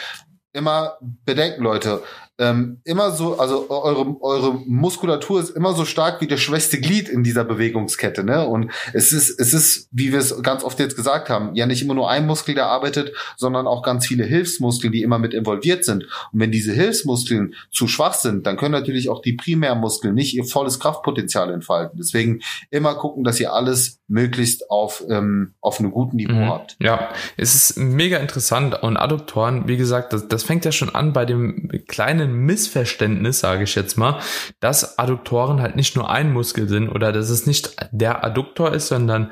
immer 0.53 0.97
bedenken, 1.25 1.63
Leute, 1.63 2.03
ähm, 2.41 2.81
immer 2.85 3.11
so, 3.11 3.37
also 3.37 3.69
eure, 3.69 4.19
eure 4.19 4.53
Muskulatur 4.65 5.39
ist 5.39 5.51
immer 5.51 5.73
so 5.73 5.85
stark 5.85 6.21
wie 6.21 6.27
das 6.27 6.39
schwächste 6.39 6.81
Glied 6.81 7.07
in 7.07 7.23
dieser 7.23 7.43
Bewegungskette, 7.43 8.23
ne? 8.23 8.47
Und 8.47 8.71
es 8.93 9.13
ist, 9.13 9.39
es 9.39 9.53
ist, 9.53 9.87
wie 9.91 10.11
wir 10.11 10.17
es 10.17 10.41
ganz 10.41 10.63
oft 10.63 10.79
jetzt 10.79 10.95
gesagt 10.95 11.29
haben, 11.29 11.53
ja 11.53 11.67
nicht 11.67 11.83
immer 11.83 11.93
nur 11.93 12.09
ein 12.09 12.25
Muskel, 12.25 12.55
der 12.55 12.65
arbeitet, 12.65 13.13
sondern 13.37 13.67
auch 13.67 13.83
ganz 13.83 14.07
viele 14.07 14.23
Hilfsmuskeln, 14.23 14.91
die 14.91 15.03
immer 15.03 15.19
mit 15.19 15.35
involviert 15.35 15.85
sind. 15.85 16.05
Und 16.33 16.39
wenn 16.39 16.51
diese 16.51 16.73
Hilfsmuskeln 16.73 17.53
zu 17.69 17.87
schwach 17.87 18.15
sind, 18.15 18.47
dann 18.47 18.57
können 18.57 18.71
natürlich 18.71 19.09
auch 19.09 19.21
die 19.21 19.33
Primärmuskeln 19.33 20.15
nicht 20.15 20.33
ihr 20.33 20.43
volles 20.43 20.79
Kraftpotenzial 20.79 21.53
entfalten. 21.53 21.99
Deswegen 21.99 22.41
immer 22.71 22.95
gucken, 22.95 23.23
dass 23.23 23.39
ihr 23.39 23.53
alles 23.53 23.99
möglichst 24.07 24.69
auf, 24.71 25.03
ähm, 25.09 25.53
auf 25.61 25.79
einem 25.79 25.91
guten 25.91 26.17
Niveau 26.17 26.33
mhm. 26.33 26.49
habt. 26.49 26.75
Ja, 26.79 27.09
es 27.37 27.53
ist 27.53 27.77
mega 27.77 28.17
interessant 28.17 28.81
und 28.81 28.97
Adduktoren, 28.97 29.67
wie 29.67 29.77
gesagt, 29.77 30.11
das, 30.11 30.27
das 30.27 30.43
fängt 30.43 30.65
ja 30.65 30.71
schon 30.71 30.93
an 30.93 31.13
bei 31.13 31.25
dem 31.25 31.69
kleinen 31.87 32.30
Missverständnis, 32.31 33.39
sage 33.39 33.63
ich 33.63 33.75
jetzt 33.75 33.97
mal, 33.97 34.19
dass 34.59 34.97
Adduktoren 34.97 35.61
halt 35.61 35.75
nicht 35.75 35.95
nur 35.95 36.09
ein 36.09 36.33
Muskel 36.33 36.67
sind 36.67 36.89
oder 36.89 37.11
dass 37.11 37.29
es 37.29 37.45
nicht 37.45 37.75
der 37.91 38.23
Adduktor 38.23 38.73
ist, 38.73 38.87
sondern 38.87 39.31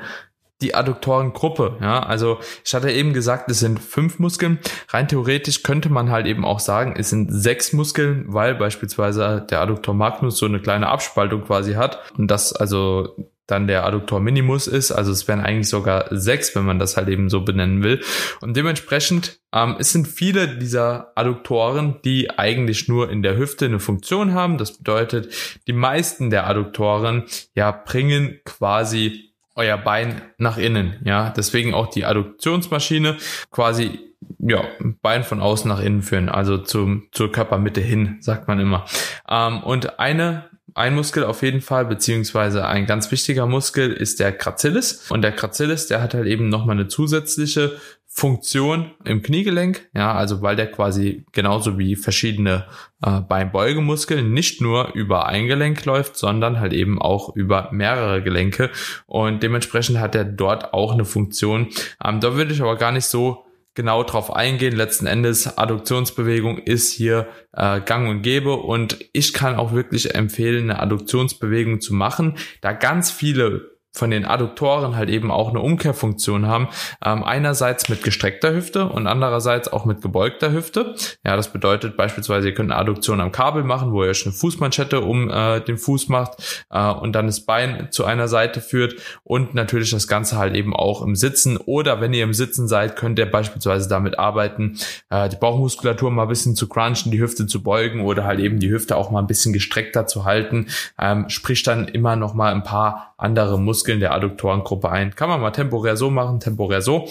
die 0.60 0.74
Adduktorengruppe. 0.74 1.78
Ja, 1.80 2.00
also 2.00 2.38
ich 2.64 2.74
hatte 2.74 2.90
eben 2.90 3.12
gesagt, 3.12 3.50
es 3.50 3.60
sind 3.60 3.80
fünf 3.80 4.18
Muskeln. 4.18 4.58
Rein 4.88 5.08
theoretisch 5.08 5.62
könnte 5.62 5.88
man 5.88 6.10
halt 6.10 6.26
eben 6.26 6.44
auch 6.44 6.60
sagen, 6.60 6.94
es 6.96 7.10
sind 7.10 7.32
sechs 7.32 7.72
Muskeln, 7.72 8.24
weil 8.28 8.54
beispielsweise 8.54 9.46
der 9.48 9.60
Adduktor 9.60 9.94
Magnus 9.94 10.36
so 10.36 10.46
eine 10.46 10.60
kleine 10.60 10.88
Abspaltung 10.88 11.44
quasi 11.44 11.74
hat 11.74 11.98
und 12.18 12.30
das 12.30 12.52
also 12.52 13.16
dann 13.50 13.66
der 13.66 13.84
Adduktor 13.84 14.20
Minimus 14.20 14.66
ist. 14.66 14.92
Also 14.92 15.12
es 15.12 15.28
wären 15.28 15.40
eigentlich 15.40 15.68
sogar 15.68 16.06
sechs, 16.10 16.54
wenn 16.54 16.64
man 16.64 16.78
das 16.78 16.96
halt 16.96 17.08
eben 17.08 17.28
so 17.28 17.42
benennen 17.42 17.82
will. 17.82 18.00
Und 18.40 18.56
dementsprechend, 18.56 19.40
ähm, 19.52 19.76
es 19.78 19.92
sind 19.92 20.06
viele 20.06 20.48
dieser 20.58 21.12
Adduktoren, 21.16 21.96
die 22.04 22.30
eigentlich 22.30 22.88
nur 22.88 23.10
in 23.10 23.22
der 23.22 23.36
Hüfte 23.36 23.66
eine 23.66 23.80
Funktion 23.80 24.34
haben. 24.34 24.58
Das 24.58 24.78
bedeutet, 24.78 25.60
die 25.66 25.72
meisten 25.72 26.30
der 26.30 26.46
Adduktoren, 26.46 27.24
ja, 27.54 27.70
bringen 27.72 28.40
quasi 28.44 29.30
euer 29.54 29.76
Bein 29.76 30.22
nach 30.38 30.58
innen. 30.58 31.00
Ja, 31.04 31.30
deswegen 31.30 31.74
auch 31.74 31.88
die 31.88 32.04
Adduktionsmaschine 32.04 33.16
quasi 33.50 33.98
ja, 34.38 34.64
Bein 35.02 35.24
von 35.24 35.40
außen 35.40 35.68
nach 35.68 35.80
innen 35.80 36.02
führen, 36.02 36.28
also 36.28 36.58
zum, 36.58 37.08
zur 37.12 37.32
Körpermitte 37.32 37.80
hin, 37.80 38.18
sagt 38.20 38.48
man 38.48 38.60
immer. 38.60 38.84
Ähm, 39.28 39.62
und 39.62 39.98
eine 39.98 40.49
ein 40.74 40.94
Muskel 40.94 41.24
auf 41.24 41.42
jeden 41.42 41.60
Fall, 41.60 41.84
beziehungsweise 41.84 42.66
ein 42.66 42.86
ganz 42.86 43.10
wichtiger 43.10 43.46
Muskel 43.46 43.92
ist 43.92 44.20
der 44.20 44.32
Gracilis. 44.32 45.10
Und 45.10 45.22
der 45.22 45.32
Gracilis, 45.32 45.86
der 45.86 46.02
hat 46.02 46.14
halt 46.14 46.26
eben 46.26 46.48
nochmal 46.48 46.76
eine 46.76 46.88
zusätzliche 46.88 47.78
Funktion 48.12 48.90
im 49.04 49.22
Kniegelenk, 49.22 49.88
ja, 49.94 50.12
also 50.12 50.42
weil 50.42 50.56
der 50.56 50.70
quasi 50.70 51.24
genauso 51.30 51.78
wie 51.78 51.94
verschiedene 51.94 52.66
äh, 53.02 53.20
Beinbeugemuskeln 53.20 54.32
nicht 54.32 54.60
nur 54.60 54.92
über 54.94 55.26
ein 55.26 55.46
Gelenk 55.46 55.84
läuft, 55.84 56.16
sondern 56.16 56.58
halt 56.58 56.72
eben 56.72 57.00
auch 57.00 57.34
über 57.36 57.68
mehrere 57.70 58.20
Gelenke 58.20 58.70
und 59.06 59.44
dementsprechend 59.44 60.00
hat 60.00 60.16
er 60.16 60.24
dort 60.24 60.74
auch 60.74 60.92
eine 60.92 61.04
Funktion. 61.04 61.68
Ähm, 62.04 62.18
da 62.18 62.34
würde 62.34 62.52
ich 62.52 62.60
aber 62.60 62.76
gar 62.76 62.90
nicht 62.90 63.06
so 63.06 63.44
genau 63.74 64.02
drauf 64.02 64.34
eingehen. 64.34 64.74
Letzten 64.74 65.06
Endes, 65.06 65.58
Adduktionsbewegung 65.58 66.58
ist 66.58 66.92
hier 66.92 67.28
äh, 67.52 67.80
gang 67.80 68.08
und 68.08 68.22
gäbe 68.22 68.54
und 68.54 68.98
ich 69.12 69.32
kann 69.32 69.56
auch 69.56 69.72
wirklich 69.72 70.14
empfehlen, 70.14 70.70
eine 70.70 70.80
Adduktionsbewegung 70.80 71.80
zu 71.80 71.94
machen, 71.94 72.36
da 72.60 72.72
ganz 72.72 73.10
viele 73.10 73.69
von 73.92 74.10
den 74.10 74.24
Adduktoren 74.24 74.96
halt 74.96 75.10
eben 75.10 75.30
auch 75.30 75.50
eine 75.50 75.60
Umkehrfunktion 75.60 76.46
haben. 76.46 76.68
Ähm, 77.04 77.24
einerseits 77.24 77.88
mit 77.88 78.04
gestreckter 78.04 78.54
Hüfte 78.54 78.86
und 78.86 79.06
andererseits 79.06 79.72
auch 79.72 79.84
mit 79.84 80.00
gebeugter 80.00 80.52
Hüfte. 80.52 80.94
Ja, 81.24 81.36
das 81.36 81.52
bedeutet 81.52 81.96
beispielsweise, 81.96 82.48
ihr 82.48 82.54
könnt 82.54 82.70
eine 82.70 82.80
Adduktion 82.80 83.20
am 83.20 83.32
Kabel 83.32 83.64
machen, 83.64 83.92
wo 83.92 84.04
ihr 84.04 84.10
euch 84.10 84.24
eine 84.24 84.32
Fußmanschette 84.32 85.00
um 85.00 85.28
äh, 85.28 85.60
den 85.60 85.76
Fuß 85.76 86.08
macht 86.08 86.64
äh, 86.70 86.90
und 86.90 87.12
dann 87.12 87.26
das 87.26 87.40
Bein 87.40 87.88
zu 87.90 88.04
einer 88.04 88.28
Seite 88.28 88.60
führt 88.60 88.94
und 89.24 89.54
natürlich 89.54 89.90
das 89.90 90.06
Ganze 90.06 90.38
halt 90.38 90.54
eben 90.54 90.74
auch 90.74 91.02
im 91.02 91.16
Sitzen 91.16 91.56
oder 91.56 92.00
wenn 92.00 92.14
ihr 92.14 92.24
im 92.24 92.34
Sitzen 92.34 92.68
seid, 92.68 92.96
könnt 92.96 93.18
ihr 93.18 93.30
beispielsweise 93.30 93.88
damit 93.88 94.18
arbeiten, 94.18 94.78
äh, 95.10 95.28
die 95.28 95.36
Bauchmuskulatur 95.36 96.10
mal 96.10 96.22
ein 96.22 96.28
bisschen 96.28 96.54
zu 96.54 96.68
crunchen, 96.68 97.10
die 97.10 97.20
Hüfte 97.20 97.46
zu 97.46 97.62
beugen 97.62 98.02
oder 98.02 98.24
halt 98.24 98.38
eben 98.38 98.60
die 98.60 98.70
Hüfte 98.70 98.96
auch 98.96 99.10
mal 99.10 99.18
ein 99.18 99.26
bisschen 99.26 99.52
gestreckter 99.52 100.06
zu 100.06 100.24
halten, 100.24 100.68
ähm, 100.98 101.28
sprich 101.28 101.64
dann 101.64 101.88
immer 101.88 102.14
noch 102.14 102.34
mal 102.34 102.52
ein 102.52 102.62
paar 102.62 103.14
andere 103.18 103.58
Muskeln 103.58 103.79
Muskeln 103.80 104.00
der 104.00 104.12
Adduktorengruppe 104.12 104.90
ein. 104.90 105.14
Kann 105.14 105.30
man 105.30 105.40
mal 105.40 105.52
temporär 105.52 105.96
so 105.96 106.10
machen, 106.10 106.38
temporär 106.38 106.82
so. 106.82 107.08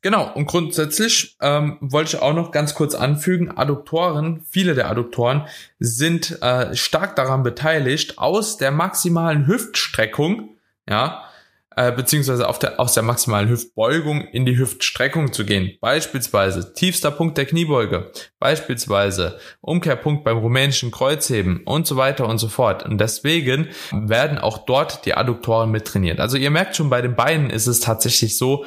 Genau, 0.00 0.30
und 0.34 0.46
grundsätzlich 0.46 1.36
ähm, 1.42 1.76
wollte 1.80 2.16
ich 2.16 2.22
auch 2.22 2.32
noch 2.32 2.52
ganz 2.52 2.74
kurz 2.74 2.94
anfügen, 2.94 3.52
Adduktoren, 3.54 4.40
viele 4.48 4.74
der 4.74 4.90
Adduktoren 4.90 5.42
sind 5.78 6.40
äh, 6.42 6.74
stark 6.74 7.16
daran 7.16 7.42
beteiligt, 7.42 8.16
aus 8.16 8.56
der 8.56 8.70
maximalen 8.70 9.46
Hüftstreckung, 9.46 10.56
ja, 10.88 11.25
äh, 11.76 11.92
beziehungsweise 11.92 12.48
auf 12.48 12.58
der, 12.58 12.80
aus 12.80 12.94
der 12.94 13.02
maximalen 13.02 13.48
Hüftbeugung 13.48 14.22
in 14.22 14.46
die 14.46 14.58
Hüftstreckung 14.58 15.32
zu 15.32 15.44
gehen. 15.44 15.76
Beispielsweise 15.80 16.72
tiefster 16.72 17.10
Punkt 17.10 17.36
der 17.36 17.44
Kniebeuge, 17.44 18.10
beispielsweise 18.38 19.38
Umkehrpunkt 19.60 20.24
beim 20.24 20.38
rumänischen 20.38 20.90
Kreuzheben 20.90 21.62
und 21.64 21.86
so 21.86 21.96
weiter 21.96 22.26
und 22.28 22.38
so 22.38 22.48
fort. 22.48 22.84
Und 22.84 22.98
deswegen 22.98 23.68
werden 23.92 24.38
auch 24.38 24.58
dort 24.64 25.04
die 25.04 25.14
Adduktoren 25.14 25.70
mittrainiert. 25.70 26.18
Also 26.18 26.38
ihr 26.38 26.50
merkt 26.50 26.76
schon, 26.76 26.88
bei 26.88 27.02
den 27.02 27.14
Beinen 27.14 27.50
ist 27.50 27.66
es 27.66 27.80
tatsächlich 27.80 28.38
so, 28.38 28.64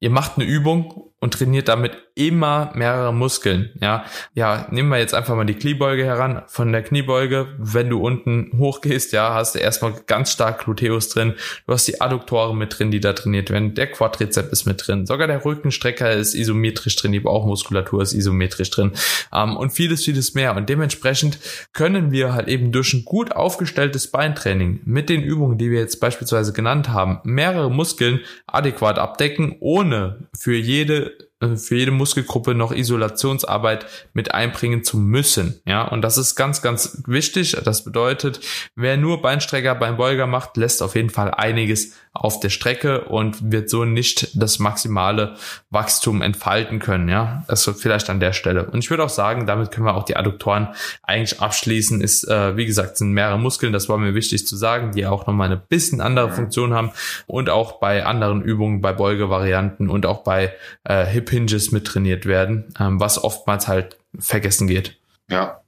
ihr 0.00 0.10
macht 0.10 0.32
eine 0.36 0.44
Übung 0.44 1.07
und 1.20 1.34
trainiert 1.34 1.68
damit 1.68 1.92
immer 2.14 2.70
mehrere 2.74 3.12
Muskeln. 3.12 3.70
Ja, 3.80 4.04
ja, 4.34 4.66
nehmen 4.70 4.88
wir 4.88 4.98
jetzt 4.98 5.14
einfach 5.14 5.34
mal 5.34 5.46
die 5.46 5.54
Kniebeuge 5.54 6.04
heran. 6.04 6.42
Von 6.46 6.72
der 6.72 6.82
Kniebeuge, 6.82 7.48
wenn 7.58 7.88
du 7.88 8.00
unten 8.00 8.52
hochgehst, 8.56 9.12
ja, 9.12 9.34
hast 9.34 9.54
du 9.54 9.58
erstmal 9.58 9.94
ganz 10.06 10.32
stark 10.32 10.64
Gluteus 10.64 11.08
drin. 11.08 11.34
Du 11.66 11.72
hast 11.72 11.88
die 11.88 12.00
Adduktoren 12.00 12.56
mit 12.56 12.78
drin, 12.78 12.90
die 12.90 13.00
da 13.00 13.12
trainiert 13.12 13.50
werden. 13.50 13.74
Der 13.74 13.88
Quadrizeps 13.88 14.48
ist 14.48 14.66
mit 14.66 14.86
drin. 14.86 15.06
Sogar 15.06 15.26
der 15.26 15.44
Rückenstrecker 15.44 16.12
ist 16.12 16.34
isometrisch 16.34 16.96
drin. 16.96 17.12
Die 17.12 17.20
Bauchmuskulatur 17.20 18.02
ist 18.02 18.14
isometrisch 18.14 18.70
drin. 18.70 18.92
Ähm, 19.32 19.56
und 19.56 19.70
vieles, 19.70 20.04
vieles 20.04 20.34
mehr. 20.34 20.56
Und 20.56 20.68
dementsprechend 20.68 21.38
können 21.72 22.12
wir 22.12 22.32
halt 22.32 22.48
eben 22.48 22.70
durch 22.70 22.94
ein 22.94 23.04
gut 23.04 23.32
aufgestelltes 23.32 24.08
Beintraining 24.08 24.80
mit 24.84 25.08
den 25.08 25.22
Übungen, 25.22 25.58
die 25.58 25.70
wir 25.70 25.80
jetzt 25.80 26.00
beispielsweise 26.00 26.52
genannt 26.52 26.88
haben, 26.88 27.20
mehrere 27.24 27.70
Muskeln 27.70 28.20
adäquat 28.46 28.98
abdecken, 28.98 29.56
ohne 29.60 30.28
für 30.36 30.56
jede 30.56 31.08
für 31.40 31.76
jede 31.76 31.92
Muskelgruppe 31.92 32.54
noch 32.54 32.72
Isolationsarbeit 32.72 33.86
mit 34.12 34.34
einbringen 34.34 34.82
zu 34.82 34.98
müssen. 34.98 35.60
Ja, 35.64 35.86
und 35.86 36.02
das 36.02 36.18
ist 36.18 36.34
ganz, 36.34 36.62
ganz 36.62 37.02
wichtig. 37.06 37.56
Das 37.64 37.84
bedeutet, 37.84 38.40
wer 38.74 38.96
nur 38.96 39.22
Beinstrecker, 39.22 39.76
Beinbeuger 39.76 40.26
macht, 40.26 40.56
lässt 40.56 40.82
auf 40.82 40.96
jeden 40.96 41.10
Fall 41.10 41.32
einiges 41.32 41.94
auf 42.18 42.40
der 42.40 42.50
Strecke 42.50 43.02
und 43.02 43.52
wird 43.52 43.70
so 43.70 43.84
nicht 43.84 44.40
das 44.40 44.58
maximale 44.58 45.36
Wachstum 45.70 46.20
entfalten 46.20 46.80
können. 46.80 47.08
Ja, 47.08 47.44
also 47.46 47.72
vielleicht 47.72 48.10
an 48.10 48.20
der 48.20 48.32
Stelle. 48.32 48.66
Und 48.70 48.80
ich 48.80 48.90
würde 48.90 49.04
auch 49.04 49.08
sagen, 49.08 49.46
damit 49.46 49.70
können 49.70 49.86
wir 49.86 49.94
auch 49.94 50.04
die 50.04 50.16
Adduktoren 50.16 50.68
eigentlich 51.02 51.40
abschließen. 51.40 52.00
Ist, 52.00 52.24
äh, 52.24 52.56
wie 52.56 52.66
gesagt, 52.66 52.96
sind 52.96 53.12
mehrere 53.12 53.38
Muskeln. 53.38 53.72
Das 53.72 53.88
war 53.88 53.98
mir 53.98 54.14
wichtig 54.14 54.46
zu 54.46 54.56
sagen, 54.56 54.92
die 54.92 55.06
auch 55.06 55.26
nochmal 55.26 55.46
eine 55.46 55.56
bisschen 55.56 56.00
andere 56.00 56.30
Funktion 56.30 56.74
haben 56.74 56.90
und 57.26 57.50
auch 57.50 57.78
bei 57.78 58.04
anderen 58.04 58.42
Übungen, 58.42 58.80
bei 58.80 58.92
Beugevarianten 58.92 59.88
und 59.88 60.04
auch 60.04 60.24
bei 60.24 60.52
äh, 60.84 61.06
Hip 61.06 61.30
Hinges 61.30 61.70
mit 61.70 61.86
trainiert 61.86 62.26
werden, 62.26 62.74
ähm, 62.80 62.98
was 62.98 63.22
oftmals 63.22 63.68
halt 63.68 63.96
vergessen 64.18 64.66
geht. 64.66 64.98
Ja, 65.30 65.60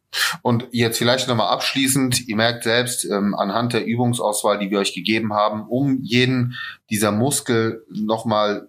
und 0.43 0.69
jetzt 0.73 0.99
vielleicht 0.99 1.29
nochmal 1.29 1.49
abschließend, 1.49 2.29
ihr 2.29 2.37
merkt 2.37 2.65
selbst 2.65 3.05
ähm, 3.05 3.35
anhand 3.35 3.73
der 3.73 3.87
Übungsauswahl, 3.87 4.59
die 4.59 4.71
wir 4.71 4.81
euch 4.81 4.95
gegeben 4.95 5.33
haben, 5.33 5.67
um 5.69 6.01
jeden 6.03 6.57
dieser 6.91 7.13
Muskel 7.13 7.85
nochmal 7.89 8.69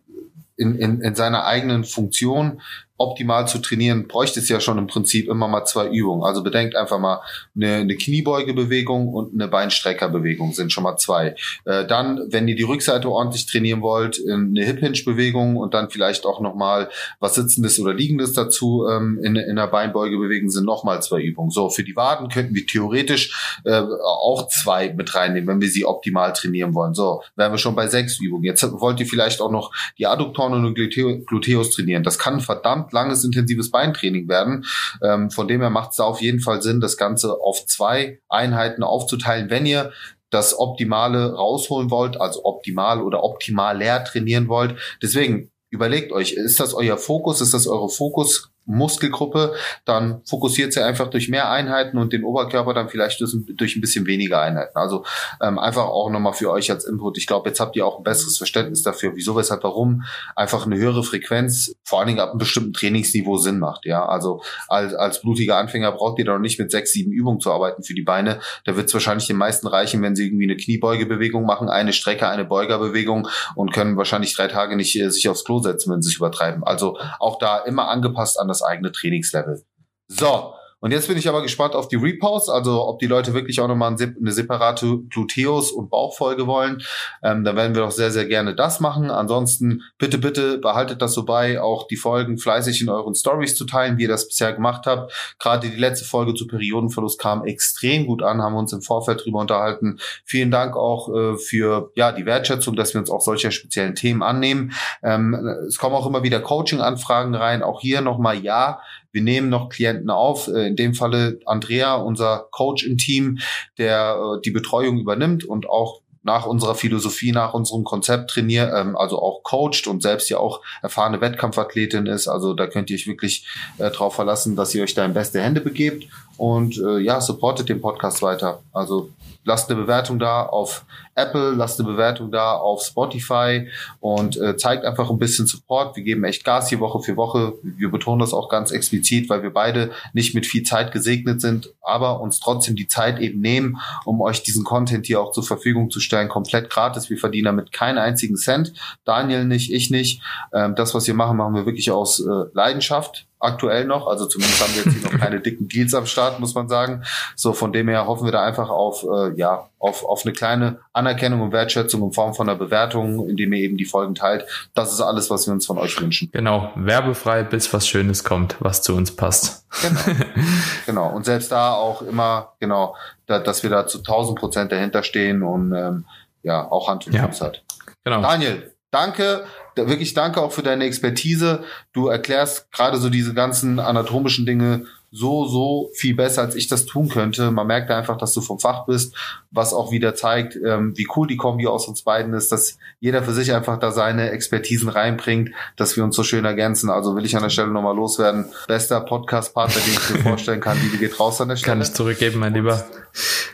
in, 0.57 0.75
in, 0.75 1.01
in 1.01 1.15
seiner 1.15 1.45
eigenen 1.45 1.83
Funktion 1.83 2.61
optimal 3.01 3.47
zu 3.47 3.59
trainieren, 3.59 4.07
bräuchte 4.07 4.39
es 4.39 4.49
ja 4.49 4.59
schon 4.59 4.77
im 4.77 4.87
Prinzip 4.87 5.27
immer 5.27 5.47
mal 5.47 5.65
zwei 5.65 5.87
Übungen. 5.89 6.23
Also 6.23 6.43
bedenkt 6.43 6.75
einfach 6.75 6.99
mal, 6.99 7.21
eine, 7.55 7.75
eine 7.75 7.95
Kniebeugebewegung 7.95 9.09
und 9.09 9.33
eine 9.33 9.47
Beinstreckerbewegung 9.47 10.53
sind 10.53 10.71
schon 10.71 10.83
mal 10.83 10.97
zwei. 10.97 11.35
Äh, 11.65 11.85
dann, 11.85 12.27
wenn 12.29 12.47
ihr 12.47 12.55
die 12.55 12.63
Rückseite 12.63 13.09
ordentlich 13.09 13.45
trainieren 13.45 13.81
wollt, 13.81 14.19
eine 14.25 14.63
Hip-Hinge-Bewegung 14.63 15.57
und 15.57 15.73
dann 15.73 15.89
vielleicht 15.89 16.25
auch 16.25 16.41
nochmal 16.41 16.89
was 17.19 17.35
Sitzendes 17.35 17.79
oder 17.79 17.93
Liegendes 17.93 18.33
dazu 18.33 18.85
ähm, 18.89 19.19
in, 19.23 19.35
in 19.35 19.57
einer 19.57 19.67
Beinbeugebewegung 19.67 20.49
sind 20.49 20.65
nochmal 20.65 21.01
zwei 21.01 21.21
Übungen. 21.21 21.49
So, 21.49 21.69
für 21.69 21.83
die 21.83 21.95
Waden 21.95 22.29
könnten 22.29 22.55
wir 22.55 22.65
theoretisch 22.65 23.59
äh, 23.65 23.81
auch 24.03 24.47
zwei 24.47 24.93
mit 24.93 25.13
reinnehmen, 25.15 25.47
wenn 25.47 25.61
wir 25.61 25.69
sie 25.69 25.85
optimal 25.85 26.33
trainieren 26.33 26.73
wollen. 26.73 26.93
So, 26.93 27.23
wären 27.35 27.51
wir 27.51 27.57
schon 27.57 27.75
bei 27.75 27.87
sechs 27.87 28.19
Übungen. 28.19 28.43
Jetzt 28.43 28.63
wollt 28.63 28.99
ihr 28.99 29.05
vielleicht 29.05 29.41
auch 29.41 29.51
noch 29.51 29.71
die 29.97 30.07
Adduktoren 30.07 30.65
und 30.65 30.75
Gluteus 30.75 31.71
trainieren. 31.71 32.03
Das 32.03 32.19
kann 32.19 32.39
verdammt 32.39 32.90
langes, 32.93 33.23
intensives 33.23 33.71
Beintraining 33.71 34.27
werden. 34.27 34.65
Ähm, 35.03 35.31
von 35.31 35.47
dem 35.47 35.61
her 35.61 35.69
macht 35.69 35.91
es 35.91 35.99
auf 35.99 36.21
jeden 36.21 36.39
Fall 36.39 36.61
Sinn, 36.61 36.81
das 36.81 36.97
Ganze 36.97 37.39
auf 37.39 37.65
zwei 37.65 38.19
Einheiten 38.29 38.83
aufzuteilen, 38.83 39.49
wenn 39.49 39.65
ihr 39.65 39.91
das 40.29 40.57
Optimale 40.57 41.33
rausholen 41.33 41.91
wollt, 41.91 42.19
also 42.19 42.45
optimal 42.45 43.01
oder 43.01 43.23
optimal 43.23 43.77
leer 43.77 44.03
trainieren 44.03 44.47
wollt. 44.47 44.75
Deswegen 45.01 45.51
überlegt 45.69 46.11
euch, 46.11 46.33
ist 46.33 46.59
das 46.59 46.73
euer 46.73 46.97
Fokus, 46.97 47.41
ist 47.41 47.53
das 47.53 47.67
eure 47.67 47.89
Fokus 47.89 48.51
Muskelgruppe, 48.65 49.53
dann 49.85 50.21
fokussiert 50.25 50.73
sie 50.73 50.83
einfach 50.83 51.09
durch 51.09 51.29
mehr 51.29 51.49
Einheiten 51.49 51.97
und 51.97 52.13
den 52.13 52.23
Oberkörper 52.23 52.73
dann 52.73 52.89
vielleicht 52.89 53.19
durch, 53.21 53.75
ein 53.75 53.81
bisschen 53.81 54.05
weniger 54.05 54.41
Einheiten. 54.41 54.77
Also 54.77 55.03
ähm, 55.41 55.57
einfach 55.57 55.85
auch 55.85 56.09
nochmal 56.09 56.33
für 56.33 56.51
euch 56.51 56.69
als 56.69 56.85
Input. 56.85 57.17
Ich 57.17 57.27
glaube, 57.27 57.49
jetzt 57.49 57.59
habt 57.59 57.75
ihr 57.75 57.85
auch 57.85 57.97
ein 57.97 58.03
besseres 58.03 58.37
Verständnis 58.37 58.83
dafür, 58.83 59.13
wieso, 59.15 59.35
weshalb, 59.35 59.63
warum 59.63 60.03
einfach 60.35 60.65
eine 60.65 60.77
höhere 60.77 61.03
Frequenz, 61.03 61.73
vor 61.83 61.99
allen 61.99 62.07
Dingen 62.07 62.19
ab 62.19 62.29
einem 62.29 62.39
bestimmten 62.39 62.73
Trainingsniveau 62.73 63.37
Sinn 63.37 63.59
macht. 63.59 63.85
Ja, 63.85 64.05
also 64.05 64.41
als, 64.67 64.93
als 64.93 65.21
blutiger 65.21 65.57
Anfänger 65.57 65.91
braucht 65.91 66.19
ihr 66.19 66.25
doch 66.25 66.39
nicht 66.39 66.59
mit 66.59 66.71
sechs, 66.71 66.91
sieben 66.91 67.11
Übungen 67.11 67.39
zu 67.39 67.51
arbeiten 67.51 67.83
für 67.83 67.93
die 67.93 68.03
Beine. 68.03 68.39
Da 68.65 68.75
wird 68.75 68.87
es 68.87 68.93
wahrscheinlich 68.93 69.27
den 69.27 69.37
meisten 69.37 69.67
reichen, 69.67 70.01
wenn 70.01 70.15
sie 70.15 70.27
irgendwie 70.27 70.45
eine 70.45 70.57
Kniebeugebewegung 70.57 71.45
machen, 71.45 71.69
eine 71.69 71.93
Strecke, 71.93 72.27
eine 72.27 72.45
Beugerbewegung 72.45 73.27
und 73.55 73.73
können 73.73 73.97
wahrscheinlich 73.97 74.35
drei 74.35 74.47
Tage 74.47 74.75
nicht 74.75 74.95
äh, 74.99 75.09
sich 75.09 75.27
aufs 75.29 75.43
Klo 75.43 75.59
setzen, 75.59 75.91
wenn 75.91 76.01
sie 76.01 76.09
sich 76.09 76.17
übertreiben. 76.17 76.63
Also 76.63 76.97
auch 77.19 77.39
da 77.39 77.59
immer 77.59 77.87
angepasst 77.89 78.39
an 78.39 78.50
das 78.51 78.61
eigene 78.61 78.91
Trainingslevel. 78.91 79.63
So, 80.07 80.53
und 80.81 80.91
jetzt 80.91 81.07
bin 81.07 81.17
ich 81.17 81.29
aber 81.29 81.43
gespannt 81.43 81.75
auf 81.75 81.87
die 81.87 81.95
Reposts, 81.95 82.49
also 82.49 82.87
ob 82.87 82.99
die 82.99 83.05
Leute 83.05 83.33
wirklich 83.35 83.59
auch 83.61 83.67
nochmal 83.67 83.95
eine 83.95 84.31
separate 84.31 84.97
Gluteus- 85.09 85.71
und 85.71 85.91
Bauchfolge 85.91 86.47
wollen. 86.47 86.81
Ähm, 87.23 87.43
dann 87.43 87.55
werden 87.55 87.75
wir 87.75 87.83
doch 87.83 87.91
sehr, 87.91 88.09
sehr 88.09 88.25
gerne 88.25 88.55
das 88.55 88.79
machen. 88.79 89.11
Ansonsten 89.11 89.83
bitte, 89.99 90.17
bitte 90.17 90.57
behaltet 90.57 91.03
das 91.03 91.13
so 91.13 91.23
bei, 91.23 91.61
auch 91.61 91.87
die 91.87 91.97
Folgen 91.97 92.39
fleißig 92.39 92.81
in 92.81 92.89
euren 92.89 93.13
Stories 93.13 93.55
zu 93.55 93.65
teilen, 93.65 93.99
wie 93.99 94.03
ihr 94.03 94.07
das 94.07 94.27
bisher 94.27 94.53
gemacht 94.53 94.87
habt. 94.87 95.13
Gerade 95.37 95.69
die 95.69 95.77
letzte 95.77 96.05
Folge 96.05 96.33
zu 96.33 96.47
Periodenverlust 96.47 97.19
kam 97.19 97.45
extrem 97.45 98.07
gut 98.07 98.23
an, 98.23 98.41
haben 98.41 98.53
wir 98.53 98.59
uns 98.59 98.73
im 98.73 98.81
Vorfeld 98.81 99.23
drüber 99.23 99.39
unterhalten. 99.39 99.99
Vielen 100.25 100.49
Dank 100.49 100.75
auch 100.75 101.13
äh, 101.13 101.37
für 101.37 101.91
ja 101.95 102.11
die 102.11 102.25
Wertschätzung, 102.25 102.75
dass 102.75 102.95
wir 102.95 103.01
uns 103.01 103.11
auch 103.11 103.21
solcher 103.21 103.51
speziellen 103.51 103.93
Themen 103.93 104.23
annehmen. 104.23 104.73
Ähm, 105.03 105.35
es 105.67 105.77
kommen 105.77 105.95
auch 105.95 106.07
immer 106.07 106.23
wieder 106.23 106.39
Coaching-Anfragen 106.39 107.35
rein. 107.35 107.61
Auch 107.61 107.81
hier 107.81 108.01
nochmal 108.01 108.39
ja, 108.39 108.81
wir 109.11 109.21
nehmen 109.21 109.49
noch 109.49 109.69
Klienten 109.69 110.09
auf, 110.09 110.47
äh, 110.47 110.67
in 110.67 110.75
dem 110.75 110.93
Falle 110.93 111.39
Andrea, 111.45 111.95
unser 111.95 112.47
Coach 112.51 112.85
im 112.85 112.97
Team, 112.97 113.39
der 113.77 114.17
äh, 114.17 114.41
die 114.41 114.51
Betreuung 114.51 114.99
übernimmt 114.99 115.43
und 115.43 115.69
auch 115.69 116.01
nach 116.23 116.45
unserer 116.45 116.75
Philosophie, 116.75 117.31
nach 117.31 117.53
unserem 117.53 117.83
Konzept 117.83 118.29
trainiert, 118.29 118.71
ähm, 118.75 118.95
also 118.95 119.19
auch 119.19 119.41
coacht 119.43 119.87
und 119.87 120.01
selbst 120.01 120.29
ja 120.29 120.37
auch 120.37 120.61
erfahrene 120.81 121.19
Wettkampfathletin 121.19 122.05
ist. 122.05 122.27
Also 122.27 122.53
da 122.53 122.67
könnt 122.67 122.89
ihr 122.89 122.95
euch 122.95 123.07
wirklich 123.07 123.47
äh, 123.79 123.89
drauf 123.89 124.15
verlassen, 124.15 124.55
dass 124.55 124.73
ihr 124.75 124.83
euch 124.83 124.93
da 124.93 125.03
in 125.03 125.13
beste 125.13 125.41
Hände 125.41 125.61
begebt 125.61 126.07
und 126.41 126.75
äh, 126.79 126.97
ja, 126.97 127.21
supportet 127.21 127.69
den 127.69 127.81
Podcast 127.81 128.23
weiter. 128.23 128.63
Also 128.73 129.11
lasst 129.43 129.69
eine 129.69 129.79
Bewertung 129.79 130.17
da 130.17 130.41
auf 130.41 130.85
Apple, 131.13 131.51
lasst 131.51 131.79
eine 131.79 131.87
Bewertung 131.87 132.31
da 132.31 132.53
auf 132.53 132.81
Spotify 132.81 133.67
und 133.99 134.41
äh, 134.41 134.57
zeigt 134.57 134.83
einfach 134.83 135.11
ein 135.11 135.19
bisschen 135.19 135.45
Support. 135.45 135.95
Wir 135.95 136.03
geben 136.03 136.23
echt 136.23 136.43
Gas 136.43 136.69
hier 136.69 136.79
Woche 136.79 136.99
für 137.03 137.15
Woche. 137.15 137.53
Wir 137.61 137.91
betonen 137.91 138.21
das 138.21 138.33
auch 138.33 138.49
ganz 138.49 138.71
explizit, 138.71 139.29
weil 139.29 139.43
wir 139.43 139.51
beide 139.51 139.91
nicht 140.13 140.33
mit 140.33 140.47
viel 140.47 140.63
Zeit 140.63 140.91
gesegnet 140.91 141.41
sind, 141.41 141.75
aber 141.83 142.21
uns 142.21 142.39
trotzdem 142.39 142.75
die 142.75 142.87
Zeit 142.87 143.19
eben 143.19 143.39
nehmen, 143.39 143.77
um 144.05 144.19
euch 144.19 144.41
diesen 144.41 144.63
Content 144.63 145.05
hier 145.05 145.21
auch 145.21 145.33
zur 145.33 145.43
Verfügung 145.43 145.91
zu 145.91 145.99
stellen, 145.99 146.27
komplett 146.27 146.71
gratis. 146.71 147.11
Wir 147.11 147.19
verdienen 147.19 147.45
damit 147.45 147.71
keinen 147.71 147.99
einzigen 147.99 148.35
Cent. 148.35 148.73
Daniel 149.05 149.45
nicht, 149.45 149.71
ich 149.71 149.91
nicht. 149.91 150.23
Ähm, 150.55 150.73
das, 150.73 150.95
was 150.95 151.05
wir 151.05 151.13
machen, 151.13 151.37
machen 151.37 151.53
wir 151.53 151.67
wirklich 151.67 151.91
aus 151.91 152.19
äh, 152.19 152.45
Leidenschaft 152.53 153.27
aktuell 153.41 153.85
noch. 153.85 154.07
Also 154.07 154.25
zumindest 154.25 154.61
haben 154.61 154.73
wir 154.75 154.83
jetzt 154.83 154.93
hier 154.93 155.11
noch 155.11 155.19
keine 155.19 155.39
dicken 155.41 155.67
Deals 155.67 155.93
am 155.93 156.05
Start, 156.05 156.39
muss 156.39 156.55
man 156.55 156.69
sagen. 156.69 157.03
So 157.35 157.53
von 157.53 157.73
dem 157.73 157.87
her 157.87 158.05
hoffen 158.05 158.25
wir 158.25 158.31
da 158.31 158.43
einfach 158.43 158.69
auf, 158.69 159.03
äh, 159.03 159.33
ja, 159.35 159.69
auf, 159.79 160.05
auf 160.05 160.25
eine 160.25 160.33
kleine 160.33 160.79
Anerkennung 160.93 161.41
und 161.41 161.51
Wertschätzung 161.51 162.03
in 162.03 162.13
Form 162.13 162.33
von 162.33 162.47
einer 162.47 162.57
Bewertung, 162.57 163.27
indem 163.27 163.53
ihr 163.53 163.59
eben 163.59 163.77
die 163.77 163.85
Folgen 163.85 164.15
teilt. 164.15 164.45
Das 164.73 164.91
ist 164.93 165.01
alles, 165.01 165.29
was 165.29 165.47
wir 165.47 165.53
uns 165.53 165.65
von 165.65 165.77
euch 165.77 165.99
wünschen. 165.99 166.29
Genau, 166.31 166.71
werbefrei, 166.75 167.43
bis 167.43 167.73
was 167.73 167.87
Schönes 167.87 168.23
kommt, 168.23 168.55
was 168.59 168.81
zu 168.81 168.95
uns 168.95 169.15
passt. 169.15 169.65
Genau, 169.81 169.99
genau. 170.85 171.09
und 171.09 171.25
selbst 171.25 171.51
da 171.51 171.73
auch 171.73 172.01
immer, 172.01 172.53
genau, 172.59 172.95
da, 173.25 173.39
dass 173.39 173.63
wir 173.63 173.69
da 173.69 173.87
zu 173.87 173.99
1000 173.99 174.37
Prozent 174.37 174.71
dahinter 174.71 175.03
stehen 175.03 175.41
und 175.41 175.73
ähm, 175.73 176.05
ja, 176.43 176.69
auch 176.69 176.87
Hand 176.87 177.07
und 177.07 177.15
Fuß 177.15 177.41
hat. 177.41 177.63
Genau. 178.03 178.21
Daniel, 178.21 178.71
danke 178.91 179.45
wirklich 179.75 180.13
danke 180.13 180.41
auch 180.41 180.51
für 180.51 180.63
deine 180.63 180.85
Expertise. 180.85 181.63
Du 181.93 182.07
erklärst 182.07 182.71
gerade 182.71 182.97
so 182.97 183.09
diese 183.09 183.33
ganzen 183.33 183.79
anatomischen 183.79 184.45
Dinge 184.45 184.85
so, 185.13 185.45
so 185.45 185.89
viel 185.93 186.15
besser, 186.15 186.41
als 186.41 186.55
ich 186.55 186.69
das 186.69 186.85
tun 186.85 187.09
könnte. 187.09 187.51
Man 187.51 187.67
merkt 187.67 187.91
einfach, 187.91 188.15
dass 188.17 188.33
du 188.33 188.39
vom 188.39 188.59
Fach 188.59 188.85
bist, 188.85 189.13
was 189.51 189.73
auch 189.73 189.91
wieder 189.91 190.15
zeigt, 190.15 190.55
ähm, 190.55 190.97
wie 190.97 191.05
cool 191.17 191.27
die 191.27 191.35
Kombi 191.35 191.67
aus 191.67 191.89
uns 191.89 192.03
beiden 192.03 192.33
ist, 192.33 192.49
dass 192.53 192.77
jeder 193.01 193.21
für 193.21 193.33
sich 193.33 193.53
einfach 193.53 193.77
da 193.77 193.91
seine 193.91 194.31
Expertisen 194.31 194.87
reinbringt, 194.87 195.51
dass 195.75 195.97
wir 195.97 196.05
uns 196.05 196.15
so 196.15 196.23
schön 196.23 196.45
ergänzen. 196.45 196.89
Also 196.89 197.13
will 197.17 197.25
ich 197.25 197.35
an 197.35 197.43
der 197.43 197.49
Stelle 197.49 197.71
nochmal 197.71 197.93
loswerden. 197.93 198.45
Bester 198.69 199.01
Podcast-Partner, 199.01 199.81
den 199.85 199.93
ich 199.93 200.09
mir 200.15 200.19
vorstellen 200.29 200.61
kann. 200.61 200.79
Liebe 200.81 200.95
geht 200.95 201.19
raus 201.19 201.41
an 201.41 201.49
der 201.49 201.57
Stelle. 201.57 201.73
Kann 201.73 201.81
ich 201.81 201.93
zurückgeben, 201.93 202.39
mein 202.39 202.53
Lieber. 202.53 202.81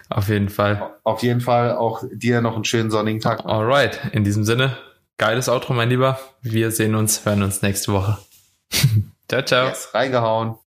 Auf 0.10 0.30
jeden 0.30 0.50
Fall. 0.50 0.92
Auf 1.04 1.24
jeden 1.24 1.42
Fall 1.42 1.76
auch 1.76 2.04
dir 2.14 2.42
noch 2.42 2.54
einen 2.54 2.66
schönen 2.66 2.92
sonnigen 2.92 3.20
Tag. 3.20 3.44
Alright. 3.46 4.00
In 4.12 4.24
diesem 4.24 4.44
Sinne, 4.44 4.78
Geiles 5.18 5.50
Outro, 5.50 5.74
mein 5.74 5.90
Lieber. 5.90 6.20
Wir 6.44 6.70
sehen 6.70 6.94
uns, 6.94 7.26
hören 7.26 7.42
uns 7.42 7.64
nächste 7.64 7.92
Woche. 7.92 8.20
ciao, 9.28 9.42
ciao. 9.42 9.68
Yes, 9.70 9.90
reingehauen. 9.92 10.58